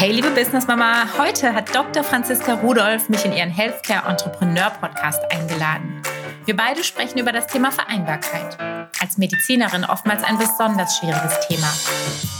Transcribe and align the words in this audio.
Hey 0.00 0.12
liebe 0.12 0.30
Business 0.30 0.66
Mama, 0.66 1.06
heute 1.18 1.54
hat 1.54 1.74
Dr. 1.74 2.02
Franziska 2.02 2.54
Rudolph 2.54 3.10
mich 3.10 3.22
in 3.26 3.34
ihren 3.34 3.50
Healthcare 3.50 4.08
Entrepreneur 4.08 4.70
Podcast 4.70 5.20
eingeladen. 5.30 6.00
Wir 6.46 6.56
beide 6.56 6.82
sprechen 6.82 7.18
über 7.18 7.32
das 7.32 7.46
Thema 7.48 7.70
Vereinbarkeit. 7.70 8.58
Als 8.98 9.18
Medizinerin 9.18 9.84
oftmals 9.84 10.24
ein 10.24 10.38
besonders 10.38 10.96
schwieriges 10.96 11.46
Thema. 11.46 11.66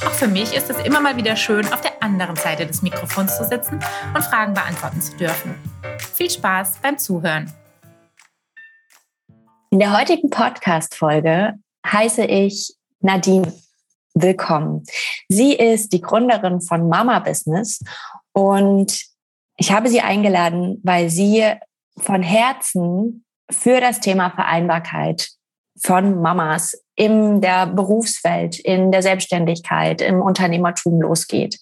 Auch 0.06 0.14
für 0.14 0.26
mich 0.26 0.54
ist 0.54 0.70
es 0.70 0.78
immer 0.86 1.02
mal 1.02 1.18
wieder 1.18 1.36
schön, 1.36 1.70
auf 1.70 1.82
der 1.82 2.02
anderen 2.02 2.36
Seite 2.36 2.66
des 2.66 2.80
Mikrofons 2.80 3.36
zu 3.36 3.44
sitzen 3.44 3.78
und 4.14 4.24
Fragen 4.24 4.54
beantworten 4.54 5.02
zu 5.02 5.14
dürfen. 5.18 5.54
Viel 6.14 6.30
Spaß 6.30 6.78
beim 6.80 6.96
Zuhören. 6.96 7.52
In 9.68 9.80
der 9.80 9.94
heutigen 9.98 10.30
Podcast-Folge 10.30 11.58
heiße 11.86 12.24
ich 12.24 12.72
Nadine 13.00 13.52
willkommen. 14.14 14.84
Sie 15.28 15.54
ist 15.54 15.92
die 15.92 16.00
Gründerin 16.00 16.60
von 16.60 16.88
Mama 16.88 17.18
Business 17.20 17.80
und 18.32 19.04
ich 19.56 19.72
habe 19.72 19.88
sie 19.88 20.00
eingeladen, 20.00 20.80
weil 20.82 21.10
sie 21.10 21.44
von 21.98 22.22
Herzen 22.22 23.24
für 23.50 23.80
das 23.80 24.00
Thema 24.00 24.30
Vereinbarkeit 24.30 25.28
von 25.82 26.20
Mamas 26.20 26.82
in 26.96 27.40
der 27.40 27.66
Berufswelt, 27.66 28.58
in 28.58 28.92
der 28.92 29.02
Selbstständigkeit, 29.02 30.00
im 30.00 30.20
Unternehmertum 30.20 31.00
losgeht. 31.00 31.58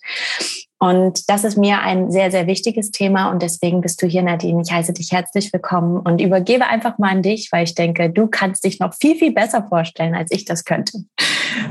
Und 0.80 1.28
das 1.28 1.42
ist 1.42 1.58
mir 1.58 1.80
ein 1.80 2.12
sehr, 2.12 2.30
sehr 2.30 2.46
wichtiges 2.46 2.92
Thema 2.92 3.30
und 3.30 3.42
deswegen 3.42 3.80
bist 3.80 4.00
du 4.00 4.06
hier, 4.06 4.22
Nadine. 4.22 4.62
Ich 4.64 4.72
heiße 4.72 4.92
dich 4.92 5.10
herzlich 5.10 5.52
willkommen 5.52 5.98
und 5.98 6.20
übergebe 6.20 6.66
einfach 6.66 6.98
mal 6.98 7.10
an 7.10 7.22
dich, 7.22 7.48
weil 7.50 7.64
ich 7.64 7.74
denke, 7.74 8.10
du 8.10 8.28
kannst 8.28 8.64
dich 8.64 8.78
noch 8.78 8.94
viel, 8.94 9.16
viel 9.16 9.32
besser 9.32 9.66
vorstellen, 9.68 10.14
als 10.14 10.30
ich 10.30 10.44
das 10.44 10.64
könnte. 10.64 11.04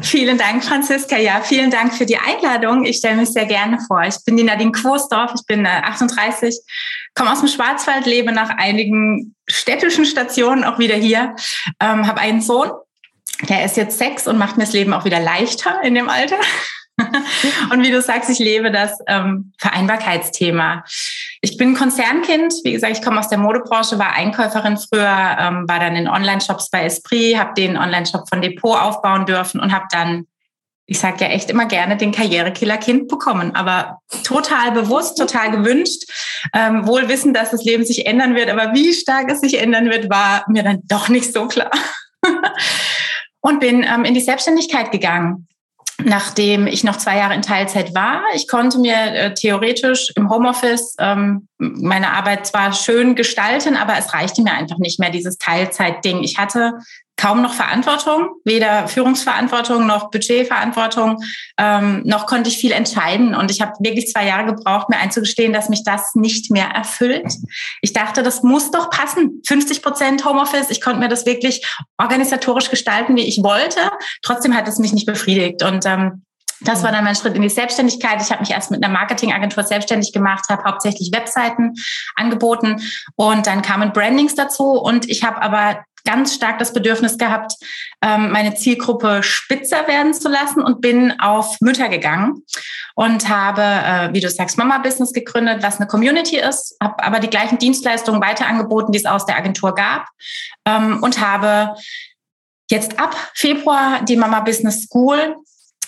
Vielen 0.01 0.37
Dank, 0.37 0.63
Franziska. 0.63 1.17
Ja, 1.17 1.39
vielen 1.41 1.71
Dank 1.71 1.93
für 1.93 2.05
die 2.05 2.17
Einladung. 2.17 2.83
Ich 2.83 2.97
stelle 2.97 3.15
mich 3.15 3.29
sehr 3.29 3.45
gerne 3.45 3.79
vor. 3.87 4.03
Ich 4.03 4.17
bin 4.25 4.35
die 4.35 4.43
Nadine 4.43 4.73
Quosdorf, 4.73 5.31
ich 5.35 5.45
bin 5.45 5.65
38, 5.65 6.49
äh, 6.49 6.59
komme 7.15 7.31
aus 7.31 7.39
dem 7.39 7.47
Schwarzwald, 7.47 8.05
lebe 8.05 8.33
nach 8.33 8.49
einigen 8.57 9.35
städtischen 9.47 10.05
Stationen 10.05 10.65
auch 10.65 10.79
wieder 10.79 10.95
hier, 10.95 11.35
ähm, 11.81 12.05
habe 12.05 12.19
einen 12.19 12.41
Sohn, 12.41 12.71
der 13.47 13.63
ist 13.63 13.77
jetzt 13.77 13.97
sechs 13.97 14.27
und 14.27 14.37
macht 14.37 14.57
mir 14.57 14.65
das 14.65 14.73
Leben 14.73 14.93
auch 14.93 15.05
wieder 15.05 15.19
leichter 15.19 15.81
in 15.83 15.95
dem 15.95 16.09
Alter. 16.09 16.37
und 17.71 17.83
wie 17.83 17.91
du 17.91 18.01
sagst, 18.01 18.29
ich 18.29 18.39
lebe 18.39 18.71
das 18.71 18.99
ähm, 19.07 19.53
Vereinbarkeitsthema. 19.57 20.83
Ich 21.41 21.57
bin 21.57 21.75
Konzernkind. 21.75 22.53
Wie 22.63 22.73
gesagt, 22.73 22.97
ich 22.97 23.03
komme 23.03 23.19
aus 23.19 23.29
der 23.29 23.37
Modebranche, 23.37 23.99
war 23.99 24.13
Einkäuferin 24.13 24.77
früher, 24.77 25.37
ähm, 25.39 25.67
war 25.67 25.79
dann 25.79 25.95
in 25.95 26.07
Online-Shops 26.07 26.69
bei 26.69 26.83
Esprit, 26.83 27.37
habe 27.37 27.53
den 27.53 27.77
Online-Shop 27.77 28.27
von 28.29 28.41
Depot 28.41 28.79
aufbauen 28.79 29.25
dürfen 29.25 29.59
und 29.59 29.73
habe 29.73 29.85
dann, 29.91 30.25
ich 30.85 30.99
sage 30.99 31.25
ja 31.25 31.27
echt 31.27 31.49
immer 31.49 31.65
gerne, 31.65 31.97
den 31.97 32.11
Karrierekiller 32.11 32.77
Kind 32.77 33.07
bekommen. 33.07 33.55
Aber 33.55 33.99
total 34.23 34.71
bewusst, 34.71 35.17
total 35.17 35.51
gewünscht, 35.51 36.03
ähm, 36.53 36.87
wohl 36.87 37.07
wissen, 37.09 37.33
dass 37.33 37.51
das 37.51 37.63
Leben 37.63 37.85
sich 37.85 38.05
ändern 38.05 38.35
wird. 38.35 38.49
Aber 38.49 38.73
wie 38.73 38.93
stark 38.93 39.29
es 39.31 39.41
sich 39.41 39.59
ändern 39.59 39.89
wird, 39.89 40.09
war 40.09 40.45
mir 40.47 40.63
dann 40.63 40.79
doch 40.85 41.09
nicht 41.09 41.31
so 41.33 41.47
klar. 41.47 41.71
und 43.41 43.59
bin 43.59 43.83
ähm, 43.83 44.05
in 44.05 44.13
die 44.13 44.21
Selbstständigkeit 44.21 44.91
gegangen 44.91 45.47
nachdem 46.03 46.67
ich 46.67 46.83
noch 46.83 46.97
zwei 46.97 47.17
Jahre 47.17 47.33
in 47.33 47.41
Teilzeit 47.41 47.95
war. 47.95 48.21
Ich 48.35 48.47
konnte 48.47 48.79
mir 48.79 48.95
äh, 48.95 49.33
theoretisch 49.33 50.11
im 50.15 50.29
Homeoffice 50.29 50.95
ähm, 50.99 51.46
meine 51.57 52.13
Arbeit 52.13 52.45
zwar 52.45 52.73
schön 52.73 53.15
gestalten, 53.15 53.75
aber 53.75 53.97
es 53.97 54.13
reichte 54.13 54.41
mir 54.43 54.53
einfach 54.53 54.77
nicht 54.77 54.99
mehr, 54.99 55.09
dieses 55.09 55.37
Teilzeitding. 55.37 56.23
Ich 56.23 56.37
hatte 56.37 56.73
kaum 57.17 57.41
noch 57.41 57.53
Verantwortung, 57.53 58.29
weder 58.45 58.87
Führungsverantwortung 58.87 59.87
noch 59.87 60.11
Budgetverantwortung, 60.11 61.17
ähm, 61.57 62.03
noch 62.05 62.27
konnte 62.27 62.49
ich 62.49 62.57
viel 62.57 62.71
entscheiden. 62.71 63.33
Und 63.33 63.49
ich 63.49 63.59
habe 63.59 63.73
wirklich 63.79 64.07
zwei 64.07 64.27
Jahre 64.27 64.53
gebraucht, 64.53 64.89
mir 64.89 64.97
einzugestehen, 64.97 65.51
dass 65.51 65.67
mich 65.67 65.83
das 65.83 66.13
nicht 66.13 66.51
mehr 66.51 66.67
erfüllt. 66.67 67.33
Ich 67.81 67.91
dachte, 67.91 68.21
das 68.21 68.43
muss 68.43 68.69
doch 68.69 68.91
passen. 68.91 69.41
50 69.45 69.81
Prozent 69.81 70.25
Homeoffice, 70.25 70.69
ich 70.69 70.79
konnte 70.79 70.99
mir 70.99 71.09
das 71.09 71.25
wirklich 71.25 71.67
organisatorisch 71.97 72.69
gestalten, 72.69 73.15
wie 73.15 73.25
ich 73.25 73.41
wollte. 73.43 73.79
Trotzdem 74.21 74.55
hat 74.55 74.67
es 74.67 74.77
mich 74.77 74.93
nicht 74.93 75.07
befriedigt. 75.07 75.63
Und 75.63 75.87
ähm, 75.87 76.23
das 76.61 76.83
war 76.83 76.91
dann 76.91 77.03
mein 77.03 77.15
Schritt 77.15 77.35
in 77.35 77.41
die 77.41 77.49
Selbstständigkeit. 77.49 78.21
Ich 78.21 78.31
habe 78.31 78.41
mich 78.41 78.51
erst 78.51 78.71
mit 78.71 78.83
einer 78.83 78.93
Marketingagentur 78.93 79.63
selbstständig 79.63 80.13
gemacht, 80.13 80.45
habe 80.49 80.63
hauptsächlich 80.63 81.11
Webseiten 81.13 81.73
angeboten 82.15 82.81
und 83.15 83.47
dann 83.47 83.61
kamen 83.61 83.93
Brandings 83.93 84.35
dazu 84.35 84.71
und 84.71 85.09
ich 85.09 85.23
habe 85.23 85.41
aber 85.41 85.83
ganz 86.07 86.33
stark 86.33 86.57
das 86.57 86.71
Bedürfnis 86.71 87.17
gehabt, 87.17 87.53
ähm, 88.01 88.31
meine 88.31 88.55
Zielgruppe 88.55 89.21
spitzer 89.23 89.87
werden 89.87 90.13
zu 90.13 90.29
lassen 90.29 90.63
und 90.63 90.79
bin 90.79 91.19
auf 91.19 91.57
Mütter 91.59 91.89
gegangen 91.89 92.43
und 92.95 93.27
habe, 93.27 93.61
äh, 93.61 94.13
wie 94.13 94.21
du 94.21 94.29
sagst, 94.29 94.57
Mama 94.57 94.77
Business 94.77 95.11
gegründet, 95.11 95.61
was 95.61 95.77
eine 95.77 95.87
Community 95.87 96.37
ist, 96.37 96.77
habe 96.81 97.03
aber 97.03 97.19
die 97.19 97.29
gleichen 97.29 97.57
Dienstleistungen 97.57 98.21
weiter 98.21 98.47
angeboten, 98.47 98.93
die 98.93 98.99
es 98.99 99.05
aus 99.05 99.25
der 99.25 99.35
Agentur 99.35 99.75
gab 99.75 100.07
ähm, 100.65 101.03
und 101.03 101.19
habe 101.19 101.75
jetzt 102.71 102.97
ab 102.99 103.13
Februar 103.35 104.01
die 104.03 104.15
Mama 104.15 104.39
Business 104.39 104.83
School 104.83 105.35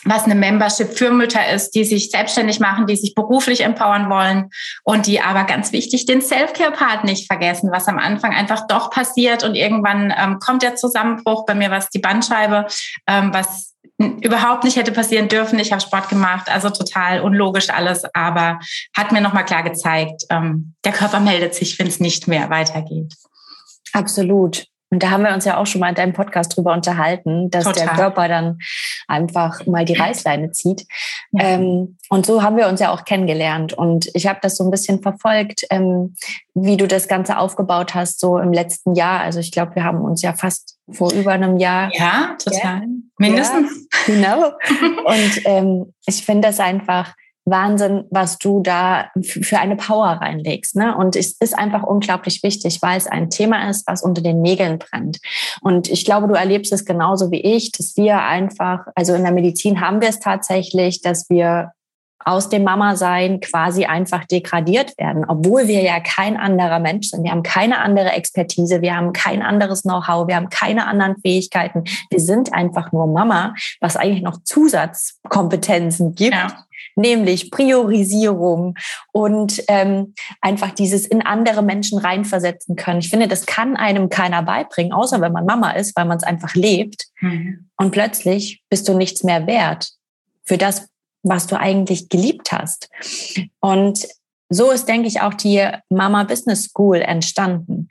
was 0.09 0.25
eine 0.25 0.35
Membership 0.35 0.97
für 0.97 1.11
Mütter 1.11 1.49
ist, 1.51 1.71
die 1.71 1.85
sich 1.85 2.11
selbstständig 2.11 2.59
machen, 2.59 2.87
die 2.87 2.95
sich 2.95 3.15
beruflich 3.15 3.61
empowern 3.61 4.09
wollen 4.09 4.49
und 4.83 5.07
die 5.07 5.21
aber 5.21 5.43
ganz 5.43 5.71
wichtig 5.71 6.05
den 6.05 6.21
Self-Care-Part 6.21 7.03
nicht 7.03 7.27
vergessen, 7.27 7.69
was 7.71 7.87
am 7.87 7.99
Anfang 7.99 8.33
einfach 8.33 8.67
doch 8.67 8.89
passiert 8.89 9.43
und 9.43 9.55
irgendwann 9.55 10.13
ähm, 10.17 10.39
kommt 10.39 10.63
der 10.63 10.75
Zusammenbruch. 10.75 11.45
Bei 11.45 11.55
mir 11.55 11.69
war 11.71 11.77
es 11.77 11.89
die 11.89 11.99
Bandscheibe, 11.99 12.65
ähm, 13.07 13.33
was 13.33 13.75
überhaupt 13.97 14.63
nicht 14.63 14.77
hätte 14.77 14.91
passieren 14.91 15.27
dürfen. 15.27 15.59
Ich 15.59 15.71
habe 15.71 15.81
Sport 15.81 16.09
gemacht, 16.09 16.49
also 16.49 16.69
total 16.69 17.21
unlogisch 17.21 17.69
alles, 17.69 18.03
aber 18.13 18.59
hat 18.95 19.11
mir 19.11 19.21
nochmal 19.21 19.45
klar 19.45 19.63
gezeigt, 19.63 20.23
ähm, 20.29 20.73
der 20.85 20.93
Körper 20.93 21.19
meldet 21.19 21.53
sich, 21.53 21.77
wenn 21.79 21.87
es 21.87 21.99
nicht 21.99 22.27
mehr 22.27 22.49
weitergeht. 22.49 23.13
Absolut. 23.93 24.65
Und 24.91 25.03
da 25.03 25.11
haben 25.11 25.23
wir 25.23 25.33
uns 25.33 25.45
ja 25.45 25.57
auch 25.57 25.67
schon 25.67 25.81
mal 25.81 25.89
in 25.89 25.95
deinem 25.95 26.13
Podcast 26.13 26.55
drüber 26.55 26.73
unterhalten, 26.73 27.49
dass 27.51 27.65
Total. 27.65 27.85
der 27.85 27.93
Körper 27.93 28.27
dann 28.27 28.57
einfach 29.07 29.65
mal 29.67 29.85
die 29.85 29.93
Reißleine 29.93 30.51
zieht. 30.51 30.87
Ja. 31.31 31.43
Ähm, 31.43 31.97
und 32.09 32.25
so 32.25 32.41
haben 32.41 32.57
wir 32.57 32.67
uns 32.67 32.79
ja 32.79 32.91
auch 32.91 33.05
kennengelernt. 33.05 33.73
Und 33.73 34.09
ich 34.13 34.27
habe 34.27 34.39
das 34.41 34.57
so 34.57 34.63
ein 34.63 34.71
bisschen 34.71 35.01
verfolgt, 35.01 35.65
ähm, 35.69 36.15
wie 36.55 36.77
du 36.77 36.87
das 36.87 37.07
Ganze 37.07 37.37
aufgebaut 37.37 37.93
hast, 37.93 38.19
so 38.19 38.39
im 38.39 38.51
letzten 38.51 38.95
Jahr. 38.95 39.19
Also 39.19 39.39
ich 39.39 39.51
glaube, 39.51 39.75
wir 39.75 39.83
haben 39.83 40.01
uns 40.01 40.21
ja 40.21 40.33
fast 40.33 40.77
vor 40.91 41.11
über 41.13 41.33
einem 41.33 41.57
Jahr. 41.57 41.91
Ja, 41.93 42.35
total. 42.43 42.81
Ja, 42.81 42.87
Mindestens. 43.17 43.87
Ja, 44.07 44.13
genau. 44.13 44.45
Und 45.05 45.41
ähm, 45.45 45.93
ich 46.07 46.25
finde 46.25 46.47
das 46.47 46.59
einfach 46.59 47.13
Wahnsinn, 47.49 48.05
was 48.09 48.37
du 48.37 48.61
da 48.61 49.09
für 49.21 49.59
eine 49.59 49.75
Power 49.75 50.19
reinlegst. 50.21 50.75
Ne? 50.75 50.95
Und 50.95 51.15
es 51.15 51.33
ist 51.39 51.57
einfach 51.57 51.83
unglaublich 51.83 52.43
wichtig, 52.43 52.81
weil 52.81 52.97
es 52.97 53.07
ein 53.07 53.29
Thema 53.29 53.69
ist, 53.69 53.87
was 53.87 54.03
unter 54.03 54.21
den 54.21 54.41
Nägeln 54.41 54.79
brennt. 54.79 55.19
Und 55.61 55.89
ich 55.89 56.05
glaube, 56.05 56.27
du 56.27 56.33
erlebst 56.33 56.71
es 56.73 56.85
genauso 56.85 57.31
wie 57.31 57.41
ich, 57.41 57.71
dass 57.71 57.95
wir 57.97 58.21
einfach, 58.21 58.85
also 58.95 59.13
in 59.13 59.23
der 59.23 59.31
Medizin 59.31 59.81
haben 59.81 60.01
wir 60.01 60.09
es 60.09 60.19
tatsächlich, 60.19 61.01
dass 61.01 61.29
wir 61.29 61.71
aus 62.25 62.49
dem 62.49 62.63
Mama-Sein 62.63 63.39
quasi 63.39 63.85
einfach 63.85 64.25
degradiert 64.25 64.97
werden, 64.97 65.25
obwohl 65.27 65.67
wir 65.67 65.81
ja 65.81 65.99
kein 65.99 66.37
anderer 66.37 66.79
Mensch 66.79 67.07
sind. 67.07 67.23
Wir 67.23 67.31
haben 67.31 67.43
keine 67.43 67.79
andere 67.79 68.11
Expertise, 68.11 68.81
wir 68.81 68.95
haben 68.95 69.13
kein 69.13 69.41
anderes 69.41 69.83
Know-how, 69.83 70.27
wir 70.27 70.35
haben 70.35 70.49
keine 70.49 70.85
anderen 70.85 71.15
Fähigkeiten. 71.21 71.85
Wir 72.09 72.19
sind 72.19 72.53
einfach 72.53 72.91
nur 72.91 73.07
Mama, 73.07 73.55
was 73.79 73.95
eigentlich 73.95 74.21
noch 74.21 74.43
Zusatzkompetenzen 74.43 76.13
gibt. 76.15 76.35
Ja 76.35 76.65
nämlich 76.95 77.51
Priorisierung 77.51 78.77
und 79.11 79.63
ähm, 79.67 80.13
einfach 80.41 80.71
dieses 80.71 81.05
in 81.05 81.21
andere 81.21 81.61
Menschen 81.61 81.99
reinversetzen 81.99 82.75
können. 82.75 82.99
Ich 82.99 83.09
finde, 83.09 83.27
das 83.27 83.45
kann 83.45 83.75
einem 83.75 84.09
keiner 84.09 84.43
beibringen, 84.43 84.93
außer 84.93 85.21
wenn 85.21 85.31
man 85.31 85.45
Mama 85.45 85.71
ist, 85.71 85.95
weil 85.95 86.05
man 86.05 86.17
es 86.17 86.23
einfach 86.23 86.55
lebt. 86.55 87.05
Mhm. 87.21 87.69
Und 87.77 87.91
plötzlich 87.91 88.63
bist 88.69 88.87
du 88.87 88.93
nichts 88.93 89.23
mehr 89.23 89.47
wert 89.47 89.91
für 90.43 90.57
das, 90.57 90.87
was 91.23 91.47
du 91.47 91.59
eigentlich 91.59 92.09
geliebt 92.09 92.51
hast. 92.51 92.89
Und 93.59 94.07
so 94.49 94.71
ist, 94.71 94.87
denke 94.87 95.07
ich, 95.07 95.21
auch 95.21 95.33
die 95.33 95.67
Mama 95.89 96.23
Business 96.23 96.65
School 96.65 96.97
entstanden. 96.97 97.89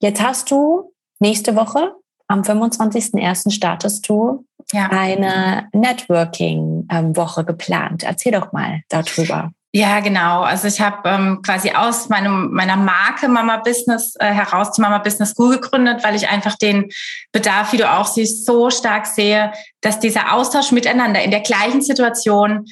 Jetzt 0.00 0.22
hast 0.22 0.50
du 0.50 0.94
nächste 1.18 1.56
Woche 1.56 1.94
am 2.28 2.42
25.01. 2.42 3.50
startest 3.50 4.08
du 4.08 4.44
ja. 4.72 4.88
eine 4.90 5.68
Networking-Woche 5.72 7.44
geplant. 7.44 8.02
Erzähl 8.02 8.32
doch 8.32 8.52
mal 8.52 8.80
darüber. 8.88 9.52
Ja, 9.72 10.00
genau. 10.00 10.40
Also 10.40 10.68
ich 10.68 10.80
habe 10.80 11.06
ähm, 11.06 11.42
quasi 11.44 11.70
aus 11.70 12.08
meinem, 12.08 12.50
meiner 12.50 12.76
Marke 12.76 13.28
Mama 13.28 13.58
Business 13.58 14.14
äh, 14.18 14.24
heraus 14.24 14.72
die 14.72 14.80
Mama 14.80 14.98
Business 14.98 15.32
School 15.32 15.58
gegründet, 15.58 16.02
weil 16.02 16.14
ich 16.14 16.30
einfach 16.30 16.56
den 16.56 16.88
Bedarf, 17.30 17.74
wie 17.74 17.76
du 17.76 17.92
auch 17.92 18.06
siehst, 18.06 18.46
so 18.46 18.70
stark 18.70 19.04
sehe, 19.04 19.52
dass 19.82 20.00
dieser 20.00 20.32
Austausch 20.32 20.72
miteinander 20.72 21.22
in 21.22 21.30
der 21.30 21.40
gleichen 21.40 21.82
Situation 21.82 22.64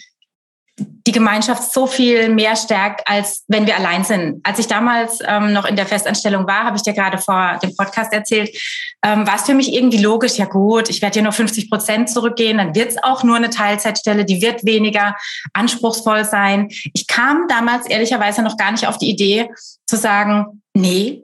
die 0.76 1.12
Gemeinschaft 1.12 1.73
so 1.73 1.87
viel 1.87 2.29
mehr 2.31 2.56
stärkt, 2.56 3.06
als 3.06 3.44
wenn 3.47 3.67
wir 3.67 3.76
allein 3.76 4.05
sind. 4.05 4.41
Als 4.43 4.59
ich 4.59 4.67
damals 4.67 5.19
ähm, 5.26 5.53
noch 5.53 5.67
in 5.67 5.76
der 5.76 5.87
Festanstellung 5.87 6.47
war, 6.47 6.65
habe 6.65 6.76
ich 6.76 6.82
dir 6.82 6.94
gerade 6.94 7.19
vor 7.19 7.59
dem 7.62 7.76
Podcast 7.76 8.12
erzählt, 8.12 8.50
ähm, 9.05 9.26
war 9.26 9.37
es 9.37 9.43
für 9.43 9.55
mich 9.55 9.73
irgendwie 9.73 9.99
logisch, 9.99 10.37
ja 10.37 10.47
gut, 10.47 10.88
ich 10.88 11.03
werde 11.03 11.15
hier 11.15 11.23
nur 11.23 11.32
50 11.32 11.71
Prozent 11.71 12.11
zurückgehen, 12.11 12.59
dann 12.59 12.75
wird 12.75 12.91
es 12.91 13.03
auch 13.03 13.23
nur 13.23 13.37
eine 13.37 13.50
Teilzeitstelle, 13.50 14.25
die 14.25 14.41
wird 14.41 14.65
weniger 14.65 15.15
anspruchsvoll 15.53 16.25
sein. 16.25 16.69
Ich 16.93 17.06
kam 17.06 17.47
damals 17.49 17.87
ehrlicherweise 17.87 18.43
noch 18.43 18.56
gar 18.56 18.73
nicht 18.73 18.87
auf 18.87 18.99
die 18.99 19.11
Idee 19.11 19.50
zu 19.87 19.97
sagen, 19.97 20.62
nee, 20.73 21.24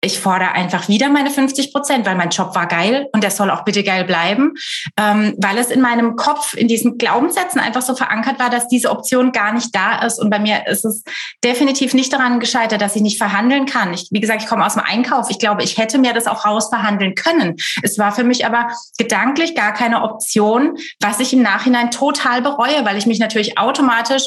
ich 0.00 0.20
fordere 0.20 0.52
einfach 0.52 0.88
wieder 0.88 1.08
meine 1.08 1.30
50 1.30 1.72
Prozent, 1.72 2.06
weil 2.06 2.14
mein 2.14 2.30
Job 2.30 2.54
war 2.54 2.68
geil 2.68 3.08
und 3.12 3.24
der 3.24 3.32
soll 3.32 3.50
auch 3.50 3.64
bitte 3.64 3.82
geil 3.82 4.04
bleiben, 4.04 4.54
ähm, 4.96 5.34
weil 5.38 5.58
es 5.58 5.70
in 5.70 5.80
meinem 5.80 6.14
Kopf, 6.14 6.54
in 6.54 6.68
diesen 6.68 6.98
Glaubenssätzen 6.98 7.60
einfach 7.60 7.82
so 7.82 7.96
verankert 7.96 8.38
war, 8.38 8.48
dass 8.48 8.68
diese 8.68 8.90
Option 8.90 9.32
gar 9.32 9.52
nicht 9.52 9.74
da 9.74 10.04
ist. 10.06 10.20
Und 10.20 10.30
bei 10.30 10.38
mir 10.38 10.68
ist 10.68 10.84
es 10.84 11.02
definitiv 11.42 11.94
nicht 11.94 12.12
daran 12.12 12.38
gescheitert, 12.38 12.80
dass 12.80 12.94
ich 12.94 13.02
nicht 13.02 13.18
verhandeln 13.18 13.66
kann. 13.66 13.92
Ich, 13.92 14.06
wie 14.12 14.20
gesagt, 14.20 14.42
ich 14.42 14.48
komme 14.48 14.64
aus 14.64 14.74
dem 14.74 14.84
Einkauf. 14.84 15.30
Ich 15.30 15.40
glaube, 15.40 15.64
ich 15.64 15.78
hätte 15.78 15.98
mir 15.98 16.12
das 16.12 16.28
auch 16.28 16.44
rausverhandeln 16.46 17.16
können. 17.16 17.56
Es 17.82 17.98
war 17.98 18.12
für 18.12 18.24
mich 18.24 18.46
aber 18.46 18.68
gedanklich 18.98 19.56
gar 19.56 19.74
keine 19.74 20.02
Option, 20.02 20.76
was 21.00 21.18
ich 21.18 21.32
im 21.32 21.42
Nachhinein 21.42 21.90
total 21.90 22.40
bereue, 22.40 22.84
weil 22.84 22.98
ich 22.98 23.06
mich 23.06 23.18
natürlich 23.18 23.58
automatisch 23.58 24.22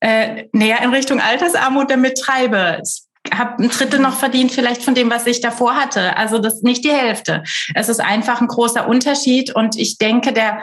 äh, 0.00 0.44
näher 0.52 0.80
in 0.82 0.90
Richtung 0.90 1.20
Altersarmut 1.20 1.90
damit 1.90 2.20
treibe. 2.20 2.80
Habe 3.36 3.62
ein 3.62 3.68
Drittel 3.68 4.00
noch 4.00 4.18
verdient 4.18 4.52
vielleicht 4.52 4.82
von 4.82 4.94
dem, 4.94 5.10
was 5.10 5.26
ich 5.26 5.40
davor 5.40 5.74
hatte. 5.74 6.16
Also 6.16 6.38
das 6.38 6.54
ist 6.54 6.64
nicht 6.64 6.84
die 6.84 6.92
Hälfte. 6.92 7.42
Es 7.74 7.88
ist 7.88 8.00
einfach 8.00 8.40
ein 8.40 8.48
großer 8.48 8.88
Unterschied 8.88 9.54
und 9.54 9.76
ich 9.76 9.98
denke, 9.98 10.32
der 10.32 10.62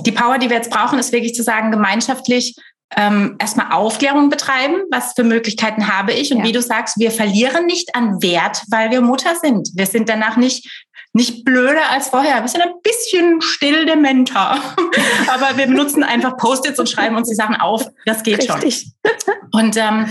die 0.00 0.12
Power, 0.12 0.38
die 0.38 0.50
wir 0.50 0.56
jetzt 0.56 0.70
brauchen, 0.70 0.98
ist 0.98 1.12
wirklich 1.12 1.34
zu 1.34 1.42
sagen, 1.42 1.70
gemeinschaftlich 1.70 2.54
ähm, 2.96 3.36
erstmal 3.38 3.72
Aufklärung 3.72 4.28
betreiben, 4.28 4.76
was 4.90 5.12
für 5.14 5.24
Möglichkeiten 5.24 5.88
habe 5.88 6.12
ich. 6.12 6.32
Und 6.32 6.38
ja. 6.38 6.44
wie 6.44 6.52
du 6.52 6.62
sagst, 6.62 6.98
wir 6.98 7.10
verlieren 7.10 7.66
nicht 7.66 7.94
an 7.94 8.22
Wert, 8.22 8.62
weil 8.70 8.90
wir 8.90 9.00
Mutter 9.00 9.34
sind. 9.40 9.70
Wir 9.74 9.86
sind 9.86 10.08
danach 10.08 10.36
nicht 10.36 10.68
nicht 11.14 11.44
blöder 11.44 11.90
als 11.90 12.08
vorher. 12.08 12.42
Wir 12.42 12.48
sind 12.48 12.62
ein 12.62 12.80
bisschen 12.82 13.40
still 13.40 13.86
dementer. 13.86 14.60
Aber 15.28 15.56
wir 15.56 15.66
benutzen 15.66 16.04
einfach 16.04 16.36
Post-its 16.36 16.78
und 16.78 16.88
schreiben 16.88 17.16
uns 17.16 17.28
die 17.28 17.34
Sachen 17.34 17.56
auf. 17.56 17.86
Das 18.04 18.22
geht 18.22 18.38
Richtig. 18.38 18.92
schon. 19.02 19.34
Und 19.52 19.76
ähm, 19.76 20.06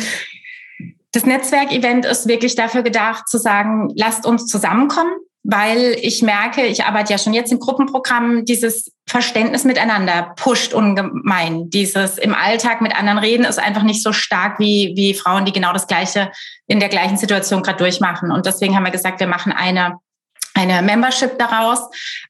das 1.17 1.25
Netzwerkevent 1.25 2.05
ist 2.05 2.27
wirklich 2.27 2.53
dafür 2.53 2.83
gedacht, 2.83 3.27
zu 3.27 3.39
sagen, 3.39 3.91
lasst 3.95 4.27
uns 4.27 4.45
zusammenkommen, 4.45 5.11
weil 5.41 5.97
ich 5.99 6.21
merke, 6.21 6.67
ich 6.67 6.83
arbeite 6.83 7.11
ja 7.11 7.17
schon 7.17 7.33
jetzt 7.33 7.51
in 7.51 7.57
Gruppenprogrammen, 7.57 8.45
dieses 8.45 8.91
Verständnis 9.09 9.63
miteinander 9.63 10.35
pusht 10.35 10.75
ungemein. 10.75 11.71
Dieses 11.71 12.19
im 12.19 12.35
Alltag 12.35 12.81
mit 12.81 12.95
anderen 12.95 13.17
reden 13.17 13.45
ist 13.45 13.57
einfach 13.57 13.81
nicht 13.81 14.03
so 14.03 14.13
stark 14.13 14.59
wie, 14.59 14.93
wie 14.95 15.15
Frauen, 15.15 15.45
die 15.45 15.53
genau 15.53 15.73
das 15.73 15.87
Gleiche 15.87 16.31
in 16.67 16.79
der 16.79 16.89
gleichen 16.89 17.17
Situation 17.17 17.63
gerade 17.63 17.79
durchmachen. 17.79 18.31
Und 18.31 18.45
deswegen 18.45 18.75
haben 18.75 18.85
wir 18.85 18.91
gesagt, 18.91 19.19
wir 19.19 19.25
machen 19.25 19.51
eine, 19.51 19.97
eine 20.53 20.83
Membership 20.83 21.39
daraus. 21.39 21.79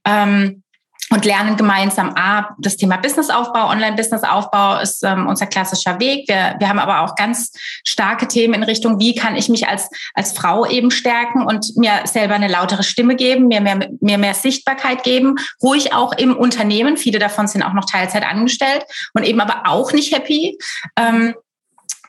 Ähm, 0.06 0.64
und 1.10 1.26
lernen 1.26 1.56
gemeinsam 1.56 2.14
A, 2.16 2.56
das 2.60 2.76
Thema 2.76 2.98
Businessaufbau, 2.98 3.70
Online-Businessaufbau 3.70 4.80
ist 4.80 5.04
ähm, 5.04 5.28
unser 5.28 5.48
klassischer 5.48 6.00
Weg. 6.00 6.28
Wir, 6.28 6.56
wir 6.60 6.68
haben 6.68 6.80
aber 6.80 7.02
auch 7.02 7.16
ganz 7.16 7.52
starke 7.86 8.28
Themen 8.28 8.56
in 8.56 8.64
Richtung, 8.64 9.00
wie 9.00 9.16
kann 9.16 9.36
ich 9.36 9.48
mich 9.48 9.68
als, 9.68 9.90
als 10.14 10.34
Frau 10.34 10.66
eben 10.66 10.92
stärken 10.92 11.46
und 11.46 11.78
mir 11.78 12.02
selber 12.06 12.36
eine 12.36 12.50
lautere 12.50 12.84
Stimme 12.84 13.16
geben, 13.16 13.48
mir 13.48 13.62
mehr, 13.62 13.90
mir 14.02 14.18
mehr 14.18 14.34
Sichtbarkeit 14.34 15.04
geben, 15.04 15.36
ruhig 15.64 15.94
auch 15.94 16.14
im 16.14 16.36
Unternehmen. 16.36 16.98
Viele 16.98 17.20
davon 17.20 17.48
sind 17.48 17.64
auch 17.64 17.74
noch 17.74 17.86
Teilzeit 17.86 18.26
angestellt 18.26 18.86
und 19.14 19.24
eben 19.24 19.40
aber 19.40 19.64
auch 19.66 19.94
nicht 19.94 20.14
happy. 20.14 20.58
Ähm, 20.98 21.36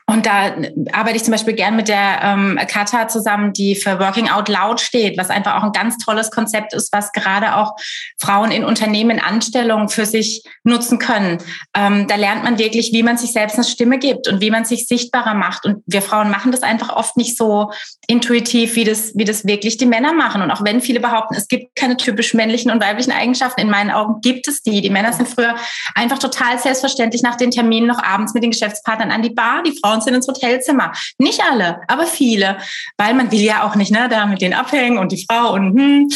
und 0.09 0.25
da 0.25 0.55
arbeite 0.91 1.17
ich 1.17 1.23
zum 1.23 1.33
Beispiel 1.33 1.53
gern 1.53 1.75
mit 1.75 1.87
der 1.87 2.19
ähm, 2.23 2.59
Kata 2.67 3.07
zusammen, 3.07 3.53
die 3.53 3.75
für 3.75 3.99
Working 3.99 4.27
Out 4.27 4.49
Loud 4.49 4.81
steht, 4.81 5.19
was 5.19 5.29
einfach 5.29 5.55
auch 5.57 5.63
ein 5.63 5.71
ganz 5.71 5.99
tolles 5.99 6.31
Konzept 6.31 6.73
ist, 6.73 6.91
was 6.91 7.11
gerade 7.11 7.55
auch 7.55 7.75
Frauen 8.19 8.49
in 8.49 8.63
Unternehmen 8.63 9.19
Anstellungen 9.19 9.87
für 9.87 10.07
sich 10.07 10.43
nutzen 10.63 10.97
können. 10.97 11.37
Ähm, 11.77 12.07
da 12.07 12.15
lernt 12.15 12.43
man 12.43 12.57
wirklich, 12.57 12.91
wie 12.91 13.03
man 13.03 13.19
sich 13.19 13.33
selbst 13.33 13.53
eine 13.53 13.65
Stimme 13.65 13.99
gibt 13.99 14.27
und 14.27 14.41
wie 14.41 14.49
man 14.49 14.65
sich 14.65 14.87
sichtbarer 14.87 15.35
macht. 15.35 15.65
Und 15.65 15.83
wir 15.85 16.01
Frauen 16.01 16.31
machen 16.31 16.51
das 16.51 16.63
einfach 16.63 16.89
oft 16.89 17.15
nicht 17.15 17.37
so 17.37 17.71
intuitiv, 18.07 18.75
wie 18.75 18.85
das, 18.85 19.11
wie 19.13 19.25
das 19.25 19.45
wirklich 19.45 19.77
die 19.77 19.85
Männer 19.85 20.13
machen. 20.13 20.41
Und 20.41 20.49
auch 20.49 20.63
wenn 20.63 20.81
viele 20.81 21.01
behaupten, 21.01 21.35
es 21.35 21.47
gibt 21.47 21.75
keine 21.75 21.97
typisch 21.97 22.33
männlichen 22.33 22.71
und 22.71 22.81
weiblichen 22.81 23.11
Eigenschaften, 23.11 23.61
in 23.61 23.69
meinen 23.69 23.91
Augen 23.91 24.21
gibt 24.21 24.47
es 24.47 24.63
die. 24.63 24.81
Die 24.81 24.89
Männer 24.89 25.13
sind 25.13 25.29
früher 25.29 25.53
einfach 25.93 26.17
total 26.17 26.57
selbstverständlich 26.57 27.21
nach 27.21 27.35
den 27.35 27.51
Terminen 27.51 27.85
noch 27.85 28.01
abends 28.01 28.33
mit 28.33 28.41
den 28.41 28.49
Geschäftspartnern 28.49 29.11
an 29.11 29.21
die 29.21 29.29
Bar. 29.29 29.61
Die 29.61 29.77
Frauen 29.79 29.98
sind 30.01 30.15
ins 30.15 30.27
Hotelzimmer. 30.27 30.91
Nicht 31.17 31.41
alle, 31.49 31.81
aber 31.87 32.05
viele, 32.05 32.57
weil 32.97 33.13
man 33.13 33.31
will 33.31 33.41
ja 33.41 33.63
auch 33.63 33.75
nicht 33.75 33.91
ne, 33.91 34.07
da 34.09 34.25
mit 34.25 34.41
denen 34.41 34.53
abhängen 34.53 34.97
und 34.97 35.11
die 35.11 35.25
Frau 35.29 35.53
und 35.53 35.77
hm, 35.77 36.09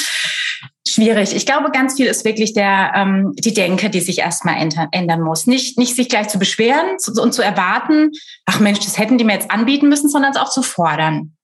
schwierig. 0.87 1.35
Ich 1.35 1.45
glaube, 1.45 1.71
ganz 1.71 1.95
viel 1.95 2.07
ist 2.07 2.25
wirklich 2.25 2.53
der 2.53 2.93
ähm, 2.95 3.33
die 3.37 3.53
Denke, 3.53 3.89
die 3.89 4.01
sich 4.01 4.19
erstmal 4.19 4.55
ändern 4.91 5.21
muss. 5.21 5.47
Nicht 5.47 5.77
nicht 5.77 5.95
sich 5.95 6.09
gleich 6.09 6.29
zu 6.29 6.39
beschweren 6.39 6.97
und 7.19 7.33
zu 7.33 7.41
erwarten, 7.41 8.11
ach 8.45 8.59
Mensch, 8.59 8.79
das 8.79 8.97
hätten 8.97 9.17
die 9.17 9.23
mir 9.23 9.33
jetzt 9.33 9.51
anbieten 9.51 9.89
müssen, 9.89 10.09
sondern 10.09 10.31
es 10.31 10.37
auch 10.37 10.49
zu 10.49 10.61
fordern. 10.61 11.35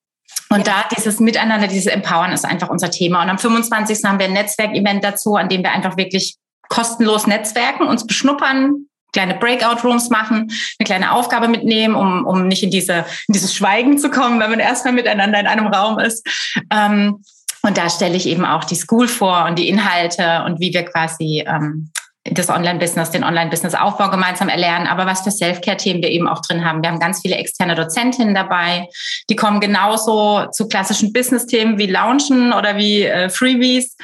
Und 0.49 0.65
da 0.65 0.85
dieses 0.95 1.19
Miteinander, 1.19 1.67
dieses 1.67 1.87
Empowern 1.87 2.31
ist 2.31 2.45
einfach 2.45 2.69
unser 2.69 2.89
Thema. 2.89 3.21
Und 3.21 3.29
am 3.29 3.37
25. 3.37 4.03
haben 4.03 4.19
wir 4.19 4.25
ein 4.25 4.33
Netzwerkevent 4.33 5.03
dazu, 5.03 5.35
an 5.35 5.47
dem 5.47 5.61
wir 5.61 5.71
einfach 5.71 5.95
wirklich 5.95 6.37
kostenlos 6.69 7.27
netzwerken, 7.27 7.87
uns 7.87 8.05
beschnuppern, 8.05 8.88
kleine 9.13 9.35
Breakout-Rooms 9.35 10.09
machen, 10.09 10.51
eine 10.79 10.85
kleine 10.85 11.11
Aufgabe 11.11 11.47
mitnehmen, 11.47 11.95
um, 11.95 12.25
um 12.25 12.47
nicht 12.47 12.63
in, 12.63 12.71
diese, 12.71 13.05
in 13.27 13.33
dieses 13.33 13.53
Schweigen 13.55 13.97
zu 13.97 14.09
kommen, 14.09 14.39
wenn 14.39 14.49
man 14.49 14.59
erstmal 14.59 14.93
miteinander 14.93 15.39
in 15.39 15.47
einem 15.47 15.67
Raum 15.67 15.99
ist. 15.99 16.27
Ähm, 16.71 17.23
und 17.61 17.77
da 17.77 17.89
stelle 17.89 18.15
ich 18.15 18.27
eben 18.27 18.45
auch 18.45 18.63
die 18.63 18.75
School 18.75 19.07
vor 19.07 19.45
und 19.45 19.59
die 19.59 19.67
Inhalte 19.67 20.43
und 20.45 20.59
wie 20.59 20.73
wir 20.73 20.83
quasi 20.83 21.43
ähm, 21.45 21.91
das 22.31 22.49
Online-Business, 22.49 23.11
den 23.11 23.23
Online-Business-Aufbau 23.23 24.09
gemeinsam 24.09 24.49
erlernen, 24.49 24.87
aber 24.87 25.05
was 25.05 25.21
für 25.21 25.31
Self-Care-Themen 25.31 26.01
wir 26.01 26.09
eben 26.09 26.27
auch 26.27 26.41
drin 26.41 26.63
haben. 26.63 26.81
Wir 26.81 26.89
haben 26.89 26.99
ganz 26.99 27.21
viele 27.21 27.35
externe 27.35 27.75
Dozentinnen 27.75 28.35
dabei, 28.35 28.87
die 29.29 29.35
kommen 29.35 29.59
genauso 29.59 30.45
zu 30.51 30.67
klassischen 30.67 31.11
Business-Themen 31.11 31.77
wie 31.77 31.87
Launchen 31.87 32.53
oder 32.53 32.77
wie 32.77 33.03
äh, 33.03 33.29
Freebies, 33.29 33.95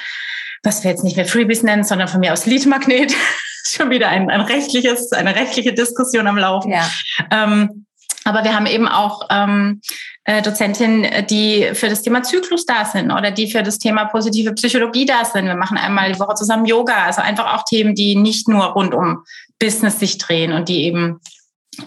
was 0.64 0.84
wir 0.84 0.92
jetzt 0.92 1.04
nicht 1.04 1.18
mehr 1.18 1.26
Freebies 1.26 1.64
nennen, 1.64 1.84
sondern 1.84 2.08
von 2.08 2.20
mir 2.20 2.34
aus 2.34 2.46
Lead-Magnet. 2.46 3.14
Schon 3.66 3.90
wieder 3.90 4.10
ein, 4.10 4.30
ein 4.30 4.42
rechtliches, 4.42 5.12
eine 5.12 5.36
rechtliche 5.36 5.74
Diskussion 5.74 6.28
am 6.28 6.38
Laufen. 6.38 6.72
Ja. 6.72 6.88
Ähm, 7.32 7.86
aber 8.26 8.44
wir 8.44 8.56
haben 8.56 8.66
eben 8.66 8.88
auch 8.88 9.22
ähm, 9.30 9.82
äh, 10.24 10.42
Dozentinnen, 10.42 11.28
die 11.28 11.70
für 11.74 11.90
das 11.90 12.02
Thema 12.02 12.24
Zyklus 12.24 12.66
da 12.66 12.84
sind 12.84 13.12
oder 13.12 13.30
die 13.30 13.52
für 13.52 13.62
das 13.62 13.78
Thema 13.78 14.06
positive 14.06 14.54
Psychologie 14.54 15.06
da 15.06 15.24
sind. 15.26 15.46
Wir 15.46 15.56
machen 15.56 15.78
einmal 15.78 16.12
die 16.12 16.20
Woche 16.20 16.34
zusammen 16.34 16.66
Yoga, 16.66 17.06
also 17.06 17.22
einfach 17.22 17.54
auch 17.54 17.64
Themen, 17.64 17.94
die 17.94 18.16
nicht 18.16 18.48
nur 18.48 18.66
rund 18.66 18.96
um 18.96 19.24
Business 19.60 20.00
sich 20.00 20.18
drehen 20.18 20.52
und 20.54 20.70
die 20.70 20.86
eben 20.86 21.20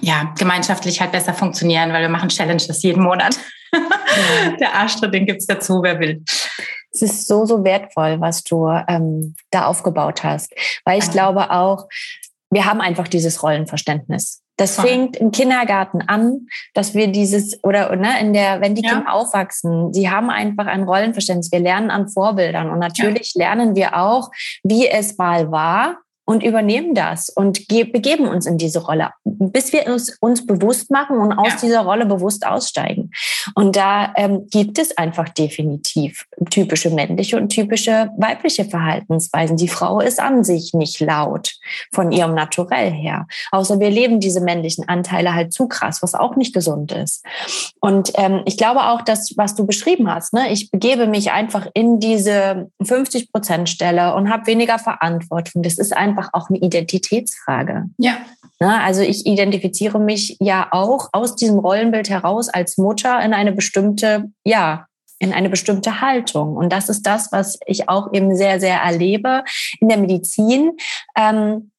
ja 0.00 0.32
gemeinschaftlich 0.38 1.00
halt 1.00 1.12
besser 1.12 1.34
funktionieren, 1.34 1.92
weil 1.92 2.02
wir 2.02 2.08
machen 2.08 2.28
Challenges 2.28 2.82
jeden 2.82 3.02
Monat. 3.02 3.37
Der 4.60 4.75
Arschtritt, 4.75 5.14
den 5.14 5.26
gibt's 5.26 5.46
dazu, 5.46 5.80
wer 5.82 5.98
will. 6.00 6.22
Es 6.92 7.02
ist 7.02 7.26
so, 7.26 7.44
so 7.44 7.64
wertvoll, 7.64 8.20
was 8.20 8.42
du 8.42 8.68
ähm, 8.88 9.34
da 9.50 9.66
aufgebaut 9.66 10.25
hast. 10.25 10.52
Weil 10.84 10.98
ich 10.98 11.06
ja. 11.06 11.12
glaube 11.12 11.50
auch, 11.50 11.87
wir 12.50 12.64
haben 12.64 12.80
einfach 12.80 13.08
dieses 13.08 13.42
Rollenverständnis. 13.42 14.42
Das 14.56 14.75
fängt 14.75 15.16
im 15.16 15.30
Kindergarten 15.30 16.02
an, 16.02 16.48
dass 16.75 16.92
wir 16.92 17.06
dieses 17.06 17.62
oder 17.62 17.94
ne, 17.94 18.20
in 18.20 18.32
der, 18.32 18.60
wenn 18.60 18.75
die 18.75 18.82
ja. 18.82 18.94
Kinder 18.94 19.14
aufwachsen, 19.14 19.94
sie 19.94 20.10
haben 20.10 20.30
einfach 20.30 20.66
ein 20.66 20.82
Rollenverständnis. 20.82 21.52
Wir 21.52 21.60
lernen 21.60 21.92
an 21.92 22.08
Vorbildern 22.08 22.68
und 22.68 22.80
natürlich 22.80 23.34
ja. 23.34 23.46
lernen 23.46 23.76
wir 23.76 23.96
auch, 23.96 24.30
wie 24.64 24.88
es 24.88 25.16
mal 25.16 25.52
war 25.52 25.98
und 26.28 26.42
übernehmen 26.42 26.94
das 26.94 27.30
und 27.30 27.68
begeben 27.68 28.28
uns 28.28 28.44
in 28.44 28.58
diese 28.58 28.80
Rolle, 28.85 29.12
bis 29.25 29.73
wir 29.73 29.87
uns, 29.87 30.14
uns 30.20 30.44
bewusst 30.44 30.90
machen 30.90 31.16
und 31.16 31.32
aus 31.32 31.54
ja. 31.54 31.58
dieser 31.62 31.80
Rolle 31.80 32.04
bewusst 32.04 32.47
aussteigen. 32.47 33.12
Und 33.54 33.76
da 33.76 34.12
ähm, 34.14 34.47
gibt 34.50 34.78
es 34.78 34.94
einfach 34.99 35.30
definitiv 35.30 36.26
typische 36.50 36.90
männliche 36.90 37.38
und 37.38 37.49
typische 37.49 38.11
weibliche 38.18 38.66
Verhaltensweisen. 38.66 39.56
Die 39.56 39.68
Frau 39.68 40.00
ist 40.00 40.20
an 40.20 40.44
sich 40.44 40.75
nicht 40.75 41.00
laut 41.00 41.54
von 41.94 42.12
ihrem 42.12 42.35
Naturell 42.35 42.90
her, 42.90 43.26
außer 43.50 43.80
wir 43.80 43.88
leben 43.88 44.20
diese 44.20 44.42
männlichen 44.42 44.87
Anteile 44.87 45.35
halt 45.35 45.54
zu 45.54 45.66
krass, 45.66 46.02
was 46.02 46.14
auch 46.14 46.37
nicht 46.37 46.52
gesund 46.52 46.92
ist. 46.92 47.25
Und 47.80 48.12
ähm, 48.16 48.42
ich 48.44 48.58
glaube 48.58 48.80
auch, 48.90 49.00
dass 49.00 49.32
was 49.38 49.54
du 49.54 49.64
beschrieben 49.64 50.12
hast, 50.12 50.35
ne, 50.35 50.52
ich 50.52 50.70
begebe 50.70 51.06
mich 51.06 51.32
einfach 51.32 51.68
in 51.73 52.00
diese 52.00 52.70
50 52.82 53.32
Prozent 53.32 53.70
Stelle 53.70 54.14
und 54.14 54.30
habe 54.30 54.47
weniger 54.47 54.78
Verantwortung. 54.78 55.62
Das 55.62 55.78
ist 55.78 55.97
einfach 55.97 56.17
einfach 56.18 56.30
auch 56.32 56.48
eine 56.48 56.58
Identitätsfrage. 56.58 57.84
Ja. 57.98 58.18
Na, 58.60 58.82
also 58.82 59.02
ich 59.02 59.25
identifiziere 59.26 60.00
mich 60.00 60.37
ja 60.40 60.68
auch 60.72 61.10
aus 61.12 61.37
diesem 61.37 61.58
Rollenbild 61.58 62.10
heraus 62.10 62.48
als 62.48 62.76
Mutter 62.76 63.20
in 63.22 63.32
eine 63.32 63.52
bestimmte, 63.52 64.25
ja, 64.44 64.87
in 65.20 65.32
eine 65.32 65.48
bestimmte 65.48 66.00
Haltung. 66.00 66.56
Und 66.56 66.72
das 66.72 66.88
ist 66.88 67.02
das, 67.02 67.30
was 67.32 67.58
ich 67.66 67.88
auch 67.88 68.12
eben 68.12 68.37
sehr, 68.37 68.60
sehr 68.60 68.80
erlebe 68.80 69.44
in 69.80 69.88
der 69.88 69.98
Medizin. 69.98 70.72
Ähm, 71.16 71.70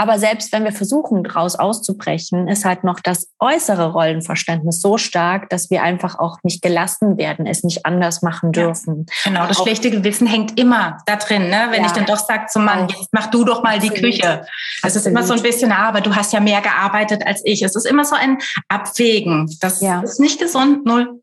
Aber 0.00 0.18
selbst 0.20 0.52
wenn 0.52 0.62
wir 0.62 0.70
versuchen, 0.70 1.24
daraus 1.24 1.56
auszubrechen, 1.56 2.46
ist 2.46 2.64
halt 2.64 2.84
noch 2.84 3.00
das 3.00 3.28
äußere 3.40 3.92
Rollenverständnis 3.92 4.80
so 4.80 4.96
stark, 4.96 5.50
dass 5.50 5.70
wir 5.70 5.82
einfach 5.82 6.20
auch 6.20 6.38
nicht 6.44 6.62
gelassen 6.62 7.18
werden, 7.18 7.46
es 7.46 7.64
nicht 7.64 7.84
anders 7.84 8.22
machen 8.22 8.52
dürfen. 8.52 9.06
Ja, 9.24 9.30
genau, 9.32 9.46
das 9.48 9.58
auch, 9.58 9.64
schlechte 9.64 9.90
Gewissen 9.90 10.28
hängt 10.28 10.58
immer 10.58 10.98
da 11.06 11.16
drin. 11.16 11.50
Ne? 11.50 11.66
Wenn 11.70 11.82
ja, 11.82 11.86
ich 11.86 11.92
dann 11.92 12.06
doch 12.06 12.16
sage 12.16 12.46
zum 12.48 12.64
Mann, 12.64 12.88
jetzt 12.88 13.08
mach 13.10 13.26
du 13.26 13.44
doch 13.44 13.64
mal 13.64 13.76
absolut, 13.76 13.96
die 13.96 14.00
Küche. 14.00 14.46
Es 14.84 14.94
ist 14.94 15.06
immer 15.06 15.24
so 15.24 15.34
ein 15.34 15.42
bisschen, 15.42 15.72
ah, 15.72 15.88
aber 15.88 16.00
du 16.00 16.14
hast 16.14 16.32
ja 16.32 16.38
mehr 16.38 16.60
gearbeitet 16.60 17.26
als 17.26 17.42
ich. 17.44 17.62
Es 17.62 17.74
ist 17.74 17.84
immer 17.84 18.04
so 18.04 18.14
ein 18.14 18.38
Abwägen. 18.68 19.50
Das 19.60 19.80
ja. 19.80 20.00
ist 20.02 20.20
nicht 20.20 20.38
gesund, 20.38 20.86
null. 20.86 21.20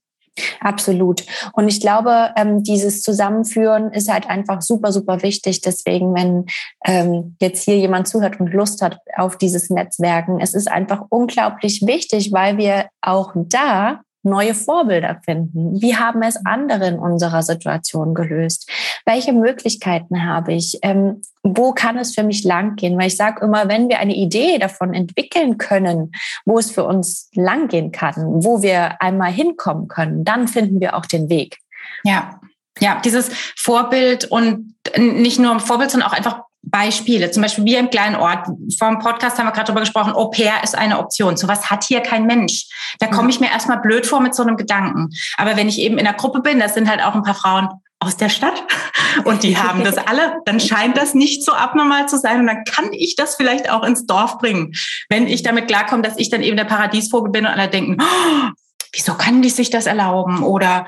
Absolut. 0.60 1.24
Und 1.54 1.68
ich 1.68 1.80
glaube, 1.80 2.32
ähm, 2.36 2.64
dieses 2.64 3.02
Zusammenführen 3.02 3.92
ist 3.92 4.12
halt 4.12 4.30
einfach 4.30 4.62
super, 4.62 4.92
super 4.92 5.22
wichtig. 5.22 5.62
Deswegen, 5.62 6.14
wenn 6.14 6.46
ähm, 6.86 7.36
jetzt 7.40 7.64
hier 7.64 7.78
jemand 7.78 8.08
zuhört 8.08 8.40
und 8.40 8.54
Lust 8.54 8.82
hat 8.82 8.98
auf 9.16 9.38
dieses 9.38 9.70
Netzwerken, 9.70 10.40
es 10.42 10.54
ist 10.54 10.70
einfach 10.70 11.04
unglaublich 11.10 11.82
wichtig, 11.86 12.32
weil 12.34 12.58
wir 12.58 12.88
auch 13.02 13.32
da 13.36 14.02
neue 14.26 14.54
Vorbilder 14.54 15.22
finden? 15.24 15.82
Wie 15.82 15.96
haben 15.96 16.22
es 16.24 16.38
andere 16.46 16.88
in 16.88 17.00
unserer 17.00 17.44
Situation 17.44 18.14
gelöst? 18.14 18.70
Welche 19.06 19.34
Möglichkeiten 19.34 20.26
habe 20.26 20.54
ich? 20.54 20.80
Ähm, 20.82 21.22
wo 21.44 21.74
kann 21.74 21.98
es 21.98 22.16
für 22.16 22.24
mich 22.24 22.44
langgehen? 22.44 22.98
Weil 22.98 23.08
ich 23.08 23.18
sage 23.18 23.46
immer, 23.46 23.70
wenn 23.70 23.88
wir 23.88 24.00
eine 24.00 24.16
Idee 24.16 24.58
davon 24.58 24.94
entwickeln 24.94 25.58
können, 25.58 26.12
wo 26.46 26.58
es 26.58 26.72
für 26.72 26.84
uns 26.84 27.30
langgehen 27.36 27.92
kann, 27.92 28.44
wo 28.44 28.62
wir 28.62 29.02
einmal 29.02 29.32
hinkommen 29.32 29.88
können, 29.88 30.26
dann 30.26 30.48
finden 30.48 30.80
wir 30.80 30.96
auch 30.96 31.06
den 31.06 31.30
Weg. 31.30 31.60
Ja, 32.04 32.40
ja, 32.80 33.00
dieses 33.04 33.30
Vorbild 33.56 34.26
und 34.26 34.76
nicht 34.98 35.40
nur 35.40 35.60
Vorbild, 35.60 35.92
sondern 35.92 36.10
auch 36.10 36.16
einfach 36.16 36.42
Beispiele. 36.76 37.32
Zum 37.32 37.42
Beispiel 37.42 37.64
wir 37.64 37.80
im 37.80 37.90
kleinen 37.90 38.18
Ort. 38.18 38.48
Vor 38.78 38.90
dem 38.90 39.00
Podcast 39.00 39.40
haben 39.40 39.46
wir 39.46 39.54
gerade 39.54 39.68
darüber 39.68 39.80
gesprochen, 39.80 40.12
Au 40.12 40.26
pair 40.26 40.62
ist 40.62 40.78
eine 40.78 41.00
Option. 41.00 41.38
So 41.38 41.48
was 41.48 41.72
hat 41.72 41.86
hier 41.86 42.02
kein 42.02 42.26
Mensch. 42.26 42.66
Da 43.00 43.08
komme 43.08 43.30
ich 43.30 43.40
mir 43.40 43.50
erstmal 43.50 43.80
blöd 43.80 44.06
vor 44.06 44.20
mit 44.20 44.36
so 44.36 44.44
einem 44.44 44.58
Gedanken. 44.58 45.08
Aber 45.38 45.56
wenn 45.56 45.70
ich 45.70 45.80
eben 45.80 45.98
in 45.98 46.04
der 46.04 46.16
Gruppe 46.16 46.42
bin, 46.42 46.60
das 46.60 46.74
sind 46.74 46.90
halt 46.90 47.02
auch 47.02 47.16
ein 47.16 47.24
paar 47.24 47.34
Frauen 47.34 47.70
aus 48.00 48.18
der 48.18 48.28
Stadt 48.28 48.62
und 49.24 49.44
die 49.44 49.58
haben 49.58 49.86
das 49.86 49.98
alle, 49.98 50.42
dann 50.44 50.60
scheint 50.60 50.98
das 50.98 51.14
nicht 51.14 51.46
so 51.46 51.54
abnormal 51.54 52.10
zu 52.10 52.18
sein 52.20 52.42
und 52.42 52.48
dann 52.48 52.66
kann 52.66 52.92
ich 52.92 53.16
das 53.16 53.36
vielleicht 53.36 53.70
auch 53.70 53.84
ins 53.84 54.06
Dorf 54.06 54.38
bringen. 54.40 54.74
Wenn 55.08 55.28
ich 55.28 55.44
damit 55.44 55.70
klarkomme, 55.70 56.02
dass 56.02 56.18
ich 56.18 56.30
dann 56.30 56.44
eben 56.44 56.58
der 56.58 56.66
Paradiesvogel 56.66 57.32
bin 57.32 57.46
und 57.46 57.54
alle 57.54 57.70
denken, 57.70 58.02
oh, 58.02 58.50
wieso 58.92 59.14
kann 59.14 59.42
die 59.42 59.50
sich 59.50 59.70
das 59.70 59.86
erlauben? 59.86 60.44
Oder 60.44 60.88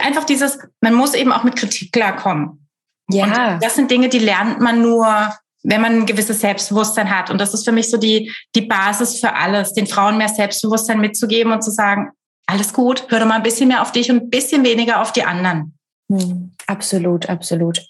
einfach 0.00 0.22
dieses, 0.22 0.60
man 0.80 0.94
muss 0.94 1.14
eben 1.14 1.32
auch 1.32 1.42
mit 1.42 1.56
Kritik 1.56 1.90
klarkommen. 1.90 2.65
Ja. 3.10 3.54
Und 3.54 3.62
das 3.62 3.74
sind 3.74 3.90
Dinge, 3.90 4.08
die 4.08 4.18
lernt 4.18 4.60
man 4.60 4.82
nur, 4.82 5.32
wenn 5.62 5.80
man 5.80 6.00
ein 6.00 6.06
gewisses 6.06 6.40
Selbstbewusstsein 6.40 7.10
hat. 7.10 7.30
Und 7.30 7.40
das 7.40 7.54
ist 7.54 7.64
für 7.64 7.72
mich 7.72 7.90
so 7.90 7.96
die, 7.96 8.32
die 8.54 8.62
Basis 8.62 9.20
für 9.20 9.34
alles, 9.34 9.72
den 9.72 9.86
Frauen 9.86 10.18
mehr 10.18 10.28
Selbstbewusstsein 10.28 11.00
mitzugeben 11.00 11.52
und 11.52 11.62
zu 11.62 11.70
sagen, 11.70 12.10
alles 12.46 12.72
gut, 12.72 13.06
hör 13.08 13.20
doch 13.20 13.26
mal 13.26 13.34
ein 13.34 13.42
bisschen 13.42 13.68
mehr 13.68 13.82
auf 13.82 13.92
dich 13.92 14.10
und 14.10 14.16
ein 14.22 14.30
bisschen 14.30 14.64
weniger 14.64 15.00
auf 15.02 15.12
die 15.12 15.24
anderen. 15.24 15.76
Hm, 16.10 16.54
absolut, 16.66 17.28
absolut. 17.28 17.80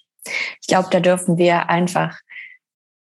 Ich 0.60 0.66
glaube, 0.66 0.88
da 0.90 1.00
dürfen 1.00 1.36
wir 1.36 1.68
einfach, 1.68 2.18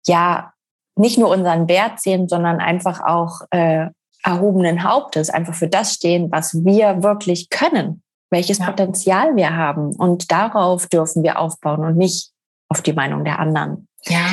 ja, 0.07 0.51
nicht 0.97 1.17
nur 1.17 1.29
unseren 1.29 1.67
Wert 1.67 1.99
sehen, 2.01 2.27
sondern 2.27 2.59
einfach 2.59 3.01
auch 3.01 3.41
äh, 3.51 3.87
erhobenen 4.23 4.83
Hauptes, 4.83 5.29
einfach 5.29 5.53
für 5.53 5.67
das 5.67 5.93
stehen, 5.93 6.31
was 6.31 6.65
wir 6.65 7.03
wirklich 7.03 7.49
können 7.49 8.01
welches 8.35 8.59
ja. 8.59 8.65
Potenzial 8.65 9.35
wir 9.35 9.55
haben. 9.55 9.95
Und 9.95 10.31
darauf 10.31 10.87
dürfen 10.87 11.23
wir 11.23 11.39
aufbauen 11.39 11.85
und 11.85 11.97
nicht 11.97 12.29
auf 12.67 12.81
die 12.81 12.93
Meinung 12.93 13.23
der 13.23 13.39
anderen. 13.39 13.87
Ja. 14.03 14.27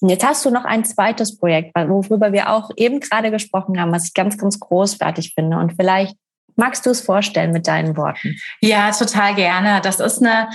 Und 0.00 0.08
jetzt 0.08 0.26
hast 0.26 0.44
du 0.44 0.50
noch 0.50 0.64
ein 0.64 0.84
zweites 0.84 1.38
Projekt, 1.38 1.76
worüber 1.76 2.32
wir 2.32 2.50
auch 2.50 2.70
eben 2.76 2.98
gerade 2.98 3.30
gesprochen 3.30 3.80
haben, 3.80 3.92
was 3.92 4.06
ich 4.06 4.14
ganz, 4.14 4.36
ganz 4.36 4.58
großartig 4.58 5.34
finde. 5.34 5.58
Und 5.58 5.74
vielleicht 5.76 6.16
magst 6.56 6.84
du 6.86 6.90
es 6.90 7.02
vorstellen 7.02 7.52
mit 7.52 7.68
deinen 7.68 7.96
Worten. 7.96 8.36
Ja, 8.60 8.90
total 8.90 9.36
gerne. 9.36 9.80
Das 9.80 10.00
ist 10.00 10.20
eine 10.20 10.48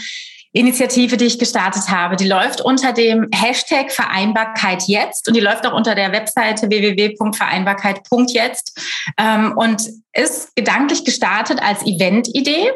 Initiative, 0.51 1.17
die 1.17 1.25
ich 1.25 1.39
gestartet 1.39 1.89
habe. 1.89 2.15
Die 2.15 2.27
läuft 2.27 2.61
unter 2.61 2.93
dem 2.93 3.27
Hashtag 3.33 3.91
Vereinbarkeit 3.91 4.83
jetzt 4.87 5.27
und 5.27 5.35
die 5.35 5.39
läuft 5.39 5.65
auch 5.67 5.73
unter 5.73 5.95
der 5.95 6.11
Webseite 6.11 6.69
www.vereinbarkeit.jetzt 6.69 8.79
ähm, 9.17 9.53
und 9.55 9.89
ist 10.13 10.55
gedanklich 10.55 11.05
gestartet 11.05 11.61
als 11.61 11.81
Event-Idee 11.83 12.71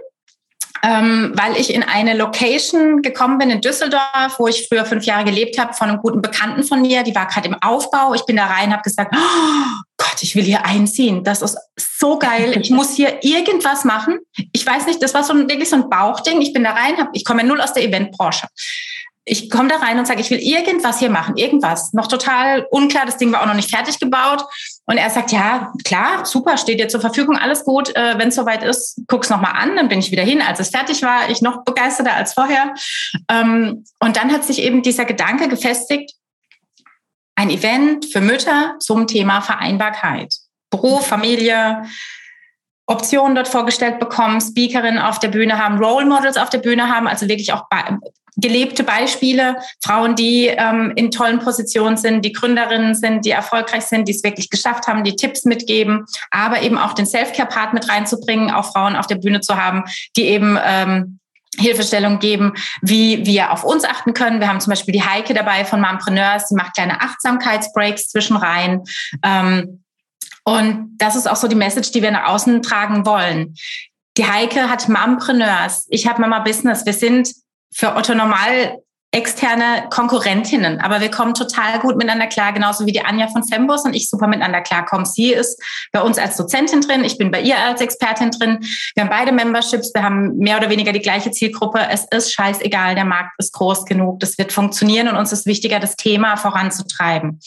ähm, 0.84 1.32
weil 1.36 1.58
ich 1.58 1.74
in 1.74 1.84
eine 1.84 2.16
Location 2.16 3.02
gekommen 3.02 3.38
bin 3.38 3.50
in 3.50 3.62
Düsseldorf, 3.62 4.36
wo 4.38 4.48
ich 4.48 4.68
früher 4.68 4.86
fünf 4.86 5.06
Jahre 5.06 5.26
gelebt 5.26 5.60
habe, 5.60 5.74
von 5.74 5.90
einem 5.90 6.00
guten 6.00 6.22
Bekannten 6.22 6.64
von 6.64 6.82
mir. 6.82 7.04
Die 7.04 7.16
war 7.16 7.28
gerade 7.28 7.48
im 7.48 7.56
Aufbau. 7.62 8.14
Ich 8.14 8.26
bin 8.26 8.38
da 8.38 8.46
rein, 8.46 8.72
habe 8.72 8.82
gesagt, 8.82 9.16
oh 9.16 9.82
Gott, 9.98 10.18
ich 10.22 10.36
will 10.36 10.44
hier 10.44 10.66
einziehen. 10.66 11.24
Das 11.24 11.42
ist 11.42 11.58
so 11.78 12.18
geil. 12.18 12.58
Ich 12.60 12.72
muss 12.72 12.96
hier 12.96 13.24
irgendwas 13.24 13.84
machen. 13.84 14.20
Ich 14.52 14.66
weiß 14.66 14.88
nicht, 14.88 15.02
das 15.02 15.14
war 15.14 15.24
so 15.24 15.34
ein, 15.34 15.50
wirklich 15.50 15.70
so 15.70 15.76
ein 15.76 15.90
Bauchding. 15.90 16.42
Ich 16.42 16.54
bin 16.54 16.64
da 16.64 16.72
rein, 16.72 16.98
hab, 16.98 17.10
ich 17.14 17.26
komme 17.26 17.42
ja 17.42 17.48
null 17.48 17.62
aus 17.62 17.74
der 17.74 17.84
Eventbranche 17.84 18.48
ich 19.24 19.52
komme 19.52 19.70
da 19.70 19.78
rein 19.78 20.00
und 20.00 20.08
sage, 20.08 20.22
ich 20.22 20.32
will 20.32 20.40
irgendwas 20.40 21.00
hier 21.00 21.12
machen, 21.12 21.38
irgendwas. 21.38 21.94
Noch 21.94 22.08
total 22.08 22.66
unklar, 22.72 23.06
das 23.06 23.18
Ding 23.18 23.32
war 23.32 23.42
auch 23.42 23.46
noch 23.46 23.54
nicht 23.54 23.70
fertig 23.70 24.00
gebaut. 24.00 24.44
Und 24.86 24.98
er 24.98 25.10
sagt, 25.12 25.32
ja, 25.32 25.72
klar, 25.86 26.26
super, 26.26 26.58
steht 26.58 26.80
dir 26.80 26.88
zur 26.88 27.02
Verfügung, 27.02 27.38
alles 27.38 27.64
gut. 27.64 27.96
Äh, 27.96 28.18
Wenn 28.18 28.30
es 28.30 28.36
soweit 28.36 28.64
ist, 28.64 29.02
guck's 29.08 29.30
nochmal 29.30 29.54
an. 29.56 29.76
Dann 29.76 29.90
bin 29.90 30.00
ich 30.00 30.12
wieder 30.12 30.24
hin. 30.24 30.42
Als 30.42 30.60
es 30.60 30.70
fertig 30.70 31.04
war, 31.04 31.30
ich 31.30 31.42
noch 31.42 31.64
begeisterter 31.64 32.14
als 32.14 32.34
vorher. 32.34 32.74
Ähm, 33.30 33.86
und 34.00 34.18
dann 34.18 34.32
hat 34.32 34.44
sich 34.44 34.60
eben 34.64 34.82
dieser 34.82 35.06
Gedanke 35.06 35.48
gefestigt, 35.48 36.14
ein 37.36 37.50
Event 37.50 38.06
für 38.06 38.22
Mütter 38.22 38.76
zum 38.80 39.08
Thema 39.08 39.42
Vereinbarkeit. 39.42 40.36
Beruf, 40.72 41.06
Familie, 41.06 41.84
Optionen 42.88 43.36
dort 43.36 43.48
vorgestellt 43.48 44.00
bekommen, 44.00 44.42
Speakerinnen 44.42 45.00
auf 45.00 45.20
der 45.20 45.30
Bühne 45.30 45.58
haben, 45.58 45.78
Role 45.78 46.06
Models 46.06 46.38
auf 46.38 46.50
der 46.50 46.58
Bühne 46.58 46.94
haben, 46.94 47.08
also 47.08 47.28
wirklich 47.28 47.54
auch 47.54 47.70
gelebte 48.38 48.84
Beispiele, 48.84 49.58
Frauen, 49.84 50.16
die 50.16 50.48
ähm, 50.48 50.94
in 50.96 51.12
tollen 51.12 51.40
Positionen 51.40 51.98
sind, 51.98 52.24
die 52.24 52.32
Gründerinnen 52.32 52.96
sind, 52.96 53.26
die 53.26 53.32
erfolgreich 53.32 53.84
sind, 53.84 54.08
die 54.08 54.14
es 54.14 54.24
wirklich 54.24 54.50
geschafft 54.50 54.88
haben, 54.88 55.04
die 55.04 55.16
Tipps 55.16 55.46
mitgeben, 55.46 56.06
aber 56.30 56.62
eben 56.62 56.78
auch 56.78 56.94
den 56.94 57.06
Self-Care-Part 57.06 57.74
mit 57.74 57.90
reinzubringen, 57.90 58.52
auch 58.52 58.72
Frauen 58.72 58.96
auf 58.96 59.08
der 59.08 59.16
Bühne 59.16 59.42
zu 59.42 59.58
haben, 59.58 59.84
die 60.16 60.24
eben 60.24 60.58
ähm, 60.64 61.20
Hilfestellung 61.58 62.20
geben, 62.20 62.54
wie 62.82 63.26
wir 63.26 63.52
auf 63.52 63.66
uns 63.66 63.84
achten 63.84 64.14
können. 64.14 64.40
Wir 64.40 64.48
haben 64.48 64.62
zum 64.62 64.72
Beispiel 64.72 64.94
die 64.94 65.04
Heike 65.04 65.34
dabei 65.34 65.66
von 65.66 65.82
Mompreneurs, 65.82 66.48
die 66.48 66.56
macht 66.56 66.76
kleine 66.76 67.02
Achtsamkeitsbreaks 67.02 68.08
zwischen 68.10 68.38
rein. 68.38 68.84
Ähm, 69.24 69.84
und 70.44 70.96
das 70.98 71.16
ist 71.16 71.30
auch 71.30 71.36
so 71.36 71.48
die 71.48 71.56
Message, 71.56 71.92
die 71.92 72.02
wir 72.02 72.12
nach 72.12 72.30
außen 72.30 72.62
tragen 72.62 73.06
wollen. 73.06 73.56
Die 74.18 74.26
Heike 74.26 74.70
hat 74.70 74.90
Mompreneurs, 74.90 75.86
ich 75.90 76.08
habe 76.08 76.22
Mama 76.22 76.40
Business. 76.40 76.86
Wir 76.86 76.94
sind 76.94 77.32
für 77.74 77.96
Otto 77.96 78.14
Normal 78.14 78.78
externe 79.14 79.88
Konkurrentinnen, 79.90 80.80
aber 80.80 81.02
wir 81.02 81.12
kommen 81.12 81.34
total 81.34 81.80
gut 81.80 81.98
miteinander 81.98 82.28
klar, 82.28 82.54
genauso 82.54 82.86
wie 82.86 82.94
die 82.94 83.04
Anja 83.04 83.28
von 83.28 83.46
Fembus 83.46 83.84
und 83.84 83.94
ich 83.94 84.10
super 84.10 84.26
miteinander 84.28 84.62
klarkommen. 84.62 85.06
Sie 85.06 85.34
ist 85.34 85.62
bei 85.92 86.02
uns 86.02 86.18
als 86.18 86.38
Dozentin 86.38 86.80
drin, 86.80 87.04
ich 87.04 87.18
bin 87.18 87.30
bei 87.30 87.42
ihr 87.42 87.60
als 87.60 87.82
Expertin 87.82 88.32
drin. 88.32 88.60
Wir 88.96 89.04
haben 89.04 89.10
beide 89.10 89.34
Memberships, 89.34 89.94
wir 89.94 90.04
haben 90.04 90.38
mehr 90.38 90.56
oder 90.56 90.70
weniger 90.70 90.94
die 90.94 91.02
gleiche 91.02 91.30
Zielgruppe. 91.32 91.82
Es 91.92 92.06
ist 92.10 92.34
scheißegal, 92.34 92.96
der 92.96 93.04
Markt 93.04 93.34
ist 93.38 93.52
groß 93.52 93.84
genug, 93.84 94.22
das 94.22 94.38
wird 94.38 94.54
funktionieren 94.54 95.10
und 95.10 95.18
uns 95.18 95.34
ist 95.34 95.46
wichtiger, 95.46 95.82
das 95.82 95.98
Thema 95.98 96.38
voranzutreiben. 96.38 97.42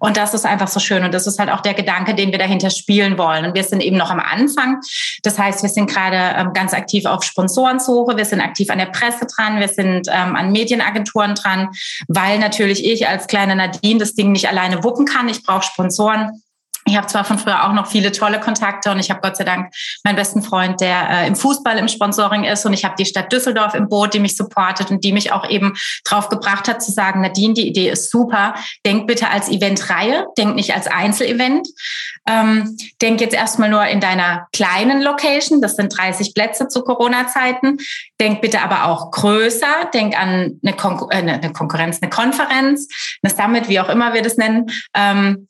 Und 0.00 0.16
das 0.16 0.32
ist 0.32 0.46
einfach 0.46 0.68
so 0.68 0.80
schön 0.80 1.04
und 1.04 1.12
das 1.12 1.26
ist 1.26 1.38
halt 1.38 1.50
auch 1.50 1.60
der 1.60 1.74
Gedanke, 1.74 2.14
den 2.14 2.32
wir 2.32 2.38
dahinter 2.38 2.70
spielen 2.70 3.18
wollen. 3.18 3.44
Und 3.44 3.54
wir 3.54 3.64
sind 3.64 3.82
eben 3.82 3.98
noch 3.98 4.10
am 4.10 4.20
Anfang. 4.20 4.80
Das 5.22 5.38
heißt, 5.38 5.62
wir 5.62 5.68
sind 5.68 5.90
gerade 5.90 6.16
ähm, 6.38 6.54
ganz 6.54 6.72
aktiv 6.72 7.04
auf 7.04 7.24
Sponsorensuche, 7.24 8.16
wir 8.16 8.24
sind 8.24 8.40
aktiv 8.40 8.70
an 8.70 8.78
der 8.78 8.86
Presse 8.86 9.26
dran, 9.26 9.60
wir 9.60 9.68
sind 9.68 10.08
ähm, 10.08 10.34
an 10.34 10.50
Medienagenturen 10.50 11.09
Agenturen 11.10 11.34
dran, 11.34 11.70
weil 12.08 12.38
natürlich 12.38 12.84
ich 12.84 13.08
als 13.08 13.26
kleine 13.26 13.56
Nadine 13.56 13.98
das 13.98 14.14
Ding 14.14 14.32
nicht 14.32 14.48
alleine 14.48 14.82
wuppen 14.84 15.06
kann. 15.06 15.28
Ich 15.28 15.42
brauche 15.42 15.64
Sponsoren. 15.64 16.42
Ich 16.90 16.96
habe 16.96 17.06
zwar 17.06 17.24
von 17.24 17.38
früher 17.38 17.64
auch 17.64 17.72
noch 17.72 17.86
viele 17.86 18.10
tolle 18.10 18.40
Kontakte 18.40 18.90
und 18.90 18.98
ich 18.98 19.10
habe 19.10 19.20
Gott 19.22 19.36
sei 19.36 19.44
Dank 19.44 19.72
meinen 20.02 20.16
besten 20.16 20.42
Freund, 20.42 20.80
der 20.80 21.08
äh, 21.08 21.26
im 21.28 21.36
Fußball 21.36 21.78
im 21.78 21.86
Sponsoring 21.86 22.42
ist 22.44 22.66
und 22.66 22.72
ich 22.72 22.84
habe 22.84 22.96
die 22.98 23.06
Stadt 23.06 23.32
Düsseldorf 23.32 23.74
im 23.74 23.88
Boot, 23.88 24.12
die 24.12 24.18
mich 24.18 24.36
supportet 24.36 24.90
und 24.90 25.04
die 25.04 25.12
mich 25.12 25.32
auch 25.32 25.48
eben 25.48 25.74
drauf 26.04 26.28
gebracht 26.28 26.66
hat 26.66 26.82
zu 26.82 26.90
sagen, 26.90 27.20
Nadine, 27.20 27.54
die 27.54 27.68
Idee 27.68 27.90
ist 27.90 28.10
super, 28.10 28.54
denk 28.84 29.06
bitte 29.06 29.30
als 29.30 29.48
Eventreihe, 29.48 30.26
denk 30.36 30.56
nicht 30.56 30.74
als 30.74 30.88
Einzelevent. 30.88 31.68
Ähm, 32.28 32.76
denk 33.00 33.20
jetzt 33.20 33.34
erstmal 33.34 33.70
nur 33.70 33.84
in 33.86 34.00
deiner 34.00 34.48
kleinen 34.52 35.00
Location, 35.00 35.60
das 35.60 35.76
sind 35.76 35.96
30 35.96 36.34
Plätze 36.34 36.68
zu 36.68 36.82
Corona-Zeiten. 36.82 37.78
Denk 38.20 38.40
bitte 38.42 38.62
aber 38.62 38.86
auch 38.86 39.10
größer, 39.10 39.88
denk 39.94 40.20
an 40.20 40.60
eine, 40.62 40.76
Konkur 40.76 41.12
äh, 41.12 41.16
eine 41.16 41.52
Konkurrenz, 41.52 41.98
eine 42.02 42.10
Konferenz, 42.10 42.88
eine 43.22 43.32
Summit, 43.34 43.68
wie 43.68 43.80
auch 43.80 43.88
immer 43.88 44.12
wir 44.12 44.22
das 44.22 44.36
nennen. 44.36 44.70
Ähm, 44.94 45.48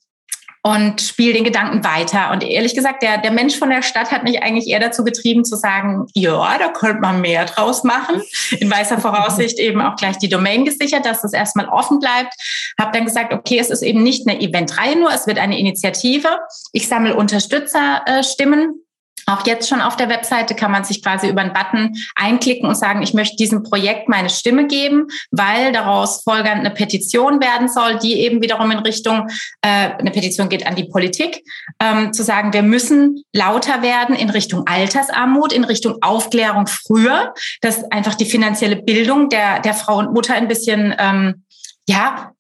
und 0.63 1.01
spiele 1.01 1.33
den 1.35 1.45
Gedanken 1.45 1.85
weiter. 1.85 2.31
Und 2.33 2.43
ehrlich 2.43 2.75
gesagt, 2.75 3.03
der, 3.03 3.19
der 3.19 3.31
Mensch 3.31 3.59
von 3.59 3.71
der 3.71 3.83
Stadt 3.83 4.11
hat 4.11 4.25
mich 4.25 4.43
eigentlich 4.43 4.69
eher 4.69 4.81
dazu 4.81 5.05
getrieben 5.05 5.45
zu 5.45 5.57
sagen, 5.57 6.07
ja, 6.15 6.59
da 6.59 6.69
könnte 6.69 7.01
man 7.01 7.21
mehr 7.21 7.47
draus 7.47 7.83
machen. 7.83 8.23
In 8.59 8.71
weißer 8.71 8.99
Voraussicht 8.99 9.59
eben 9.59 9.81
auch 9.81 9.97
gleich 9.97 10.19
die 10.19 10.29
Domain 10.29 10.65
gesichert, 10.65 11.07
dass 11.07 11.23
das 11.23 11.33
erstmal 11.33 11.69
offen 11.69 11.99
bleibt. 11.99 12.35
Habe 12.79 12.93
dann 12.93 13.07
gesagt, 13.07 13.33
okay, 13.33 13.59
es 13.59 13.71
ist 13.71 13.83
eben 13.83 14.03
nicht 14.03 14.29
eine 14.29 14.41
Eventreihe 14.41 14.99
nur, 14.99 15.11
es 15.13 15.27
wird 15.27 15.39
eine 15.39 15.59
Initiative. 15.59 16.29
Ich 16.73 16.89
sammle 16.89 17.17
Unterstützerstimmen 17.17 18.85
auch 19.31 19.47
jetzt 19.47 19.69
schon 19.69 19.81
auf 19.81 19.97
der 19.97 20.09
Webseite 20.09 20.55
kann 20.55 20.71
man 20.71 20.85
sich 20.85 21.03
quasi 21.03 21.29
über 21.29 21.41
einen 21.41 21.53
Button 21.53 21.95
einklicken 22.15 22.69
und 22.69 22.75
sagen, 22.75 23.03
ich 23.03 23.15
möchte 23.15 23.37
diesem 23.37 23.63
Projekt 23.63 24.09
meine 24.09 24.31
Stimme 24.31 24.67
geben, 24.67 25.07
weil 25.31 25.73
daraus 25.73 26.23
folgend 26.23 26.49
eine 26.49 26.71
Petition 26.71 27.41
werden 27.41 27.69
soll, 27.69 27.99
die 27.99 28.21
eben 28.21 28.43
wiederum 28.43 28.71
in 28.71 28.79
Richtung, 28.79 29.29
äh, 29.63 29.91
eine 29.99 30.11
Petition 30.11 30.49
geht 30.49 30.67
an 30.67 30.77
die 30.77 30.85
Politik, 30.85 31.43
ähm, 31.81 32.13
zu 32.13 32.23
sagen, 32.23 32.53
wir 32.53 32.63
müssen 32.63 33.25
lauter 33.33 33.83
werden 33.83 34.15
in 34.15 34.31
Richtung 34.31 34.67
Altersarmut, 34.67 35.53
in 35.53 35.65
Richtung 35.65 35.97
Aufklärung 36.03 36.67
früher, 36.67 37.35
dass 37.61 37.85
einfach 37.91 38.15
die 38.15 38.27
finanzielle 38.27 38.77
Bildung 38.77 39.29
der, 39.29 39.61
der 39.61 39.75
Frau 39.75 39.99
und 39.99 40.13
Mutter 40.13 40.35
ein 40.35 40.49
bisschen 40.49 40.95
ähm, 40.99 41.45
ja, 41.89 42.33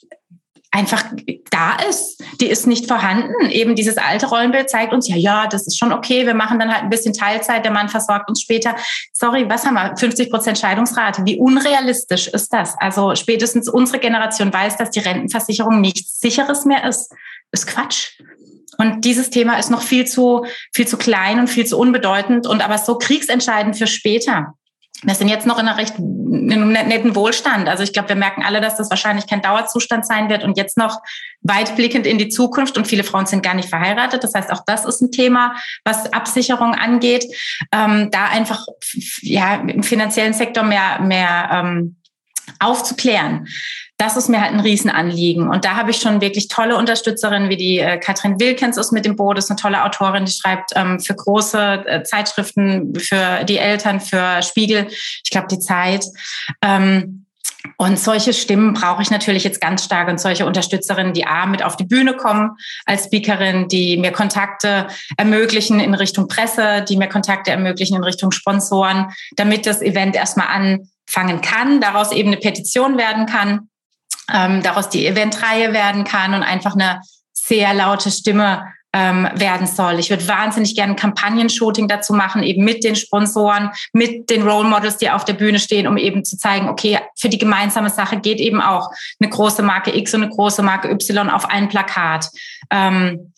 einfach 0.70 1.04
da 1.50 1.76
ist. 1.88 2.22
Die 2.40 2.46
ist 2.46 2.66
nicht 2.66 2.86
vorhanden. 2.86 3.50
Eben 3.50 3.74
dieses 3.74 3.96
alte 3.96 4.26
Rollenbild 4.26 4.70
zeigt 4.70 4.92
uns, 4.92 5.08
ja, 5.08 5.16
ja, 5.16 5.46
das 5.46 5.66
ist 5.66 5.78
schon 5.78 5.92
okay. 5.92 6.26
Wir 6.26 6.34
machen 6.34 6.58
dann 6.58 6.72
halt 6.72 6.84
ein 6.84 6.90
bisschen 6.90 7.12
Teilzeit. 7.12 7.64
Der 7.64 7.72
Mann 7.72 7.88
versorgt 7.88 8.28
uns 8.28 8.40
später. 8.40 8.76
Sorry, 9.12 9.48
was 9.48 9.66
haben 9.66 9.74
wir? 9.74 9.96
50 9.96 10.30
Prozent 10.30 10.58
Scheidungsrate. 10.58 11.22
Wie 11.24 11.38
unrealistisch 11.38 12.28
ist 12.28 12.52
das? 12.52 12.74
Also 12.78 13.14
spätestens 13.16 13.68
unsere 13.68 13.98
Generation 13.98 14.52
weiß, 14.52 14.76
dass 14.76 14.90
die 14.90 15.00
Rentenversicherung 15.00 15.80
nichts 15.80 16.20
sicheres 16.20 16.64
mehr 16.64 16.84
ist. 16.84 17.12
Ist 17.52 17.66
Quatsch. 17.66 18.20
Und 18.78 19.04
dieses 19.04 19.28
Thema 19.28 19.58
ist 19.58 19.70
noch 19.70 19.82
viel 19.82 20.06
zu, 20.06 20.46
viel 20.72 20.86
zu 20.86 20.96
klein 20.96 21.40
und 21.40 21.48
viel 21.48 21.66
zu 21.66 21.78
unbedeutend 21.78 22.46
und 22.46 22.62
aber 22.62 22.78
so 22.78 22.96
kriegsentscheidend 22.96 23.76
für 23.76 23.86
später. 23.86 24.54
Wir 25.02 25.14
sind 25.14 25.28
jetzt 25.28 25.46
noch 25.46 25.58
in 25.58 25.66
einer 25.66 25.78
recht 25.78 25.94
in 25.98 26.52
einem 26.52 26.72
netten 26.72 27.14
Wohlstand. 27.14 27.68
Also 27.68 27.82
ich 27.82 27.92
glaube, 27.92 28.10
wir 28.10 28.16
merken 28.16 28.42
alle, 28.42 28.60
dass 28.60 28.76
das 28.76 28.90
wahrscheinlich 28.90 29.26
kein 29.26 29.42
Dauerzustand 29.42 30.06
sein 30.06 30.28
wird 30.28 30.44
und 30.44 30.56
jetzt 30.56 30.76
noch 30.76 31.00
weitblickend 31.42 32.06
in 32.06 32.18
die 32.18 32.28
Zukunft. 32.28 32.76
Und 32.76 32.86
viele 32.86 33.04
Frauen 33.04 33.26
sind 33.26 33.42
gar 33.42 33.54
nicht 33.54 33.68
verheiratet. 33.68 34.22
Das 34.22 34.34
heißt, 34.34 34.50
auch 34.50 34.62
das 34.66 34.84
ist 34.84 35.00
ein 35.00 35.10
Thema, 35.10 35.54
was 35.84 36.12
Absicherung 36.12 36.74
angeht. 36.74 37.24
Ähm, 37.72 38.10
da 38.10 38.26
einfach 38.26 38.66
ja 39.22 39.56
im 39.56 39.82
finanziellen 39.82 40.34
Sektor 40.34 40.64
mehr 40.64 41.00
mehr 41.00 41.50
ähm, 41.52 41.96
aufzuklären 42.58 43.46
das 44.00 44.16
ist 44.16 44.30
mir 44.30 44.40
halt 44.40 44.52
ein 44.52 44.60
Riesenanliegen. 44.60 45.50
Und 45.50 45.66
da 45.66 45.76
habe 45.76 45.90
ich 45.90 45.98
schon 45.98 46.22
wirklich 46.22 46.48
tolle 46.48 46.78
Unterstützerinnen, 46.78 47.50
wie 47.50 47.58
die 47.58 47.80
äh, 47.80 47.98
Katrin 47.98 48.40
Wilkens 48.40 48.78
ist 48.78 48.92
mit 48.92 49.04
dem 49.04 49.14
Boot, 49.14 49.36
ist 49.36 49.50
eine 49.50 49.60
tolle 49.60 49.84
Autorin, 49.84 50.24
die 50.24 50.32
schreibt 50.32 50.70
ähm, 50.74 51.00
für 51.00 51.14
große 51.14 51.84
äh, 51.86 52.02
Zeitschriften, 52.02 52.94
für 52.94 53.44
die 53.44 53.58
Eltern, 53.58 54.00
für 54.00 54.40
Spiegel, 54.42 54.86
ich 54.88 55.30
glaube 55.30 55.48
die 55.50 55.58
Zeit. 55.58 56.06
Ähm, 56.62 57.26
und 57.76 57.98
solche 57.98 58.32
Stimmen 58.32 58.72
brauche 58.72 59.02
ich 59.02 59.10
natürlich 59.10 59.44
jetzt 59.44 59.60
ganz 59.60 59.84
stark 59.84 60.08
und 60.08 60.18
solche 60.18 60.46
Unterstützerinnen, 60.46 61.12
die 61.12 61.26
A 61.26 61.44
mit 61.44 61.62
auf 61.62 61.76
die 61.76 61.84
Bühne 61.84 62.14
kommen 62.14 62.56
als 62.86 63.04
Speakerin, 63.04 63.68
die 63.68 63.98
mir 63.98 64.12
Kontakte 64.12 64.86
ermöglichen 65.18 65.78
in 65.78 65.92
Richtung 65.92 66.26
Presse, 66.26 66.86
die 66.88 66.96
mir 66.96 67.08
Kontakte 67.08 67.50
ermöglichen 67.50 67.96
in 67.96 68.04
Richtung 68.04 68.32
Sponsoren, 68.32 69.12
damit 69.36 69.66
das 69.66 69.82
Event 69.82 70.16
erstmal 70.16 70.46
anfangen 70.46 71.42
kann, 71.42 71.82
daraus 71.82 72.12
eben 72.12 72.28
eine 72.28 72.38
Petition 72.38 72.96
werden 72.96 73.26
kann 73.26 73.69
ähm, 74.32 74.62
daraus 74.62 74.88
die 74.88 75.06
Eventreihe 75.06 75.72
werden 75.72 76.04
kann 76.04 76.34
und 76.34 76.42
einfach 76.42 76.74
eine 76.74 77.00
sehr 77.32 77.74
laute 77.74 78.10
Stimme 78.10 78.64
ähm, 78.92 79.28
werden 79.34 79.66
soll. 79.66 79.98
Ich 79.98 80.10
würde 80.10 80.26
wahnsinnig 80.26 80.74
gerne 80.74 80.96
Kampagnen-Shooting 80.96 81.86
dazu 81.86 82.12
machen, 82.12 82.42
eben 82.42 82.64
mit 82.64 82.82
den 82.82 82.96
Sponsoren, 82.96 83.70
mit 83.92 84.30
den 84.30 84.42
Role 84.42 84.68
Models, 84.68 84.96
die 84.96 85.10
auf 85.10 85.24
der 85.24 85.34
Bühne 85.34 85.58
stehen, 85.58 85.86
um 85.86 85.96
eben 85.96 86.24
zu 86.24 86.36
zeigen, 86.36 86.68
okay, 86.68 86.98
für 87.16 87.28
die 87.28 87.38
gemeinsame 87.38 87.90
Sache 87.90 88.18
geht 88.18 88.40
eben 88.40 88.60
auch 88.60 88.90
eine 89.20 89.30
große 89.30 89.62
Marke 89.62 89.96
X 89.96 90.14
und 90.14 90.24
eine 90.24 90.32
große 90.32 90.62
Marke 90.62 90.90
Y 90.90 91.30
auf 91.30 91.48
ein 91.48 91.68
Plakat. 91.68 92.28
Ähm, 92.70 93.32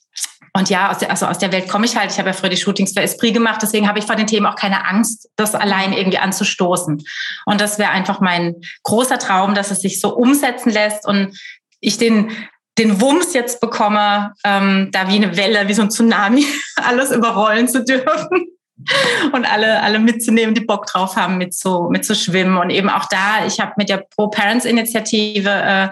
und 0.54 0.68
ja, 0.68 0.90
aus 0.90 0.98
der, 0.98 1.10
also 1.10 1.26
aus 1.26 1.38
der 1.38 1.50
Welt 1.50 1.68
komme 1.68 1.86
ich 1.86 1.96
halt. 1.96 2.10
Ich 2.10 2.18
habe 2.18 2.28
ja 2.28 2.34
früher 2.34 2.50
die 2.50 2.58
Shootings 2.58 2.92
für 2.92 3.00
Esprit 3.00 3.32
gemacht, 3.32 3.60
deswegen 3.62 3.88
habe 3.88 3.98
ich 3.98 4.04
vor 4.04 4.16
den 4.16 4.26
Themen 4.26 4.46
auch 4.46 4.56
keine 4.56 4.86
Angst, 4.86 5.30
das 5.36 5.54
allein 5.54 5.94
irgendwie 5.94 6.18
anzustoßen. 6.18 7.02
Und 7.46 7.60
das 7.60 7.78
wäre 7.78 7.90
einfach 7.90 8.20
mein 8.20 8.56
großer 8.82 9.18
Traum, 9.18 9.54
dass 9.54 9.70
es 9.70 9.80
sich 9.80 10.00
so 10.00 10.14
umsetzen 10.14 10.70
lässt 10.70 11.06
und 11.06 11.36
ich 11.80 11.96
den 11.98 12.30
den 12.78 13.02
Wumms 13.02 13.34
jetzt 13.34 13.60
bekomme, 13.60 14.32
ähm, 14.44 14.88
da 14.92 15.06
wie 15.08 15.16
eine 15.16 15.36
Welle, 15.36 15.68
wie 15.68 15.74
so 15.74 15.82
ein 15.82 15.90
Tsunami, 15.90 16.46
alles 16.76 17.10
überrollen 17.10 17.68
zu 17.68 17.84
dürfen 17.84 18.46
und 19.32 19.44
alle, 19.44 19.82
alle 19.82 19.98
mitzunehmen, 19.98 20.54
die 20.54 20.64
Bock 20.64 20.86
drauf 20.86 21.16
haben, 21.16 21.38
mit 21.38 21.54
zu, 21.54 21.88
mit 21.90 22.04
zu 22.04 22.14
schwimmen. 22.14 22.56
Und 22.56 22.70
eben 22.70 22.88
auch 22.88 23.06
da, 23.10 23.44
ich 23.46 23.60
habe 23.60 23.72
mit 23.76 23.88
der 23.88 24.04
Pro-Parents-Initiative 24.16 25.50
äh, 25.50 25.88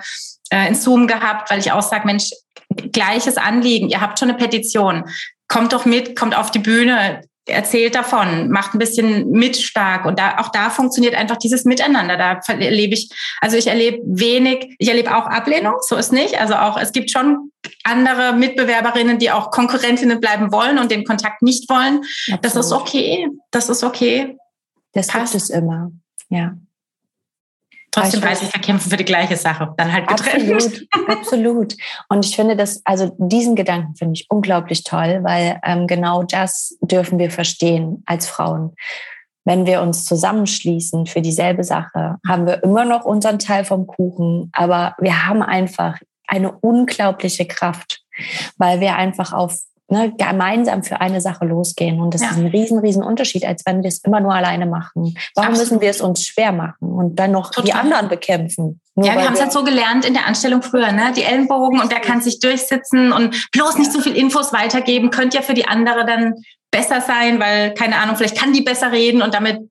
äh, 0.50 0.68
in 0.68 0.74
Zoom 0.74 1.06
gehabt, 1.06 1.50
weil 1.50 1.60
ich 1.60 1.70
auch 1.72 1.82
sage, 1.82 2.06
Mensch, 2.06 2.30
gleiches 2.92 3.36
Anliegen, 3.36 3.88
ihr 3.88 4.00
habt 4.00 4.18
schon 4.18 4.28
eine 4.28 4.38
Petition, 4.38 5.04
kommt 5.48 5.72
doch 5.72 5.84
mit, 5.84 6.16
kommt 6.16 6.36
auf 6.36 6.50
die 6.50 6.58
Bühne, 6.58 7.22
erzählt 7.46 7.94
davon, 7.94 8.50
macht 8.50 8.74
ein 8.74 8.78
bisschen 8.78 9.30
mit 9.30 9.56
stark 9.56 10.06
und 10.06 10.18
da 10.18 10.38
auch 10.38 10.50
da 10.50 10.70
funktioniert 10.70 11.14
einfach 11.14 11.36
dieses 11.36 11.64
Miteinander. 11.64 12.16
Da 12.16 12.40
erlebe 12.52 12.94
ich, 12.94 13.10
also 13.40 13.56
ich 13.56 13.66
erlebe 13.66 13.98
wenig, 14.04 14.74
ich 14.78 14.88
erlebe 14.88 15.16
auch 15.16 15.26
Ablehnung, 15.26 15.74
so 15.80 15.96
ist 15.96 16.12
nicht. 16.12 16.40
Also 16.40 16.54
auch 16.54 16.78
es 16.78 16.92
gibt 16.92 17.10
schon 17.10 17.50
andere 17.84 18.34
Mitbewerberinnen, 18.34 19.18
die 19.18 19.30
auch 19.30 19.50
Konkurrentinnen 19.50 20.20
bleiben 20.20 20.52
wollen 20.52 20.78
und 20.78 20.90
den 20.90 21.04
Kontakt 21.04 21.42
nicht 21.42 21.68
wollen. 21.68 21.98
Absolut. 22.32 22.44
Das 22.44 22.56
ist 22.56 22.72
okay. 22.72 23.28
Das 23.50 23.68
ist 23.68 23.84
okay. 23.84 24.36
Das 24.92 25.08
Passt. 25.08 25.32
gibt 25.32 25.42
es 25.42 25.50
immer. 25.50 25.90
Ja. 26.28 26.54
Trotzdem 27.90 28.22
weiß 28.22 28.42
ich, 28.42 28.48
verkämpfen 28.48 28.90
für 28.90 28.96
die 28.96 29.04
gleiche 29.04 29.36
Sache, 29.36 29.74
dann 29.76 29.92
halt 29.92 30.06
getrennt. 30.06 30.52
Absolut, 30.52 30.88
absolut. 31.08 31.76
Und 32.08 32.24
ich 32.24 32.36
finde 32.36 32.56
das, 32.56 32.82
also 32.84 33.14
diesen 33.18 33.56
Gedanken 33.56 33.96
finde 33.96 34.14
ich 34.14 34.26
unglaublich 34.30 34.84
toll, 34.84 35.20
weil 35.22 35.60
ähm, 35.64 35.86
genau 35.86 36.22
das 36.22 36.76
dürfen 36.82 37.18
wir 37.18 37.30
verstehen 37.30 38.02
als 38.06 38.28
Frauen. 38.28 38.74
Wenn 39.44 39.66
wir 39.66 39.82
uns 39.82 40.04
zusammenschließen 40.04 41.06
für 41.06 41.20
dieselbe 41.20 41.64
Sache, 41.64 42.18
haben 42.28 42.46
wir 42.46 42.62
immer 42.62 42.84
noch 42.84 43.04
unseren 43.04 43.38
Teil 43.38 43.64
vom 43.64 43.86
Kuchen, 43.86 44.50
aber 44.52 44.94
wir 44.98 45.26
haben 45.26 45.42
einfach 45.42 45.98
eine 46.28 46.52
unglaubliche 46.52 47.46
Kraft, 47.46 48.02
weil 48.56 48.80
wir 48.80 48.94
einfach 48.94 49.32
auf 49.32 49.56
ne, 49.90 50.12
gemeinsam 50.16 50.82
für 50.82 51.00
eine 51.00 51.20
Sache 51.20 51.44
losgehen. 51.44 52.00
Und 52.00 52.14
das 52.14 52.22
ja. 52.22 52.30
ist 52.30 52.38
ein 52.38 52.46
riesen, 52.46 52.78
riesen 52.78 53.02
Unterschied, 53.02 53.44
als 53.44 53.62
wenn 53.66 53.82
wir 53.82 53.88
es 53.88 53.98
immer 54.04 54.20
nur 54.20 54.34
alleine 54.34 54.66
machen. 54.66 55.14
Warum 55.34 55.50
Absolut. 55.50 55.58
müssen 55.58 55.80
wir 55.80 55.90
es 55.90 56.00
uns 56.00 56.24
schwer 56.24 56.52
machen 56.52 56.92
und 56.92 57.16
dann 57.16 57.32
noch 57.32 57.50
Total. 57.50 57.64
die 57.64 57.72
anderen 57.72 58.08
bekämpfen? 58.08 58.80
ja, 58.96 59.14
wir 59.14 59.24
haben 59.24 59.34
es 59.34 59.40
halt 59.40 59.52
so 59.52 59.64
gelernt 59.64 60.04
in 60.04 60.12
der 60.12 60.26
Anstellung 60.26 60.62
früher, 60.62 60.92
ne? 60.92 61.12
Die 61.16 61.22
Ellenbogen 61.22 61.80
und 61.80 61.90
wer 61.90 62.00
kann 62.00 62.20
sich 62.20 62.38
durchsitzen 62.38 63.12
und 63.12 63.50
bloß 63.52 63.78
nicht 63.78 63.92
so 63.92 64.00
viel 64.00 64.14
Infos 64.14 64.52
weitergeben, 64.52 65.10
könnte 65.10 65.38
ja 65.38 65.42
für 65.42 65.54
die 65.54 65.66
andere 65.66 66.04
dann 66.04 66.34
besser 66.70 67.00
sein, 67.00 67.40
weil, 67.40 67.72
keine 67.74 67.96
Ahnung, 67.96 68.16
vielleicht 68.16 68.38
kann 68.38 68.52
die 68.52 68.60
besser 68.60 68.92
reden 68.92 69.22
und 69.22 69.32
damit 69.32 69.69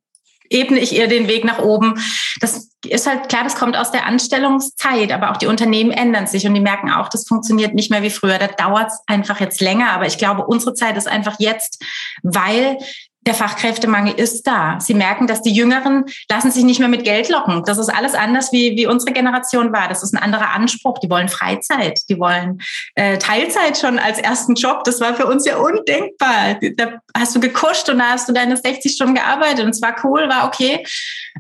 ebne 0.50 0.80
ich 0.80 0.96
ihr 0.96 1.08
den 1.08 1.28
Weg 1.28 1.46
nach 1.46 1.60
oben. 1.60 2.02
Das 2.42 2.70
ist 2.86 3.08
halt 3.08 3.30
klar, 3.30 3.44
das 3.44 3.56
kommt 3.56 3.78
aus 3.78 3.92
der 3.92 4.06
Anstellungszeit, 4.06 5.12
aber 5.12 5.32
auch 5.32 5.38
die 5.38 5.48
Unternehmen 5.48 5.92
ändern 5.92 6.28
sich 6.28 6.46
und 6.48 6.54
die 6.54 6.62
merken 6.62 6.90
auch, 6.90 7.10
das 7.10 7.28
funktioniert 7.28 7.74
nicht 7.74 7.92
mehr 7.92 8.04
wie 8.04 8.10
früher. 8.10 8.38
Da 8.38 8.48
dauert 8.48 8.88
es 8.88 9.00
einfach 9.08 9.40
jetzt 9.40 9.62
länger, 9.62 9.92
aber 9.92 10.08
ich 10.08 10.18
glaube, 10.18 10.46
unsere 10.46 10.74
Zeit 10.74 10.98
ist 10.98 11.08
einfach 11.08 11.36
jetzt, 11.40 11.84
weil 12.24 12.78
der 13.22 13.34
Fachkräftemangel 13.34 14.14
ist 14.14 14.48
da. 14.48 14.80
Sie 14.80 14.94
merken, 14.94 15.28
dass 15.28 15.42
die 15.42 15.52
Jüngeren 15.52 16.06
lassen 16.30 16.52
sich 16.52 16.64
nicht 16.64 16.80
mehr 16.80 16.88
mit 16.88 17.04
Geld 17.04 17.30
locken. 17.30 17.64
Das 17.66 17.78
ist 17.78 17.90
alles 17.90 18.16
anders, 18.16 18.52
wie, 18.54 18.78
wie 18.78 18.88
unsere 18.88 19.12
Generation 19.12 19.74
war. 19.74 19.90
Das 19.90 20.04
ist 20.04 20.14
ein 20.14 20.24
anderer 20.24 20.52
Anspruch. 20.52 21.00
Die 21.00 21.10
wollen 21.10 21.28
Freizeit, 21.28 22.00
die 22.10 22.18
wollen 22.18 22.62
äh, 22.96 23.18
Teilzeit 23.18 23.78
schon 23.78 24.00
als 24.00 24.20
ersten 24.20 24.56
Job. 24.56 24.84
Das 24.86 25.02
war 25.02 25.14
für 25.16 25.26
uns 25.26 25.46
ja 25.46 25.58
undenkbar. 25.58 26.60
Da 26.78 27.02
hast 27.16 27.36
du 27.36 27.40
gekuscht 27.40 27.90
und 27.90 28.00
da 28.00 28.12
hast 28.12 28.30
du 28.30 28.34
deine 28.34 28.56
60 28.56 28.94
Stunden 28.94 29.16
gearbeitet 29.16 29.66
und 29.66 29.72
es 29.72 29.82
war 29.82 29.96
cool, 30.04 30.30
war 30.30 30.48
okay. 30.48 30.86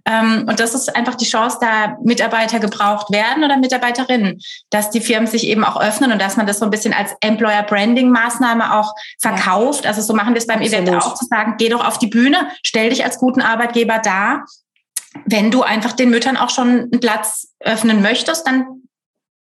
Ähm, 0.06 0.46
und 0.48 0.60
das 0.60 0.76
ist 0.76 0.96
einfach 0.96 1.15
die 1.15 1.26
Chance, 1.26 1.58
da 1.62 1.98
Mitarbeiter 2.04 2.60
gebraucht 2.60 3.12
werden 3.12 3.44
oder 3.44 3.58
Mitarbeiterinnen, 3.58 4.42
dass 4.70 4.89
die 4.89 5.02
Firmen 5.02 5.28
sich 5.28 5.48
eben 5.48 5.63
auch 5.63 5.80
öffnen 5.80 6.12
und 6.12 6.22
dass 6.22 6.38
man 6.38 6.46
das 6.46 6.60
so 6.60 6.65
ein 6.65 6.72
bisschen 6.72 6.94
als 6.94 7.15
Employer 7.22 7.63
Branding 7.63 8.12
Maßnahme 8.12 8.76
auch 8.76 8.94
verkauft. 9.20 9.86
Also 9.86 10.02
so 10.02 10.13
machen 10.13 10.34
wir 10.34 10.39
es 10.39 10.48
beim 10.48 10.60
Absolut. 10.60 10.88
Event 10.88 11.04
auch, 11.04 11.13
zu 11.15 11.26
sagen, 11.26 11.56
geh 11.69 11.75
doch 11.75 11.86
auf 11.86 11.99
die 11.99 12.08
Bühne, 12.08 12.49
stell 12.63 12.89
dich 12.89 13.03
als 13.03 13.17
guten 13.17 13.41
Arbeitgeber 13.41 13.99
dar. 13.99 14.45
Wenn 15.25 15.51
du 15.51 15.63
einfach 15.63 15.93
den 15.93 16.10
Müttern 16.10 16.38
auch 16.38 16.49
schon 16.49 16.67
einen 16.67 16.99
Platz 16.99 17.53
öffnen 17.60 18.01
möchtest, 18.01 18.47
dann 18.47 18.65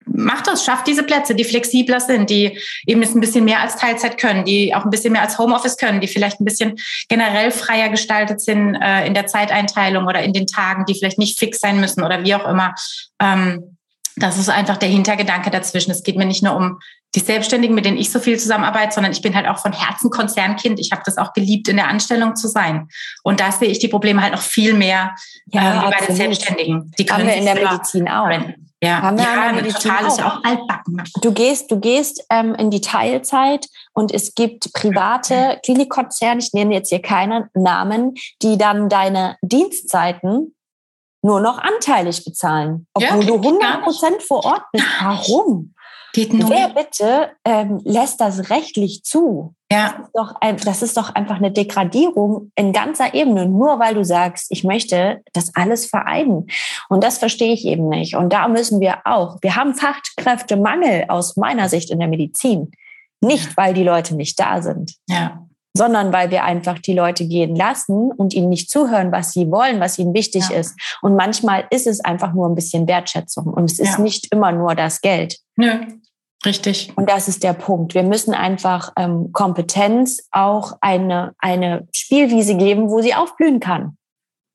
mach 0.06 0.42
das, 0.42 0.64
schaff 0.64 0.84
diese 0.84 1.02
Plätze, 1.02 1.34
die 1.34 1.44
flexibler 1.44 2.00
sind, 2.00 2.30
die 2.30 2.58
eben 2.86 3.02
ein 3.02 3.20
bisschen 3.20 3.44
mehr 3.44 3.60
als 3.60 3.76
Teilzeit 3.76 4.18
können, 4.18 4.44
die 4.44 4.74
auch 4.74 4.84
ein 4.84 4.90
bisschen 4.90 5.12
mehr 5.12 5.22
als 5.22 5.38
Homeoffice 5.38 5.76
können, 5.76 6.00
die 6.00 6.08
vielleicht 6.08 6.40
ein 6.40 6.44
bisschen 6.44 6.76
generell 7.08 7.50
freier 7.50 7.90
gestaltet 7.90 8.40
sind 8.40 8.74
äh, 8.74 9.06
in 9.06 9.14
der 9.14 9.26
Zeiteinteilung 9.26 10.06
oder 10.06 10.22
in 10.22 10.32
den 10.32 10.46
Tagen, 10.46 10.86
die 10.86 10.94
vielleicht 10.94 11.18
nicht 11.18 11.38
fix 11.38 11.60
sein 11.60 11.80
müssen 11.80 12.02
oder 12.02 12.24
wie 12.24 12.34
auch 12.34 12.48
immer. 12.48 12.74
Ähm, 13.20 13.76
das 14.16 14.38
ist 14.38 14.48
einfach 14.48 14.78
der 14.78 14.88
Hintergedanke 14.88 15.50
dazwischen. 15.50 15.90
Es 15.90 16.02
geht 16.02 16.16
mir 16.16 16.26
nicht 16.26 16.42
nur 16.42 16.56
um 16.56 16.80
die 17.18 17.24
Selbstständigen, 17.24 17.74
mit 17.74 17.84
denen 17.84 17.96
ich 17.96 18.10
so 18.10 18.20
viel 18.20 18.38
zusammenarbeite, 18.38 18.94
sondern 18.94 19.12
ich 19.12 19.22
bin 19.22 19.34
halt 19.34 19.48
auch 19.48 19.58
von 19.58 19.72
Herzen 19.72 20.10
Konzernkind. 20.10 20.78
Ich 20.78 20.92
habe 20.92 21.02
das 21.04 21.18
auch 21.18 21.32
geliebt, 21.32 21.68
in 21.68 21.76
der 21.76 21.88
Anstellung 21.88 22.36
zu 22.36 22.48
sein. 22.48 22.88
Und 23.22 23.40
da 23.40 23.50
sehe 23.50 23.68
ich 23.68 23.78
die 23.78 23.88
Probleme 23.88 24.22
halt 24.22 24.32
noch 24.32 24.42
viel 24.42 24.74
mehr 24.74 25.14
ja, 25.46 25.60
äh, 25.60 25.86
wie 25.86 25.90
bei 25.90 26.06
den 26.06 26.16
Selbstständigen. 26.16 26.92
Die 26.98 27.04
können 27.04 27.20
Haben 27.20 27.28
wir 27.28 27.36
in 27.36 27.44
der 27.44 27.70
Medizin 27.70 28.08
auch. 28.08 28.30
Ja, 28.80 29.02
haben 29.02 29.18
wir 29.18 29.24
ja, 29.24 29.52
der 29.52 29.52
Medizin 29.54 29.90
total, 29.90 30.06
auch. 30.06 30.36
auch 30.38 30.44
altbacken. 30.44 31.02
Du 31.20 31.32
gehst, 31.32 31.70
du 31.72 31.80
gehst 31.80 32.24
ähm, 32.30 32.54
in 32.54 32.70
die 32.70 32.80
Teilzeit 32.80 33.66
und 33.92 34.14
es 34.14 34.36
gibt 34.36 34.72
private 34.72 35.58
Klinikkonzerne, 35.64 36.38
ich 36.40 36.52
nenne 36.52 36.74
jetzt 36.74 36.90
hier 36.90 37.02
keine 37.02 37.50
Namen, 37.54 38.14
die 38.42 38.56
dann 38.56 38.88
deine 38.88 39.36
Dienstzeiten 39.42 40.54
nur 41.22 41.40
noch 41.40 41.58
anteilig 41.58 42.24
bezahlen, 42.24 42.86
obwohl 42.94 43.24
ja, 43.24 43.26
du 43.26 43.34
100 43.34 43.82
Prozent 43.82 44.22
vor 44.22 44.44
Ort 44.44 44.62
bist. 44.72 44.86
Warum? 45.00 45.74
Geht 46.18 46.32
nur. 46.32 46.50
Wer 46.50 46.70
bitte 46.70 47.30
ähm, 47.44 47.80
lässt 47.84 48.20
das 48.20 48.50
rechtlich 48.50 49.04
zu? 49.04 49.54
Ja. 49.70 49.94
Das 49.96 50.06
ist, 50.06 50.14
doch 50.14 50.34
ein, 50.40 50.56
das 50.56 50.82
ist 50.82 50.96
doch 50.96 51.14
einfach 51.14 51.36
eine 51.36 51.52
Degradierung 51.52 52.50
in 52.56 52.72
ganzer 52.72 53.14
Ebene, 53.14 53.46
nur 53.46 53.78
weil 53.78 53.94
du 53.94 54.04
sagst, 54.04 54.46
ich 54.50 54.64
möchte 54.64 55.22
das 55.32 55.54
alles 55.54 55.86
vereinen. 55.86 56.48
Und 56.88 57.04
das 57.04 57.18
verstehe 57.18 57.52
ich 57.52 57.64
eben 57.64 57.88
nicht. 57.88 58.16
Und 58.16 58.32
da 58.32 58.48
müssen 58.48 58.80
wir 58.80 58.98
auch, 59.04 59.38
wir 59.42 59.54
haben 59.54 59.74
Fachkräftemangel 59.74 61.04
aus 61.06 61.36
meiner 61.36 61.68
Sicht 61.68 61.90
in 61.90 62.00
der 62.00 62.08
Medizin. 62.08 62.72
Nicht, 63.20 63.56
weil 63.56 63.72
die 63.72 63.84
Leute 63.84 64.16
nicht 64.16 64.40
da 64.40 64.60
sind. 64.60 64.94
Ja 65.08 65.44
sondern 65.76 66.12
weil 66.12 66.32
wir 66.32 66.42
einfach 66.42 66.80
die 66.80 66.94
Leute 66.94 67.24
gehen 67.28 67.54
lassen 67.54 68.10
und 68.10 68.34
ihnen 68.34 68.48
nicht 68.48 68.68
zuhören, 68.68 69.12
was 69.12 69.32
sie 69.32 69.48
wollen, 69.48 69.78
was 69.78 69.96
ihnen 69.96 70.12
wichtig 70.12 70.48
ja. 70.50 70.56
ist. 70.56 70.76
Und 71.02 71.14
manchmal 71.14 71.66
ist 71.70 71.86
es 71.86 72.00
einfach 72.00 72.34
nur 72.34 72.48
ein 72.48 72.56
bisschen 72.56 72.88
Wertschätzung 72.88 73.46
und 73.46 73.70
es 73.70 73.78
ist 73.78 73.98
ja. 73.98 74.00
nicht 74.00 74.32
immer 74.32 74.50
nur 74.50 74.74
das 74.74 75.00
Geld. 75.00 75.38
Nö, 75.54 75.78
richtig. 76.44 76.92
Und 76.96 77.08
das 77.08 77.28
ist 77.28 77.42
der 77.42 77.52
Punkt. 77.52 77.94
Wir 77.94 78.02
müssen 78.02 78.34
einfach 78.34 78.92
ähm, 78.96 79.32
Kompetenz 79.32 80.28
auch 80.30 80.76
eine, 80.80 81.34
eine 81.38 81.88
Spielwiese 81.92 82.56
geben, 82.56 82.90
wo 82.90 83.00
sie 83.00 83.14
aufblühen 83.14 83.60
kann. 83.60 83.96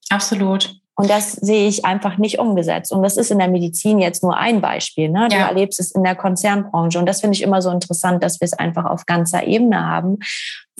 Absolut. 0.09 0.75
Und 0.95 1.09
das 1.09 1.31
sehe 1.31 1.67
ich 1.67 1.85
einfach 1.85 2.17
nicht 2.17 2.37
umgesetzt. 2.37 2.91
Und 2.91 3.01
das 3.01 3.17
ist 3.17 3.31
in 3.31 3.39
der 3.39 3.47
Medizin 3.47 3.97
jetzt 3.97 4.21
nur 4.21 4.37
ein 4.37 4.61
Beispiel. 4.61 5.09
Ne? 5.09 5.27
Du 5.27 5.35
ja. 5.35 5.47
erlebst 5.47 5.79
es 5.79 5.89
in 5.89 6.03
der 6.03 6.15
Konzernbranche. 6.15 6.99
Und 6.99 7.07
das 7.07 7.21
finde 7.21 7.35
ich 7.35 7.41
immer 7.41 7.63
so 7.63 7.71
interessant, 7.71 8.23
dass 8.23 8.39
wir 8.39 8.45
es 8.45 8.53
einfach 8.53 8.85
auf 8.85 9.07
ganzer 9.07 9.47
Ebene 9.47 9.87
haben 9.87 10.19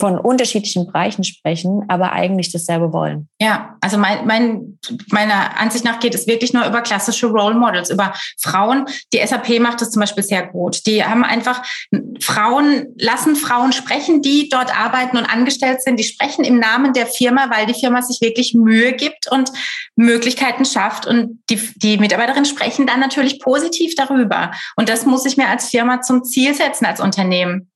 von 0.00 0.18
unterschiedlichen 0.18 0.86
Bereichen 0.86 1.22
sprechen, 1.22 1.84
aber 1.88 2.12
eigentlich 2.12 2.50
dasselbe 2.50 2.92
wollen. 2.92 3.28
Ja, 3.40 3.76
also 3.80 3.96
mein, 3.96 4.26
mein, 4.26 4.78
meiner 5.10 5.58
Ansicht 5.58 5.84
nach 5.84 6.00
geht 6.00 6.14
es 6.16 6.26
wirklich 6.26 6.52
nur 6.52 6.66
über 6.66 6.82
klassische 6.82 7.28
Role 7.28 7.54
Models, 7.54 7.90
über 7.90 8.12
Frauen. 8.40 8.86
Die 9.12 9.24
SAP 9.24 9.60
macht 9.60 9.80
das 9.80 9.92
zum 9.92 10.00
Beispiel 10.00 10.24
sehr 10.24 10.46
gut. 10.48 10.84
Die 10.86 11.04
haben 11.04 11.22
einfach 11.22 11.62
Frauen, 12.20 12.86
lassen 12.98 13.36
Frauen 13.36 13.72
sprechen, 13.72 14.20
die 14.20 14.48
dort 14.48 14.76
arbeiten 14.76 15.16
und 15.16 15.26
angestellt 15.26 15.82
sind. 15.82 15.98
Die 15.98 16.04
sprechen 16.04 16.44
im 16.44 16.58
Namen 16.58 16.92
der 16.92 17.06
Firma, 17.06 17.48
weil 17.50 17.66
die 17.66 17.78
Firma 17.78 18.02
sich 18.02 18.20
wirklich 18.20 18.52
Mühe 18.54 18.94
gibt 18.94 19.30
und 19.30 19.52
Möglichkeiten 19.94 20.64
schafft. 20.64 21.06
Und 21.06 21.38
die, 21.50 21.60
die 21.76 21.98
Mitarbeiterinnen 21.98 22.46
sprechen 22.46 22.86
dann 22.86 22.98
natürlich 22.98 23.38
positiv 23.38 23.94
darüber. 23.94 24.50
Und 24.74 24.88
das 24.88 25.06
muss 25.06 25.24
ich 25.24 25.36
mir 25.36 25.48
als 25.48 25.68
Firma 25.68 26.00
zum 26.00 26.24
Ziel 26.24 26.52
setzen, 26.54 26.84
als 26.84 27.00
Unternehmen 27.00 27.70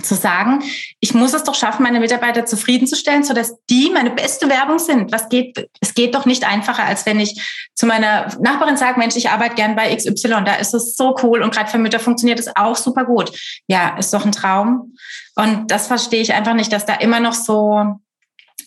zu 0.00 0.14
sagen, 0.14 0.62
ich 1.00 1.12
muss 1.12 1.34
es 1.34 1.44
doch 1.44 1.54
schaffen, 1.54 1.82
meine 1.82 2.00
Mitarbeiter 2.00 2.46
zufriedenzustellen, 2.46 3.24
so 3.24 3.34
dass 3.34 3.56
die 3.68 3.90
meine 3.90 4.10
beste 4.10 4.48
Werbung 4.48 4.78
sind. 4.78 5.12
Was 5.12 5.28
geht, 5.28 5.68
es 5.80 5.92
geht 5.92 6.14
doch 6.14 6.24
nicht 6.24 6.48
einfacher, 6.48 6.84
als 6.84 7.04
wenn 7.04 7.20
ich 7.20 7.68
zu 7.74 7.86
meiner 7.86 8.34
Nachbarin 8.40 8.78
sage, 8.78 8.98
Mensch, 8.98 9.16
ich 9.16 9.28
arbeite 9.28 9.54
gern 9.54 9.76
bei 9.76 9.94
XY, 9.94 10.44
da 10.44 10.54
ist 10.54 10.72
es 10.72 10.96
so 10.96 11.14
cool 11.22 11.42
und 11.42 11.54
gerade 11.54 11.70
für 11.70 11.78
Mütter 11.78 12.00
funktioniert 12.00 12.40
es 12.40 12.56
auch 12.56 12.76
super 12.76 13.04
gut. 13.04 13.32
Ja, 13.66 13.96
ist 13.98 14.14
doch 14.14 14.24
ein 14.24 14.32
Traum. 14.32 14.94
Und 15.34 15.70
das 15.70 15.88
verstehe 15.88 16.22
ich 16.22 16.32
einfach 16.32 16.54
nicht, 16.54 16.72
dass 16.72 16.86
da 16.86 16.94
immer 16.94 17.20
noch 17.20 17.34
so 17.34 17.96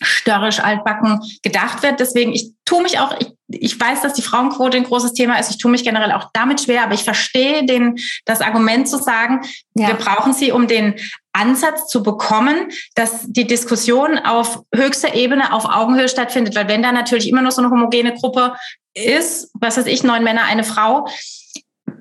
störrisch 0.00 0.60
altbacken 0.60 1.20
gedacht 1.42 1.82
wird. 1.82 2.00
Deswegen, 2.00 2.32
ich 2.32 2.52
tue 2.64 2.82
mich 2.82 2.98
auch, 2.98 3.14
ich, 3.18 3.32
ich 3.48 3.80
weiß, 3.80 4.02
dass 4.02 4.14
die 4.14 4.22
Frauenquote 4.22 4.76
ein 4.76 4.84
großes 4.84 5.12
Thema 5.12 5.38
ist. 5.38 5.50
Ich 5.50 5.58
tue 5.58 5.70
mich 5.70 5.84
generell 5.84 6.12
auch 6.12 6.30
damit 6.32 6.60
schwer, 6.60 6.82
aber 6.82 6.94
ich 6.94 7.04
verstehe 7.04 7.64
den, 7.64 7.96
das 8.24 8.40
Argument 8.40 8.88
zu 8.88 8.98
sagen, 8.98 9.40
ja. 9.74 9.88
wir 9.88 9.94
brauchen 9.94 10.32
sie, 10.32 10.52
um 10.52 10.66
den 10.66 10.94
Ansatz 11.32 11.88
zu 11.88 12.02
bekommen, 12.02 12.68
dass 12.94 13.26
die 13.26 13.46
Diskussion 13.46 14.18
auf 14.18 14.62
höchster 14.74 15.14
Ebene, 15.14 15.52
auf 15.52 15.64
Augenhöhe 15.64 16.08
stattfindet. 16.08 16.54
Weil 16.54 16.68
wenn 16.68 16.82
da 16.82 16.92
natürlich 16.92 17.28
immer 17.28 17.42
nur 17.42 17.52
so 17.52 17.62
eine 17.62 17.70
homogene 17.70 18.14
Gruppe 18.14 18.54
ist, 18.94 19.50
was 19.54 19.76
weiß 19.76 19.86
ich, 19.86 20.02
neun 20.02 20.24
Männer, 20.24 20.44
eine 20.44 20.64
Frau, 20.64 21.06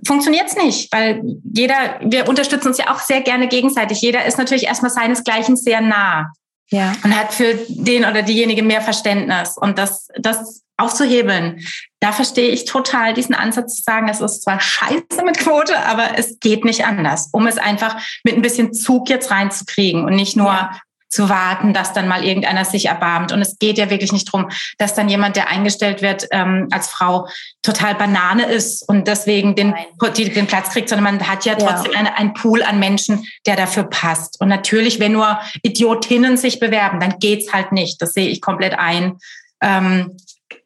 funktioniert 0.05 0.47
es 0.47 0.55
nicht, 0.55 0.91
weil 0.93 1.21
jeder, 1.43 1.99
wir 2.01 2.27
unterstützen 2.27 2.67
uns 2.69 2.77
ja 2.77 2.93
auch 2.93 2.99
sehr 2.99 3.21
gerne 3.21 3.47
gegenseitig. 3.47 4.01
Jeder 4.01 4.25
ist 4.25 4.37
natürlich 4.37 4.65
erstmal 4.65 4.91
seinesgleichen 4.91 5.55
sehr 5.57 5.81
nah. 5.81 6.31
Ja. 6.69 6.93
Und 7.03 7.15
hat 7.15 7.33
für 7.33 7.53
den 7.69 8.05
oder 8.05 8.23
diejenige 8.23 8.63
mehr 8.63 8.81
Verständnis. 8.81 9.57
Und 9.57 9.77
das, 9.77 10.07
das 10.17 10.63
aufzuhebeln, 10.77 11.65
da 11.99 12.11
verstehe 12.11 12.49
ich 12.49 12.65
total 12.65 13.13
diesen 13.13 13.33
Ansatz 13.33 13.77
zu 13.77 13.83
sagen, 13.83 14.09
es 14.09 14.19
ist 14.19 14.43
zwar 14.43 14.59
scheiße 14.59 15.23
mit 15.23 15.37
Quote, 15.37 15.77
aber 15.85 16.17
es 16.17 16.39
geht 16.39 16.65
nicht 16.65 16.85
anders, 16.85 17.29
um 17.31 17.47
es 17.47 17.57
einfach 17.57 18.01
mit 18.23 18.35
ein 18.35 18.41
bisschen 18.41 18.73
Zug 18.73 19.09
jetzt 19.09 19.31
reinzukriegen 19.31 20.03
und 20.03 20.15
nicht 20.15 20.35
nur 20.35 20.47
ja 20.47 20.79
zu 21.15 21.29
warten, 21.29 21.73
dass 21.73 21.93
dann 21.93 22.09
mal 22.09 22.25
irgendeiner 22.25 22.65
sich 22.65 22.87
erbarmt. 22.87 23.31
Und 23.31 23.41
es 23.41 23.57
geht 23.57 23.77
ja 23.77 23.89
wirklich 23.89 24.11
nicht 24.11 24.31
drum, 24.31 24.49
dass 24.77 24.95
dann 24.95 25.07
jemand, 25.07 25.37
der 25.37 25.47
eingestellt 25.47 26.01
wird 26.01 26.27
ähm, 26.31 26.67
als 26.71 26.89
Frau, 26.89 27.29
total 27.63 27.95
Banane 27.95 28.45
ist 28.45 28.87
und 28.87 29.07
deswegen 29.07 29.55
den, 29.55 29.73
den 30.01 30.47
Platz 30.47 30.71
kriegt, 30.71 30.89
sondern 30.89 31.05
man 31.05 31.27
hat 31.27 31.45
ja 31.45 31.55
trotzdem 31.55 31.93
ja. 31.93 31.99
Eine, 31.99 32.17
einen 32.17 32.33
Pool 32.33 32.61
an 32.63 32.79
Menschen, 32.79 33.25
der 33.45 33.55
dafür 33.55 33.85
passt. 33.85 34.41
Und 34.41 34.49
natürlich, 34.49 34.99
wenn 34.99 35.13
nur 35.13 35.39
Idiotinnen 35.63 36.35
sich 36.35 36.59
bewerben, 36.59 36.99
dann 36.99 37.17
geht's 37.19 37.53
halt 37.53 37.71
nicht. 37.71 38.01
Das 38.01 38.11
sehe 38.11 38.27
ich 38.27 38.41
komplett 38.41 38.77
ein. 38.77 39.17
Ähm, 39.61 40.17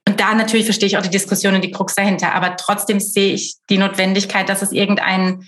und 0.07 0.19
da 0.19 0.33
natürlich 0.33 0.65
verstehe 0.65 0.87
ich 0.87 0.97
auch 0.97 1.03
die 1.03 1.11
Diskussion 1.11 1.53
und 1.53 1.63
die 1.63 1.71
Krux 1.71 1.93
dahinter. 1.93 2.33
Aber 2.33 2.57
trotzdem 2.57 2.99
sehe 2.99 3.33
ich 3.33 3.57
die 3.69 3.77
Notwendigkeit, 3.77 4.49
dass 4.49 4.63
es 4.63 4.71
irgendeinen 4.71 5.47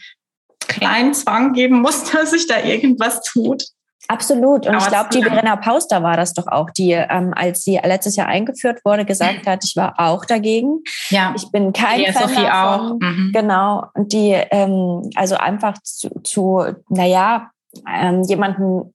kleinen 0.68 1.16
Zwang 1.16 1.54
geben 1.54 1.82
muss, 1.82 2.04
dass 2.12 2.30
sich 2.30 2.46
da 2.46 2.64
irgendwas 2.64 3.24
tut. 3.24 3.64
Absolut. 4.08 4.68
Und 4.68 4.76
Aber 4.76 4.84
ich 4.84 4.88
glaube, 4.88 5.10
die 5.14 5.24
Verena 5.24 5.56
Pauster 5.56 6.04
war 6.04 6.18
das 6.18 6.34
doch 6.34 6.48
auch, 6.48 6.70
die, 6.72 6.92
ähm, 6.92 7.34
als 7.36 7.64
sie 7.64 7.80
letztes 7.84 8.16
Jahr 8.16 8.28
eingeführt 8.28 8.84
wurde, 8.84 9.06
gesagt 9.06 9.48
hat, 9.48 9.64
ich 9.64 9.76
war 9.76 9.94
auch 9.98 10.26
dagegen. 10.26 10.84
Ja. 11.10 11.34
Ich 11.36 11.50
bin 11.52 11.72
kein 11.72 12.00
die 12.00 12.12
Fan 12.12 12.30
Sophie 12.30 12.44
davon. 12.44 12.52
auch. 12.52 12.96
Mhm. 13.00 13.32
Genau. 13.34 13.86
Und 13.94 14.12
die, 14.12 14.32
ähm, 14.32 15.10
also 15.16 15.36
einfach 15.36 15.78
zu, 15.84 16.10
zu 16.24 16.64
naja, 16.90 17.52
ähm, 17.88 18.24
jemanden 18.24 18.94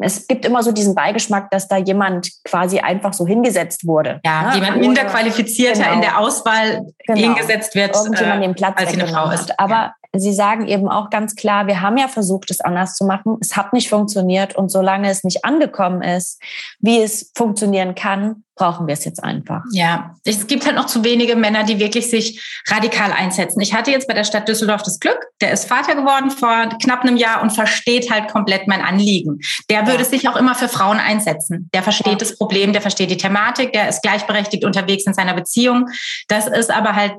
es 0.00 0.26
gibt 0.26 0.44
immer 0.44 0.62
so 0.62 0.72
diesen 0.72 0.94
Beigeschmack, 0.94 1.50
dass 1.50 1.68
da 1.68 1.76
jemand 1.76 2.30
quasi 2.44 2.80
einfach 2.80 3.12
so 3.12 3.26
hingesetzt 3.26 3.86
wurde. 3.86 4.20
Ja, 4.24 4.48
ne? 4.48 4.54
jemand 4.54 4.80
minder 4.80 5.04
qualifizierter 5.04 5.82
genau. 5.82 5.94
in 5.94 6.00
der 6.00 6.18
Auswahl 6.18 6.86
genau. 7.06 7.20
hingesetzt 7.20 7.74
wird, 7.74 7.94
Irgendjemand 7.94 8.42
äh, 8.42 8.46
den 8.46 8.54
Platz 8.54 8.74
als 8.76 8.92
eine 8.92 9.06
Frau 9.06 9.30
ist. 9.30 9.58
Aber 9.58 9.74
ja. 9.74 9.94
Sie 10.16 10.32
sagen 10.32 10.66
eben 10.66 10.88
auch 10.88 11.10
ganz 11.10 11.34
klar, 11.34 11.66
wir 11.66 11.80
haben 11.80 11.96
ja 11.96 12.08
versucht, 12.08 12.50
es 12.50 12.60
anders 12.60 12.96
zu 12.96 13.04
machen. 13.04 13.36
Es 13.40 13.56
hat 13.56 13.72
nicht 13.72 13.88
funktioniert. 13.88 14.56
Und 14.56 14.70
solange 14.70 15.10
es 15.10 15.24
nicht 15.24 15.44
angekommen 15.44 16.02
ist, 16.02 16.40
wie 16.80 17.00
es 17.00 17.32
funktionieren 17.34 17.94
kann, 17.94 18.44
brauchen 18.56 18.86
wir 18.86 18.94
es 18.94 19.04
jetzt 19.04 19.22
einfach. 19.22 19.62
Ja, 19.72 20.14
es 20.24 20.46
gibt 20.46 20.64
halt 20.64 20.76
noch 20.76 20.86
zu 20.86 21.02
wenige 21.02 21.34
Männer, 21.34 21.64
die 21.64 21.78
wirklich 21.78 22.08
sich 22.08 22.62
radikal 22.68 23.12
einsetzen. 23.12 23.60
Ich 23.60 23.74
hatte 23.74 23.90
jetzt 23.90 24.06
bei 24.06 24.14
der 24.14 24.24
Stadt 24.24 24.48
Düsseldorf 24.48 24.82
das 24.82 25.00
Glück, 25.00 25.18
der 25.40 25.52
ist 25.52 25.64
Vater 25.64 25.96
geworden 25.96 26.30
vor 26.30 26.68
knapp 26.82 27.02
einem 27.02 27.16
Jahr 27.16 27.42
und 27.42 27.50
versteht 27.50 28.10
halt 28.10 28.30
komplett 28.30 28.68
mein 28.68 28.80
Anliegen. 28.80 29.40
Der 29.68 29.86
würde 29.86 30.04
ja. 30.04 30.08
sich 30.08 30.28
auch 30.28 30.36
immer 30.36 30.54
für 30.54 30.68
Frauen 30.68 30.98
einsetzen. 30.98 31.68
Der 31.74 31.82
versteht 31.82 32.06
ja. 32.06 32.18
das 32.18 32.36
Problem, 32.36 32.72
der 32.72 32.82
versteht 32.82 33.10
die 33.10 33.16
Thematik, 33.16 33.72
der 33.72 33.88
ist 33.88 34.02
gleichberechtigt 34.02 34.64
unterwegs 34.64 35.04
in 35.06 35.14
seiner 35.14 35.34
Beziehung. 35.34 35.88
Das 36.28 36.46
ist 36.46 36.70
aber 36.70 36.94
halt 36.94 37.14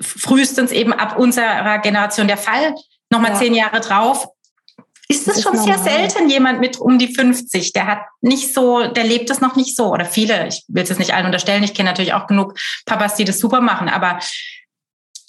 frühestens 0.00 0.72
eben 0.72 0.92
ab 0.92 1.18
unserer 1.18 1.78
Generation 1.78 2.28
der 2.28 2.36
Fall. 2.36 2.74
Nochmal 3.10 3.32
ja. 3.32 3.38
zehn 3.38 3.54
Jahre 3.54 3.80
drauf. 3.80 4.28
Ist 5.08 5.28
das 5.28 5.40
schon 5.40 5.54
ist 5.54 5.64
sehr 5.64 5.78
selten, 5.78 6.28
jemand 6.28 6.58
mit 6.58 6.78
um 6.78 6.98
die 6.98 7.14
50, 7.14 7.72
der 7.72 7.86
hat 7.86 8.00
nicht 8.22 8.52
so, 8.52 8.88
der 8.88 9.04
lebt 9.04 9.30
das 9.30 9.40
noch 9.40 9.54
nicht 9.54 9.76
so. 9.76 9.92
Oder 9.92 10.04
viele, 10.04 10.48
ich 10.48 10.64
will 10.66 10.82
es 10.82 10.88
jetzt 10.88 10.98
nicht 10.98 11.14
allen 11.14 11.26
unterstellen, 11.26 11.62
ich 11.62 11.74
kenne 11.74 11.90
natürlich 11.90 12.12
auch 12.12 12.26
genug 12.26 12.58
Papas, 12.86 13.14
die 13.14 13.24
das 13.24 13.38
super 13.38 13.60
machen, 13.60 13.88
aber 13.88 14.18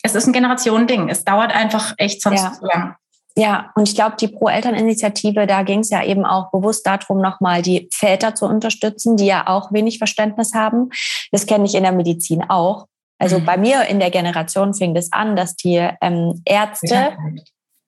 es 0.01 0.15
ist 0.15 0.25
ein 0.25 0.34
Generationending. 0.34 1.10
Es 1.10 1.23
dauert 1.23 1.53
einfach 1.53 1.93
echt 1.97 2.21
sonst 2.23 2.41
ja. 2.41 2.53
zu 2.53 2.65
lang. 2.65 2.95
Ja, 3.36 3.71
und 3.75 3.88
ich 3.88 3.93
glaube, 3.93 4.15
die 4.19 4.30
Pro-Eltern-Initiative, 4.30 5.45
da 5.45 5.62
ging 5.62 5.82
es 5.82 5.91
ja 5.91 6.03
eben 6.03 6.25
auch 6.25 6.49
bewusst 6.49 6.88
darum, 6.88 7.21
nochmal 7.21 7.62
die 7.62 7.88
Väter 7.93 8.34
zu 8.34 8.47
unterstützen, 8.47 9.15
die 9.15 9.27
ja 9.27 9.45
auch 9.45 9.71
wenig 9.71 9.99
Verständnis 9.99 10.56
haben. 10.56 10.89
Das 11.32 11.45
kenne 11.45 11.65
ich 11.65 11.75
in 11.75 11.84
der 11.84 11.91
Medizin 11.91 12.49
auch. 12.49 12.88
Also 13.19 13.39
mhm. 13.39 13.45
bei 13.45 13.58
mir 13.58 13.84
in 13.84 13.99
der 13.99 14.12
Generation 14.12 14.73
fing 14.73 14.93
das 14.93 15.12
an, 15.12 15.36
dass 15.36 15.56
die 15.56 15.88
ähm, 16.01 16.41
Ärzte 16.45 16.88
ja. 16.93 17.17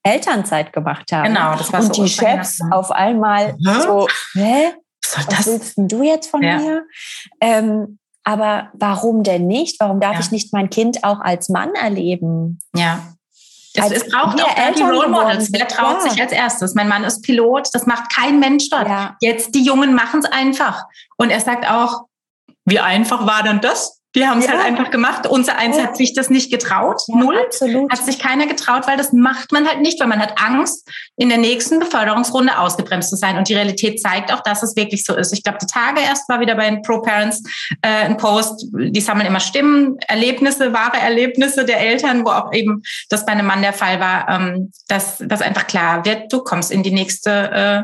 Elternzeit 0.04 0.74
gemacht 0.74 1.12
haben. 1.12 1.26
Genau, 1.26 1.56
das 1.56 1.72
war 1.72 1.82
Und 1.82 1.96
so 1.96 2.04
die 2.04 2.10
Chefs 2.10 2.60
auf 2.72 2.92
einmal 2.92 3.56
Hä? 3.66 3.82
so, 3.82 4.08
hä? 4.34 4.74
Was, 5.16 5.28
was 5.28 5.48
willst 5.48 5.74
du 5.78 6.04
jetzt 6.04 6.30
von 6.30 6.42
ja. 6.44 6.58
mir? 6.58 6.84
Ähm, 7.42 8.00
aber 8.24 8.70
warum 8.74 9.24
denn 9.24 9.48
nicht? 9.48 9.80
Warum 9.80 10.00
darf 10.00 10.16
ja. 10.16 10.20
ich 10.20 10.32
nicht 10.32 10.54
mein 10.54 10.70
Kind 10.70 11.04
auch 11.04 11.20
als 11.20 11.50
Mann 11.50 11.74
erleben? 11.74 12.60
Ja. 12.76 13.00
Es, 13.74 13.92
es 13.92 14.10
braucht 14.10 14.42
auch 14.42 14.74
die 14.76 14.82
Role 14.82 15.08
Models. 15.08 15.54
Wer 15.54 15.68
traut 15.68 16.04
ja. 16.04 16.10
sich 16.10 16.22
als 16.22 16.32
erstes? 16.32 16.76
Mein 16.76 16.88
Mann 16.88 17.04
ist 17.04 17.22
Pilot, 17.22 17.70
das 17.74 17.86
macht 17.86 18.14
kein 18.14 18.40
Mensch 18.40 18.70
dort. 18.70 18.88
Ja. 18.88 19.16
Jetzt 19.22 19.56
die 19.56 19.64
Jungen 19.64 19.94
machen 19.94 20.22
es 20.24 20.32
einfach. 20.32 20.84
Und 21.18 21.30
er 21.30 21.40
sagt 21.40 21.70
auch, 21.70 22.06
wie 22.66 22.80
einfach 22.80 23.26
war 23.26 23.44
denn 23.44 23.62
das? 23.62 23.99
Die 24.16 24.26
haben 24.26 24.40
es 24.40 24.46
ja. 24.46 24.54
halt 24.54 24.66
einfach 24.66 24.90
gemacht. 24.90 25.28
Unser 25.28 25.58
Eins 25.58 25.78
ja. 25.78 25.84
hat 25.84 25.96
sich 25.96 26.14
das 26.14 26.32
nicht 26.32 26.52
getraut. 26.52 27.02
Ja, 27.08 27.16
Null. 27.16 27.38
Absolut. 27.46 27.92
Hat 27.92 28.04
sich 28.04 28.18
keiner 28.18 28.48
getraut, 28.48 28.88
weil 28.88 28.98
das 28.98 29.14
macht 29.14 29.52
man 29.52 29.68
halt 29.68 29.82
nicht, 29.82 30.00
weil 30.00 30.08
man 30.08 30.20
hat 30.20 30.42
Angst, 30.42 30.90
in 31.16 31.30
der 31.30 31.38
nächsten 31.38 31.80
Beförderungsrunde 31.80 32.58
ausgebremst 32.58 33.12
zu 33.12 33.16
sein. 33.16 33.38
Und 33.38 33.50
die 33.50 33.54
Realität 33.54 34.02
zeigt 34.02 34.34
auch, 34.34 34.42
dass 34.42 34.64
es 34.64 34.76
wirklich 34.76 35.06
so 35.06 35.16
ist. 35.16 35.32
Ich 35.32 35.44
glaube, 35.44 35.60
die 35.62 35.68
Tage 35.68 36.02
erst 36.02 36.28
war 36.28 36.40
wieder 36.40 36.56
bei 36.56 36.70
den 36.70 36.82
Pro 36.82 37.02
Parents 37.02 37.44
äh, 37.84 38.06
ein 38.06 38.18
Post, 38.18 38.66
die 38.74 39.02
sammeln 39.02 39.28
immer 39.28 39.40
Stimmen, 39.40 39.98
Erlebnisse, 40.08 40.74
wahre 40.74 40.98
Erlebnisse 40.98 41.66
der 41.66 41.80
Eltern, 41.80 42.26
wo 42.26 42.30
auch 42.30 42.52
eben 42.52 42.82
das 43.10 43.26
bei 43.26 43.34
einem 43.34 43.46
Mann 43.46 43.62
der 43.62 43.74
Fall 43.74 44.00
war, 44.00 44.28
ähm, 44.30 44.72
dass 44.88 45.18
das 45.20 45.42
einfach 45.42 45.68
klar 45.68 46.04
wird, 46.06 46.34
du 46.34 46.40
kommst 46.44 46.72
in 46.72 46.82
die 46.82 46.92
nächste 46.92 47.30
äh, 47.30 47.84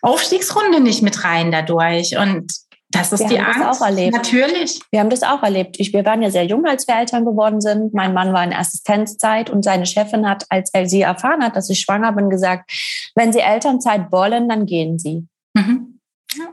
Aufstiegsrunde 0.00 0.80
nicht 0.80 1.02
mit 1.02 1.24
rein 1.24 1.52
dadurch. 1.52 2.16
Und 2.16 2.52
das 2.90 3.12
ist 3.12 3.20
wir 3.20 3.28
die 3.28 3.38
haben 3.38 3.62
Angst. 3.62 3.80
Das 3.80 3.80
auch 3.80 3.86
erlebt. 3.86 4.16
Natürlich. 4.16 4.80
Wir 4.90 5.00
haben 5.00 5.10
das 5.10 5.22
auch 5.22 5.42
erlebt. 5.42 5.78
Ich, 5.78 5.92
wir 5.92 6.04
waren 6.06 6.22
ja 6.22 6.30
sehr 6.30 6.46
jung, 6.46 6.64
als 6.64 6.88
wir 6.88 6.96
Eltern 6.96 7.24
geworden 7.24 7.60
sind. 7.60 7.92
Mein 7.92 8.14
Mann 8.14 8.32
war 8.32 8.42
in 8.42 8.54
Assistenzzeit 8.54 9.50
und 9.50 9.62
seine 9.62 9.84
Chefin 9.84 10.28
hat, 10.28 10.44
als 10.48 10.70
er 10.72 10.88
sie 10.88 11.02
erfahren 11.02 11.44
hat, 11.44 11.54
dass 11.54 11.68
ich 11.68 11.80
schwanger 11.80 12.12
bin, 12.12 12.30
gesagt, 12.30 12.70
wenn 13.14 13.32
Sie 13.32 13.40
Elternzeit 13.40 14.10
wollen, 14.10 14.48
dann 14.48 14.64
gehen 14.64 14.98
Sie. 14.98 15.26
Mhm. 15.54 16.00
Ja. 16.36 16.46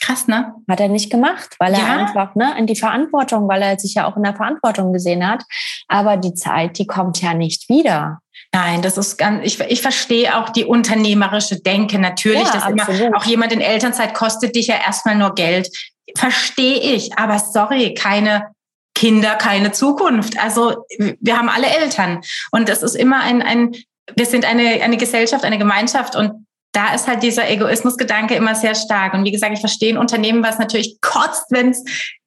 Krass, 0.00 0.28
ne? 0.28 0.54
Hat 0.68 0.80
er 0.80 0.88
nicht 0.88 1.10
gemacht, 1.10 1.56
weil 1.58 1.72
er 1.72 1.80
ja. 1.80 1.96
einfach 2.06 2.34
ne, 2.34 2.54
in 2.58 2.66
die 2.66 2.76
Verantwortung, 2.76 3.48
weil 3.48 3.62
er 3.62 3.78
sich 3.78 3.94
ja 3.94 4.06
auch 4.06 4.16
in 4.16 4.22
der 4.22 4.36
Verantwortung 4.36 4.92
gesehen 4.92 5.26
hat. 5.26 5.42
Aber 5.88 6.16
die 6.18 6.34
Zeit, 6.34 6.78
die 6.78 6.86
kommt 6.86 7.22
ja 7.22 7.34
nicht 7.34 7.68
wieder. 7.68 8.20
Nein, 8.52 8.82
das 8.82 8.96
ist 8.96 9.16
ganz, 9.18 9.44
ich, 9.44 9.60
ich 9.60 9.82
verstehe 9.82 10.36
auch 10.36 10.48
die 10.48 10.64
unternehmerische 10.64 11.60
Denke 11.60 11.98
natürlich, 11.98 12.44
ja, 12.44 12.52
dass 12.52 12.62
absolut. 12.62 13.00
immer 13.00 13.16
auch 13.16 13.24
jemand 13.24 13.52
in 13.52 13.60
Elternzeit 13.60 14.14
kostet 14.14 14.54
dich 14.54 14.68
ja 14.68 14.76
erstmal 14.76 15.16
nur 15.16 15.34
Geld. 15.34 15.68
Verstehe 16.16 16.78
ich, 16.78 17.18
aber 17.18 17.38
sorry, 17.38 17.94
keine 17.94 18.46
Kinder, 18.94 19.34
keine 19.34 19.72
Zukunft. 19.72 20.38
Also 20.38 20.86
wir 20.98 21.36
haben 21.36 21.48
alle 21.48 21.66
Eltern 21.66 22.22
und 22.50 22.68
das 22.68 22.82
ist 22.82 22.94
immer 22.94 23.20
ein, 23.20 23.42
ein 23.42 23.76
wir 24.14 24.26
sind 24.26 24.44
eine, 24.44 24.82
eine 24.82 24.96
Gesellschaft, 24.96 25.44
eine 25.44 25.58
Gemeinschaft 25.58 26.16
und 26.16 26.46
da 26.72 26.94
ist 26.94 27.08
halt 27.08 27.22
dieser 27.22 27.48
Egoismusgedanke 27.48 28.34
immer 28.34 28.54
sehr 28.54 28.74
stark. 28.74 29.14
Und 29.14 29.24
wie 29.24 29.32
gesagt, 29.32 29.54
ich 29.54 29.60
verstehe 29.60 29.94
ein 29.94 29.98
Unternehmen, 29.98 30.42
was 30.42 30.58
natürlich 30.58 31.00
kotzt, 31.00 31.46
wenn 31.50 31.70
es 31.70 31.82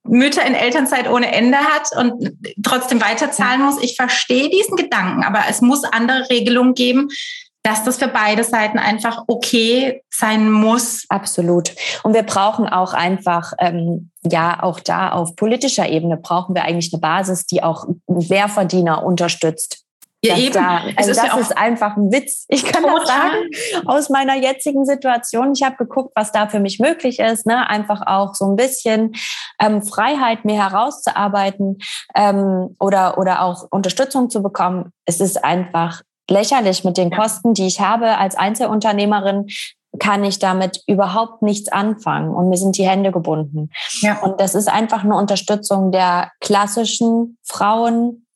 Mütter 0.09 0.45
in 0.45 0.55
Elternzeit 0.55 1.09
ohne 1.09 1.31
Ende 1.33 1.57
hat 1.57 1.89
und 1.97 2.31
trotzdem 2.63 3.01
weiterzahlen 3.01 3.61
muss. 3.61 3.81
Ich 3.81 3.95
verstehe 3.95 4.49
diesen 4.49 4.75
Gedanken, 4.75 5.23
aber 5.23 5.43
es 5.49 5.61
muss 5.61 5.83
andere 5.83 6.29
Regelungen 6.29 6.73
geben, 6.73 7.09
dass 7.63 7.83
das 7.83 7.97
für 7.97 8.07
beide 8.07 8.43
Seiten 8.43 8.79
einfach 8.79 9.23
okay 9.27 10.01
sein 10.09 10.49
muss. 10.49 11.05
Absolut. 11.09 11.71
Und 12.03 12.13
wir 12.13 12.23
brauchen 12.23 12.67
auch 12.67 12.93
einfach, 12.93 13.53
ähm, 13.59 14.11
ja, 14.23 14.63
auch 14.63 14.79
da 14.79 15.11
auf 15.11 15.35
politischer 15.35 15.87
Ebene 15.89 16.17
brauchen 16.17 16.55
wir 16.55 16.63
eigentlich 16.63 16.93
eine 16.93 17.01
Basis, 17.01 17.45
die 17.45 17.61
auch 17.61 17.85
Wehrverdiener 18.07 19.03
unterstützt. 19.03 19.85
Ja, 20.21 20.37
eben. 20.37 20.53
Da, 20.53 20.81
also 20.97 21.13
das 21.13 21.23
ja 21.23 21.37
ist 21.37 21.57
einfach 21.57 21.95
ein 21.95 22.11
Witz. 22.11 22.45
Ich 22.49 22.65
kann 22.65 22.83
total. 22.83 22.99
das 22.99 23.07
sagen 23.07 23.85
aus 23.85 24.09
meiner 24.09 24.35
jetzigen 24.35 24.85
Situation. 24.85 25.53
Ich 25.53 25.63
habe 25.63 25.77
geguckt, 25.77 26.11
was 26.15 26.31
da 26.31 26.47
für 26.47 26.59
mich 26.59 26.79
möglich 26.79 27.19
ist. 27.19 27.45
Ne? 27.45 27.69
Einfach 27.69 28.01
auch 28.05 28.35
so 28.35 28.45
ein 28.49 28.55
bisschen 28.55 29.13
ähm, 29.61 29.81
Freiheit 29.81 30.45
mir 30.45 30.55
herauszuarbeiten 30.55 31.77
ähm, 32.15 32.75
oder, 32.79 33.17
oder 33.17 33.43
auch 33.43 33.67
Unterstützung 33.71 34.29
zu 34.29 34.43
bekommen. 34.43 34.91
Es 35.05 35.19
ist 35.21 35.43
einfach 35.43 36.01
lächerlich 36.29 36.83
mit 36.83 36.97
den 36.97 37.11
Kosten, 37.11 37.53
die 37.53 37.67
ich 37.67 37.79
habe 37.79 38.17
als 38.17 38.35
Einzelunternehmerin 38.35 39.47
kann 39.97 40.23
ich 40.23 40.37
damit 40.39 40.83
überhaupt 40.87 41.41
nichts 41.41 41.71
anfangen 41.71 42.29
und 42.29 42.49
mir 42.49 42.57
sind 42.57 42.77
die 42.77 42.87
Hände 42.87 43.11
gebunden. 43.11 43.71
Ja. 44.01 44.19
Und 44.19 44.39
das 44.39 44.53
ist 44.53 44.69
einfach 44.69 45.03
eine 45.03 45.15
Unterstützung 45.15 45.91
der 45.91 46.31
klassischen 46.41 47.37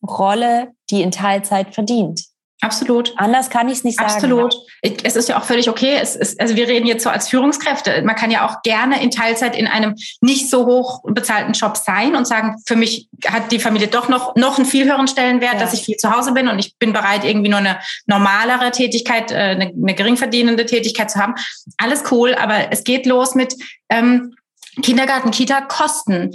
Frauenrolle, 0.03 0.71
die 0.89 1.01
in 1.01 1.11
Teilzeit 1.11 1.73
verdient. 1.73 2.21
Absolut. 2.61 3.13
Anders 3.17 3.49
kann 3.49 3.67
ich 3.67 3.79
es 3.79 3.83
nicht 3.83 3.97
sagen. 3.97 4.09
Absolut. 4.09 4.55
Es 4.81 5.17
ist 5.17 5.27
ja 5.27 5.37
auch 5.37 5.43
völlig 5.43 5.69
okay. 5.69 5.97
Es 6.01 6.15
ist, 6.15 6.39
also 6.39 6.55
wir 6.55 6.65
reden 6.65 6.87
jetzt 6.87 7.03
so 7.03 7.09
als 7.09 7.27
Führungskräfte. 7.27 8.01
Man 8.03 8.15
kann 8.15 8.31
ja 8.31 8.47
auch 8.47 8.61
gerne 8.61 9.03
in 9.03 9.11
Teilzeit 9.11 9.57
in 9.57 9.67
einem 9.67 9.95
nicht 10.21 10.49
so 10.49 10.65
hoch 10.65 11.01
bezahlten 11.03 11.51
Job 11.51 11.75
sein 11.75 12.15
und 12.15 12.25
sagen, 12.25 12.55
für 12.65 12.77
mich 12.77 13.09
hat 13.27 13.51
die 13.51 13.59
Familie 13.59 13.89
doch 13.89 14.07
noch, 14.07 14.37
noch 14.37 14.57
einen 14.57 14.65
viel 14.65 14.85
höheren 14.85 15.09
Stellenwert, 15.09 15.55
ja. 15.55 15.59
dass 15.59 15.73
ich 15.73 15.83
viel 15.83 15.97
zu 15.97 16.09
Hause 16.15 16.31
bin 16.31 16.47
und 16.47 16.57
ich 16.57 16.77
bin 16.77 16.93
bereit, 16.93 17.25
irgendwie 17.25 17.49
nur 17.49 17.59
eine 17.59 17.79
normalere 18.05 18.71
Tätigkeit, 18.71 19.31
äh, 19.31 19.35
eine, 19.35 19.65
eine 19.65 19.93
geringverdienende 19.93 20.65
Tätigkeit 20.65 21.11
zu 21.11 21.19
haben. 21.19 21.35
Alles 21.77 22.03
cool, 22.11 22.33
aber 22.33 22.71
es 22.71 22.85
geht 22.85 23.05
los 23.05 23.35
mit, 23.35 23.55
ähm, 23.89 24.35
Kindergarten, 24.81 25.31
Kita 25.31 25.61
kosten 25.61 26.31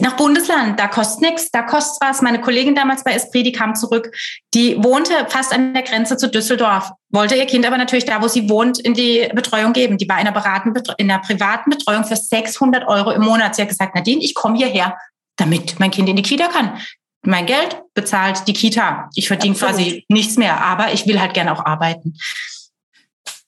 nach 0.00 0.16
Bundesland, 0.16 0.80
da 0.80 0.88
kostet 0.88 1.20
nichts, 1.20 1.50
da 1.50 1.62
kostet 1.62 2.00
was. 2.00 2.22
Meine 2.22 2.40
Kollegin 2.40 2.74
damals 2.74 3.04
bei 3.04 3.12
Esprit, 3.12 3.46
die 3.46 3.52
kam 3.52 3.74
zurück, 3.74 4.14
die 4.54 4.82
wohnte 4.82 5.12
fast 5.28 5.52
an 5.52 5.74
der 5.74 5.82
Grenze 5.82 6.16
zu 6.16 6.30
Düsseldorf, 6.30 6.90
wollte 7.10 7.36
ihr 7.36 7.46
Kind 7.46 7.66
aber 7.66 7.76
natürlich 7.76 8.06
da, 8.06 8.22
wo 8.22 8.28
sie 8.28 8.48
wohnt, 8.48 8.78
in 8.78 8.94
die 8.94 9.28
Betreuung 9.34 9.74
geben. 9.74 9.98
Die 9.98 10.08
war 10.08 10.16
in 10.20 10.26
einer, 10.26 10.32
beratenden, 10.32 10.82
in 10.96 11.10
einer 11.10 11.20
privaten 11.20 11.70
Betreuung 11.70 12.04
für 12.04 12.16
600 12.16 12.88
Euro 12.88 13.10
im 13.10 13.22
Monat. 13.22 13.54
Sie 13.54 13.62
hat 13.62 13.68
gesagt, 13.68 13.94
Nadine, 13.94 14.22
ich 14.22 14.34
komme 14.34 14.56
hierher, 14.56 14.96
damit 15.36 15.78
mein 15.78 15.90
Kind 15.90 16.08
in 16.08 16.16
die 16.16 16.22
Kita 16.22 16.48
kann. 16.48 16.78
Mein 17.26 17.46
Geld 17.46 17.82
bezahlt 17.94 18.46
die 18.48 18.52
Kita. 18.52 19.08
Ich 19.14 19.28
verdiene 19.28 19.54
quasi 19.54 20.04
nichts 20.08 20.36
mehr, 20.36 20.62
aber 20.62 20.92
ich 20.92 21.06
will 21.06 21.20
halt 21.20 21.34
gerne 21.34 21.52
auch 21.52 21.64
arbeiten. 21.64 22.16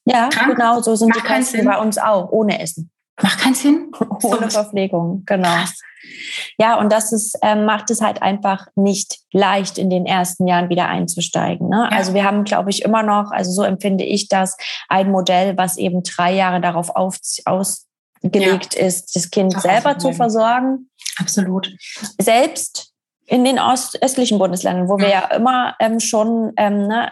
Ja, 0.05 0.29
Krank? 0.29 0.57
genau, 0.57 0.81
so 0.81 0.95
sind 0.95 1.15
die 1.17 1.21
Kosten 1.21 1.65
bei 1.65 1.79
uns 1.79 1.99
auch, 1.99 2.31
ohne 2.31 2.61
Essen. 2.61 2.91
Macht 3.23 3.39
keinen 3.39 3.55
Sinn. 3.55 3.91
Ohne 4.23 4.51
Verpflegung, 4.51 5.23
genau. 5.25 5.49
Krass. 5.49 5.81
Ja, 6.59 6.79
und 6.79 6.93
das 6.93 7.13
ist, 7.13 7.37
ähm, 7.43 7.65
macht 7.65 7.91
es 7.91 8.01
halt 8.01 8.23
einfach 8.23 8.69
nicht 8.77 9.19
leicht, 9.33 9.79
in 9.79 9.91
den 9.91 10.07
ersten 10.07 10.47
Jahren 10.47 10.69
wieder 10.69 10.87
einzusteigen. 10.89 11.69
Ne? 11.69 11.89
Ja. 11.91 11.97
Also 11.97 12.15
wir 12.15 12.25
haben, 12.25 12.45
glaube 12.45 12.71
ich, 12.71 12.83
immer 12.83 13.03
noch, 13.03 13.31
also 13.33 13.51
so 13.51 13.63
empfinde 13.63 14.05
ich 14.05 14.29
das, 14.29 14.57
ein 14.89 15.11
Modell, 15.11 15.57
was 15.57 15.77
eben 15.79 16.03
drei 16.03 16.33
Jahre 16.33 16.61
darauf 16.61 16.91
auf, 16.91 17.19
ausgelegt 17.45 18.75
ja. 18.75 18.87
ist, 18.87 19.17
das 19.17 19.31
Kind 19.31 19.55
Ach, 19.57 19.63
selber 19.63 19.99
zu 19.99 20.13
versorgen. 20.13 20.91
Absolut. 21.19 21.73
Selbst 22.21 22.93
in 23.27 23.45
den 23.45 23.59
östlichen 23.59 24.39
Bundesländern, 24.39 24.89
wo 24.89 24.99
ja. 24.99 25.03
wir 25.03 25.09
ja 25.09 25.21
immer 25.35 25.75
ähm, 25.81 25.99
schon 26.01 26.53
ähm, 26.57 26.87
ne, 26.87 27.11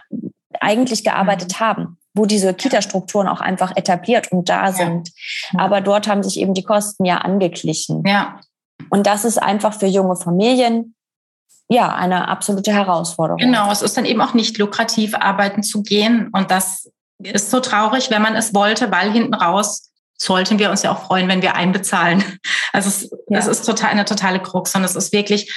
eigentlich 0.61 1.03
gearbeitet 1.03 1.59
mhm. 1.59 1.59
haben 1.59 1.97
wo 2.15 2.25
diese 2.25 2.53
Kita-Strukturen 2.53 3.27
auch 3.27 3.41
einfach 3.41 3.75
etabliert 3.75 4.31
und 4.31 4.49
da 4.49 4.71
sind. 4.71 5.11
Ja. 5.51 5.59
Aber 5.59 5.81
dort 5.81 6.07
haben 6.07 6.23
sich 6.23 6.39
eben 6.39 6.53
die 6.53 6.63
Kosten 6.63 7.05
ja 7.05 7.17
angeglichen. 7.17 8.03
Ja. 8.05 8.39
Und 8.89 9.05
das 9.05 9.25
ist 9.25 9.37
einfach 9.37 9.73
für 9.73 9.87
junge 9.87 10.15
Familien 10.15 10.95
ja 11.69 11.93
eine 11.93 12.27
absolute 12.27 12.71
Herausforderung. 12.71 13.39
Genau, 13.39 13.71
es 13.71 13.81
ist 13.81 13.97
dann 13.97 14.05
eben 14.05 14.21
auch 14.21 14.33
nicht 14.33 14.57
lukrativ, 14.57 15.15
arbeiten 15.15 15.63
zu 15.63 15.83
gehen. 15.83 16.29
Und 16.31 16.51
das 16.51 16.89
ist 17.19 17.51
so 17.51 17.59
traurig, 17.59 18.09
wenn 18.11 18.21
man 18.21 18.35
es 18.35 18.53
wollte, 18.53 18.91
weil 18.91 19.11
hinten 19.11 19.33
raus 19.33 19.91
sollten 20.17 20.59
wir 20.59 20.69
uns 20.69 20.83
ja 20.83 20.91
auch 20.91 21.05
freuen, 21.05 21.27
wenn 21.27 21.41
wir 21.41 21.55
einbezahlen. 21.55 22.23
Also 22.71 22.89
es, 22.89 23.09
ja. 23.29 23.39
es 23.39 23.47
ist 23.47 23.65
total 23.65 23.89
eine 23.89 24.05
totale 24.05 24.41
Krux 24.41 24.75
und 24.75 24.83
es 24.83 24.95
ist 24.95 25.11
wirklich, 25.11 25.53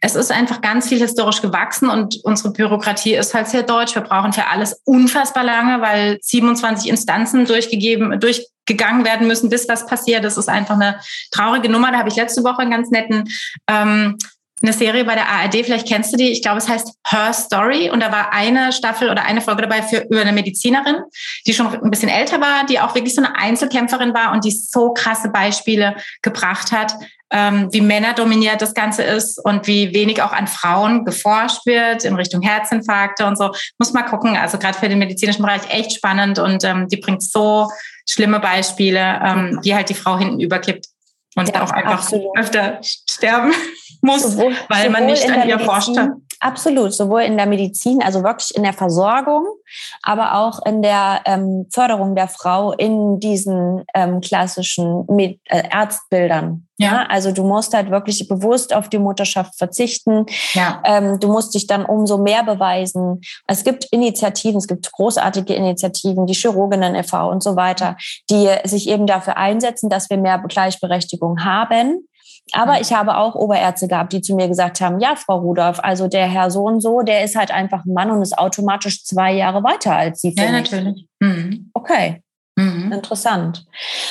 es 0.00 0.14
ist 0.14 0.32
einfach 0.32 0.60
ganz 0.60 0.88
viel 0.88 0.98
historisch 0.98 1.42
gewachsen 1.42 1.88
und 1.88 2.18
unsere 2.24 2.52
Bürokratie 2.52 3.14
ist 3.14 3.34
halt 3.34 3.48
sehr 3.48 3.62
deutsch. 3.62 3.94
Wir 3.94 4.02
brauchen 4.02 4.32
für 4.32 4.46
alles 4.46 4.80
unfassbar 4.84 5.44
lange, 5.44 5.80
weil 5.80 6.18
27 6.20 6.90
Instanzen 6.90 7.44
durchgegeben, 7.46 8.18
durchgegangen 8.20 9.04
werden 9.04 9.26
müssen, 9.26 9.50
bis 9.50 9.68
was 9.68 9.86
passiert. 9.86 10.24
Das 10.24 10.36
ist 10.36 10.48
einfach 10.48 10.74
eine 10.74 11.00
traurige 11.30 11.68
Nummer. 11.68 11.92
Da 11.92 11.98
habe 11.98 12.08
ich 12.08 12.16
letzte 12.16 12.42
Woche 12.44 12.58
einen 12.58 12.70
ganz 12.70 12.90
netten 12.90 13.28
ähm, 13.68 14.16
eine 14.62 14.72
Serie 14.72 15.04
bei 15.04 15.14
der 15.14 15.28
ARD, 15.28 15.56
vielleicht 15.64 15.86
kennst 15.86 16.12
du 16.12 16.16
die, 16.16 16.30
ich 16.30 16.40
glaube, 16.40 16.58
es 16.58 16.68
heißt 16.68 16.94
Her 17.06 17.32
Story. 17.32 17.90
Und 17.90 18.00
da 18.00 18.10
war 18.10 18.32
eine 18.32 18.72
Staffel 18.72 19.10
oder 19.10 19.24
eine 19.24 19.42
Folge 19.42 19.62
dabei 19.62 19.82
für 19.82 19.98
über 20.08 20.22
eine 20.22 20.32
Medizinerin, 20.32 20.96
die 21.46 21.52
schon 21.52 21.66
ein 21.66 21.90
bisschen 21.90 22.08
älter 22.08 22.40
war, 22.40 22.64
die 22.64 22.80
auch 22.80 22.94
wirklich 22.94 23.14
so 23.14 23.22
eine 23.22 23.36
Einzelkämpferin 23.36 24.14
war 24.14 24.32
und 24.32 24.44
die 24.44 24.50
so 24.50 24.94
krasse 24.94 25.28
Beispiele 25.28 25.96
gebracht 26.22 26.72
hat, 26.72 26.94
ähm, 27.30 27.68
wie 27.72 27.80
Männer 27.80 28.14
dominiert 28.14 28.62
das 28.62 28.72
Ganze 28.72 29.02
ist 29.02 29.44
und 29.44 29.66
wie 29.66 29.92
wenig 29.92 30.22
auch 30.22 30.32
an 30.32 30.46
Frauen 30.46 31.04
geforscht 31.04 31.66
wird 31.66 32.04
in 32.04 32.14
Richtung 32.14 32.40
Herzinfarkte 32.40 33.26
und 33.26 33.36
so. 33.36 33.50
Muss 33.78 33.92
mal 33.92 34.04
gucken, 34.04 34.36
also 34.36 34.58
gerade 34.58 34.78
für 34.78 34.88
den 34.88 34.98
medizinischen 34.98 35.42
Bereich 35.42 35.62
echt 35.68 35.92
spannend 35.92 36.38
und 36.38 36.62
ähm, 36.64 36.88
die 36.88 36.98
bringt 36.98 37.22
so 37.22 37.68
schlimme 38.08 38.38
Beispiele, 38.38 39.20
ähm, 39.24 39.60
die 39.64 39.74
halt 39.74 39.88
die 39.88 39.94
Frau 39.94 40.16
hinten 40.16 40.40
überkippt 40.40 40.86
und 41.36 41.48
ja, 41.48 41.62
auch 41.62 41.70
einfach 41.70 41.98
absolut. 41.98 42.36
öfter 42.36 42.78
sterben 42.82 43.52
muss, 44.00 44.22
sowohl, 44.22 44.56
weil 44.68 44.90
man 44.90 45.06
nicht 45.06 45.30
an 45.30 45.48
ihr 45.48 45.58
forscht 45.58 45.96
hat. 45.96 46.10
Absolut, 46.40 46.92
sowohl 46.92 47.22
in 47.22 47.36
der 47.36 47.46
Medizin, 47.46 48.02
also 48.02 48.22
wirklich 48.22 48.54
in 48.54 48.62
der 48.62 48.72
Versorgung, 48.72 49.46
aber 50.02 50.34
auch 50.34 50.64
in 50.66 50.82
der 50.82 51.22
ähm, 51.24 51.66
Förderung 51.72 52.14
der 52.14 52.28
Frau 52.28 52.72
in 52.72 53.20
diesen 53.20 53.84
ähm, 53.94 54.20
klassischen 54.20 55.06
Med 55.08 55.40
äh, 55.46 55.62
Ärztbildern. 55.70 56.66
Ja. 56.78 56.86
ja. 56.86 57.06
also 57.08 57.32
du 57.32 57.42
musst 57.42 57.72
halt 57.74 57.90
wirklich 57.90 58.28
bewusst 58.28 58.74
auf 58.74 58.88
die 58.88 58.98
Mutterschaft 58.98 59.56
verzichten. 59.56 60.26
Ja. 60.52 60.82
Ähm, 60.84 61.18
du 61.20 61.28
musst 61.28 61.54
dich 61.54 61.66
dann 61.66 61.84
umso 61.84 62.18
mehr 62.18 62.44
beweisen. 62.44 63.22
Es 63.46 63.64
gibt 63.64 63.86
Initiativen, 63.86 64.58
es 64.58 64.68
gibt 64.68 64.92
großartige 64.92 65.54
Initiativen, 65.54 66.26
die 66.26 66.34
Chirurginnen 66.34 66.94
e.V. 66.94 67.30
und 67.30 67.42
so 67.42 67.56
weiter, 67.56 67.96
die 68.30 68.48
sich 68.64 68.88
eben 68.88 69.06
dafür 69.06 69.36
einsetzen, 69.38 69.88
dass 69.88 70.10
wir 70.10 70.18
mehr 70.18 70.38
Gleichberechtigung 70.38 71.44
haben. 71.44 72.06
Aber 72.52 72.74
mhm. 72.74 72.80
ich 72.80 72.92
habe 72.92 73.16
auch 73.16 73.34
Oberärzte 73.34 73.88
gehabt, 73.88 74.12
die 74.12 74.20
zu 74.20 74.34
mir 74.34 74.48
gesagt 74.48 74.80
haben, 74.80 75.00
ja, 75.00 75.16
Frau 75.16 75.38
Rudolph, 75.38 75.80
also 75.82 76.06
der 76.08 76.26
Herr 76.26 76.50
so 76.50 76.62
und 76.62 76.80
so, 76.80 77.02
der 77.02 77.24
ist 77.24 77.36
halt 77.36 77.50
einfach 77.50 77.84
ein 77.84 77.92
Mann 77.92 78.10
und 78.10 78.22
ist 78.22 78.38
automatisch 78.38 79.04
zwei 79.04 79.32
Jahre 79.32 79.62
weiter 79.64 79.96
als 79.96 80.20
Sie. 80.20 80.34
Ja, 80.36 80.52
natürlich. 80.52 81.06
Mhm. 81.20 81.70
Okay. 81.74 82.22
Mhm. 82.56 82.92
Interessant. 82.92 83.66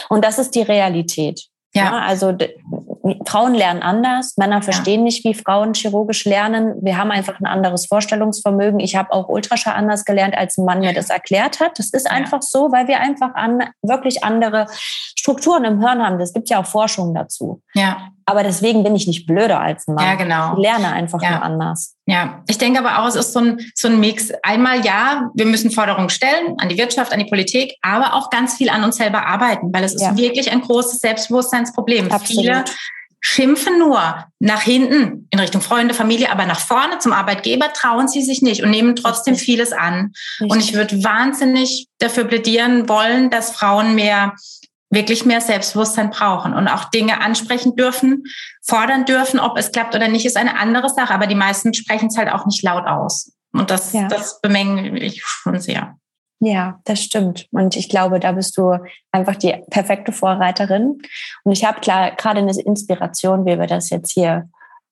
Und 0.09 0.23
das 0.23 0.37
ist 0.37 0.53
die 0.55 0.61
Realität. 0.61 1.47
Ja. 1.73 1.83
ja 1.83 1.99
also 1.99 2.35
Frauen 3.25 3.53
lernen 3.53 3.83
anders, 3.83 4.35
Männer 4.37 4.61
verstehen 4.61 5.01
ja. 5.01 5.03
nicht, 5.03 5.23
wie 5.23 5.35
Frauen 5.35 5.73
chirurgisch 5.73 6.25
lernen. 6.25 6.75
Wir 6.81 6.97
haben 6.97 7.11
einfach 7.11 7.39
ein 7.39 7.45
anderes 7.45 7.85
Vorstellungsvermögen. 7.85 8.79
Ich 8.79 8.95
habe 8.95 9.11
auch 9.11 9.29
Ultraschall 9.29 9.75
anders 9.75 10.05
gelernt, 10.05 10.35
als 10.35 10.57
ein 10.57 10.65
Mann 10.65 10.79
mir 10.79 10.93
das 10.93 11.09
erklärt 11.09 11.59
hat. 11.59 11.77
Das 11.77 11.91
ist 11.91 12.09
einfach 12.09 12.41
so, 12.41 12.71
weil 12.71 12.87
wir 12.87 12.99
einfach 12.99 13.35
an, 13.35 13.63
wirklich 13.83 14.23
andere 14.23 14.65
Strukturen 14.71 15.65
im 15.65 15.79
Hirn 15.79 16.03
haben. 16.03 16.19
Es 16.19 16.33
gibt 16.33 16.49
ja 16.49 16.61
auch 16.61 16.65
Forschung 16.65 17.13
dazu. 17.13 17.61
Ja. 17.73 18.09
Aber 18.25 18.41
deswegen 18.41 18.83
bin 18.83 18.95
ich 18.95 19.05
nicht 19.05 19.27
blöder 19.27 19.59
als 19.59 19.87
ein 19.87 19.95
Mann. 19.95 20.05
Ja, 20.05 20.15
genau. 20.15 20.53
Ich 20.53 20.63
lerne 20.63 20.91
einfach 20.91 21.21
ja. 21.21 21.31
nur 21.31 21.43
anders. 21.43 21.94
Ja, 22.07 22.43
ich 22.47 22.59
denke 22.59 22.79
aber 22.79 22.99
auch, 22.99 23.07
es 23.07 23.15
ist 23.15 23.33
so 23.33 23.39
ein, 23.39 23.59
so 23.73 23.87
ein 23.87 23.99
Mix. 23.99 24.31
Einmal 24.43 24.85
ja, 24.85 25.31
wir 25.33 25.45
müssen 25.45 25.71
Forderungen 25.71 26.09
stellen 26.09 26.55
an 26.59 26.69
die 26.69 26.77
Wirtschaft, 26.77 27.11
an 27.11 27.19
die 27.19 27.25
Politik, 27.25 27.73
aber 27.81 28.13
auch 28.13 28.29
ganz 28.29 28.55
viel 28.55 28.69
an 28.69 28.83
uns 28.83 28.97
selber 28.97 29.25
arbeiten, 29.25 29.73
weil 29.73 29.83
es 29.83 29.95
ist 29.95 30.03
ja. 30.03 30.15
wirklich 30.15 30.51
ein 30.51 30.61
großes 30.61 30.99
Selbstbewusstseinsproblem. 30.99 32.11
Absolut. 32.11 32.45
Viele 32.45 32.63
schimpfen 33.27 33.79
nur 33.79 34.27
nach 34.37 34.61
hinten 34.61 35.27
in 35.31 35.39
Richtung 35.39 35.59
Freunde, 35.59 35.95
Familie, 35.95 36.31
aber 36.31 36.45
nach 36.45 36.59
vorne 36.59 36.99
zum 36.99 37.11
Arbeitgeber 37.11 37.73
trauen 37.73 38.07
sie 38.07 38.21
sich 38.21 38.43
nicht 38.43 38.61
und 38.61 38.69
nehmen 38.69 38.95
trotzdem 38.95 39.35
vieles 39.35 39.71
an. 39.71 40.13
Richtig. 40.39 40.51
Und 40.51 40.59
ich 40.59 40.73
würde 40.75 41.03
wahnsinnig 41.03 41.87
dafür 41.97 42.25
plädieren 42.25 42.87
wollen, 42.87 43.31
dass 43.31 43.49
Frauen 43.49 43.95
mehr 43.95 44.35
wirklich 44.95 45.25
mehr 45.25 45.41
Selbstbewusstsein 45.41 46.09
brauchen 46.09 46.55
und 46.55 46.67
auch 46.67 46.85
Dinge 46.85 47.21
ansprechen 47.21 47.75
dürfen, 47.75 48.23
fordern 48.63 49.05
dürfen, 49.05 49.39
ob 49.39 49.57
es 49.57 49.71
klappt 49.71 49.93
oder 49.93 50.07
nicht, 50.07 50.25
ist 50.25 50.37
eine 50.37 50.57
andere 50.57 50.89
Sache. 50.89 51.13
Aber 51.13 51.27
die 51.27 51.35
meisten 51.35 51.73
sprechen 51.75 52.07
es 52.07 52.17
halt 52.17 52.31
auch 52.31 52.47
nicht 52.47 52.63
laut 52.63 52.87
aus. 52.87 53.31
Und 53.53 53.69
das, 53.69 53.93
ja. 53.93 54.07
das 54.07 54.41
bemängle 54.41 54.97
ich 54.99 55.23
schon 55.23 55.59
sehr. 55.59 55.95
Ja, 56.39 56.79
das 56.83 57.01
stimmt. 57.01 57.47
Und 57.51 57.75
ich 57.75 57.89
glaube, 57.89 58.19
da 58.19 58.33
bist 58.33 58.57
du 58.57 58.77
einfach 59.11 59.35
die 59.35 59.55
perfekte 59.69 60.11
Vorreiterin. 60.11 61.01
Und 61.43 61.51
ich 61.51 61.63
habe 61.63 61.79
klar 61.79 62.11
gerade 62.11 62.39
eine 62.39 62.51
Inspiration, 62.51 63.45
wie 63.45 63.57
wir 63.57 63.67
das 63.67 63.89
jetzt 63.89 64.11
hier 64.11 64.49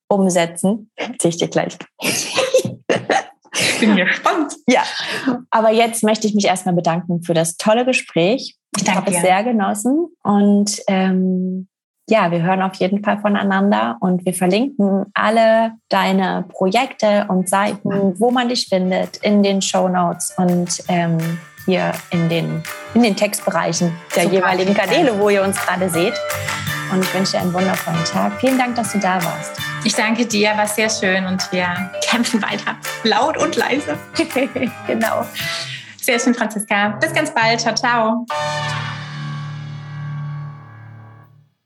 umsetzen. 0.08 0.92
Sehe 1.22 1.30
ich 1.30 1.38
dir 1.38 1.50
gleich. 1.50 1.78
Ich 3.56 3.80
bin 3.80 3.96
gespannt. 3.96 4.56
Ja, 4.68 4.84
aber 5.50 5.72
jetzt 5.72 6.04
möchte 6.04 6.26
ich 6.26 6.34
mich 6.34 6.46
erstmal 6.46 6.76
bedanken 6.76 7.24
für 7.24 7.34
das 7.34 7.58
tolle 7.58 7.86
Gespräch. 7.86 8.58
Ich 8.78 8.96
habe 8.96 9.12
es 9.12 9.22
sehr 9.22 9.44
genossen 9.44 10.08
und 10.24 10.82
ähm, 10.88 11.68
ja, 12.10 12.32
wir 12.32 12.42
hören 12.42 12.62
auf 12.62 12.76
jeden 12.76 13.04
Fall 13.04 13.20
voneinander 13.20 13.98
und 14.02 14.26
wir 14.26 14.34
verlinken 14.34 15.06
alle 15.14 15.74
deine 15.90 16.46
Projekte 16.50 17.26
und 17.30 17.48
Seiten, 17.48 18.20
wo 18.20 18.30
man 18.30 18.50
dich 18.50 18.68
findet, 18.68 19.18
in 19.18 19.42
den 19.42 19.62
Show 19.62 19.88
Notes 19.88 20.34
und 20.38 20.84
ähm, 20.90 21.18
hier 21.66 21.94
in 22.12 22.28
den, 22.28 22.62
in 22.94 23.04
den 23.04 23.16
Textbereichen 23.16 23.94
der 24.16 24.24
Super, 24.24 24.36
jeweiligen 24.36 24.74
Kanäle, 24.74 25.18
wo 25.18 25.30
ihr 25.30 25.44
uns 25.44 25.58
gerade 25.58 25.90
seht. 25.90 26.14
Und 26.92 27.02
ich 27.02 27.14
wünsche 27.14 27.34
dir 27.34 27.40
einen 27.40 27.54
wundervollen 27.54 28.04
Tag. 28.04 28.34
Vielen 28.40 28.58
Dank, 28.58 28.76
dass 28.76 28.92
du 28.92 29.00
da 29.00 29.16
warst. 29.24 29.58
Ich 29.86 29.96
danke 29.96 30.26
dir, 30.26 30.50
war 30.56 30.68
sehr 30.68 30.90
schön 30.90 31.26
und 31.26 31.52
wir 31.52 31.68
kämpfen 32.04 32.42
weiter. 32.42 32.76
Laut 33.04 33.38
und 33.38 33.56
leise. 33.56 33.98
genau. 34.88 35.26
Sehr 36.04 36.20
schön, 36.20 36.34
Franziska. 36.34 36.98
Bis 37.00 37.14
ganz 37.14 37.34
bald. 37.34 37.62
Ciao, 37.62 37.74
ciao. 37.74 38.26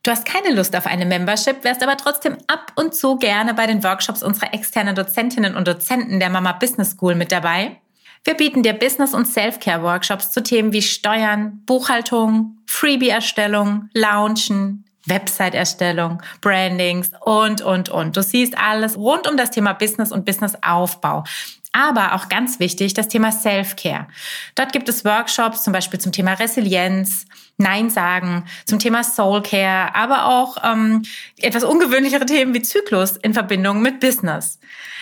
Du 0.03 0.11
hast 0.11 0.25
keine 0.25 0.53
Lust 0.53 0.75
auf 0.75 0.85
eine 0.85 1.05
Membership, 1.05 1.63
wärst 1.63 1.81
aber 1.81 1.97
trotzdem 1.97 2.37
ab 2.47 2.71
und 2.75 2.93
zu 2.93 3.17
gerne 3.17 3.55
bei 3.55 3.65
den 3.65 3.83
Workshops 3.83 4.21
unserer 4.21 4.53
externen 4.53 4.95
Dozentinnen 4.95 5.55
und 5.55 5.67
Dozenten 5.67 6.19
der 6.19 6.29
Mama 6.29 6.53
Business 6.53 6.91
School 6.91 7.15
mit 7.15 7.31
dabei. 7.31 7.77
Wir 8.23 8.35
bieten 8.35 8.61
dir 8.61 8.73
Business- 8.73 9.15
und 9.15 9.25
Self-Care-Workshops 9.25 10.31
zu 10.31 10.43
Themen 10.43 10.71
wie 10.71 10.83
Steuern, 10.83 11.63
Buchhaltung, 11.65 12.57
Freebie-Erstellung, 12.67 13.89
Launchen, 13.93 14.85
Website-Erstellung, 15.07 16.21
Brandings 16.41 17.11
und, 17.21 17.61
und, 17.61 17.89
und. 17.89 18.15
Du 18.15 18.21
siehst 18.21 18.57
alles 18.57 18.97
rund 18.97 19.27
um 19.27 19.35
das 19.35 19.51
Thema 19.51 19.73
Business 19.73 20.11
und 20.11 20.25
Businessaufbau. 20.25 21.23
Aber 21.71 22.15
auch 22.15 22.29
ganz 22.29 22.59
wichtig, 22.59 22.93
das 22.93 23.07
Thema 23.07 23.31
Self-Care. 23.31 24.07
Dort 24.55 24.73
gibt 24.73 24.89
es 24.89 25.05
Workshops 25.05 25.63
zum 25.63 25.73
Beispiel 25.73 25.99
zum 25.99 26.11
Thema 26.11 26.33
Resilienz, 26.33 27.25
Nein 27.57 27.89
sagen, 27.89 28.45
zum 28.65 28.77
Thema 28.79 29.03
Soul 29.03 29.41
Care, 29.41 29.95
aber 29.95 30.27
auch 30.27 30.57
ähm, 30.63 31.03
etwas 31.39 31.63
ungewöhnlichere 31.63 32.25
Themen 32.25 32.53
wie 32.53 32.61
Zyklus 32.61 33.17
in 33.17 33.33
Verbindung 33.33 33.81
mit 33.81 33.99
Business. 33.99 34.59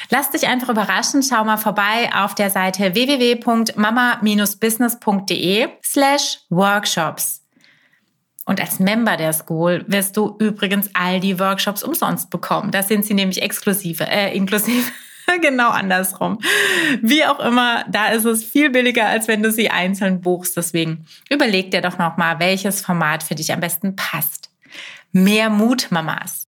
Lass 0.09 0.31
dich 0.31 0.47
einfach 0.47 0.69
überraschen, 0.69 1.21
schau 1.21 1.43
mal 1.43 1.57
vorbei 1.57 2.09
auf 2.13 2.33
der 2.35 2.49
Seite 2.49 2.95
www.mama-business.de 2.95 5.67
slash 5.83 6.39
workshops. 6.49 7.41
Und 8.45 8.61
als 8.61 8.79
Member 8.79 9.17
der 9.17 9.33
School 9.33 9.83
wirst 9.87 10.15
du 10.15 10.37
übrigens 10.39 10.89
all 10.93 11.19
die 11.19 11.37
Workshops 11.39 11.83
umsonst 11.83 12.29
bekommen. 12.29 12.71
Da 12.71 12.83
sind 12.83 13.03
sie 13.03 13.15
nämlich 13.15 13.41
exklusive, 13.41 14.07
äh, 14.07 14.33
inklusive. 14.35 14.89
genau 15.41 15.69
andersrum. 15.69 16.39
Wie 17.01 17.25
auch 17.25 17.39
immer, 17.39 17.85
da 17.89 18.09
ist 18.09 18.25
es 18.25 18.43
viel 18.43 18.69
billiger, 18.69 19.07
als 19.07 19.27
wenn 19.27 19.43
du 19.43 19.51
sie 19.51 19.69
einzeln 19.69 20.21
buchst. 20.21 20.57
Deswegen 20.57 21.05
überleg 21.29 21.71
dir 21.71 21.81
doch 21.81 21.97
nochmal, 21.97 22.39
welches 22.39 22.81
Format 22.81 23.23
für 23.23 23.35
dich 23.35 23.51
am 23.53 23.59
besten 23.59 23.95
passt. 23.95 24.49
Mehr 25.11 25.49
Mut, 25.49 25.87
Mamas. 25.91 26.47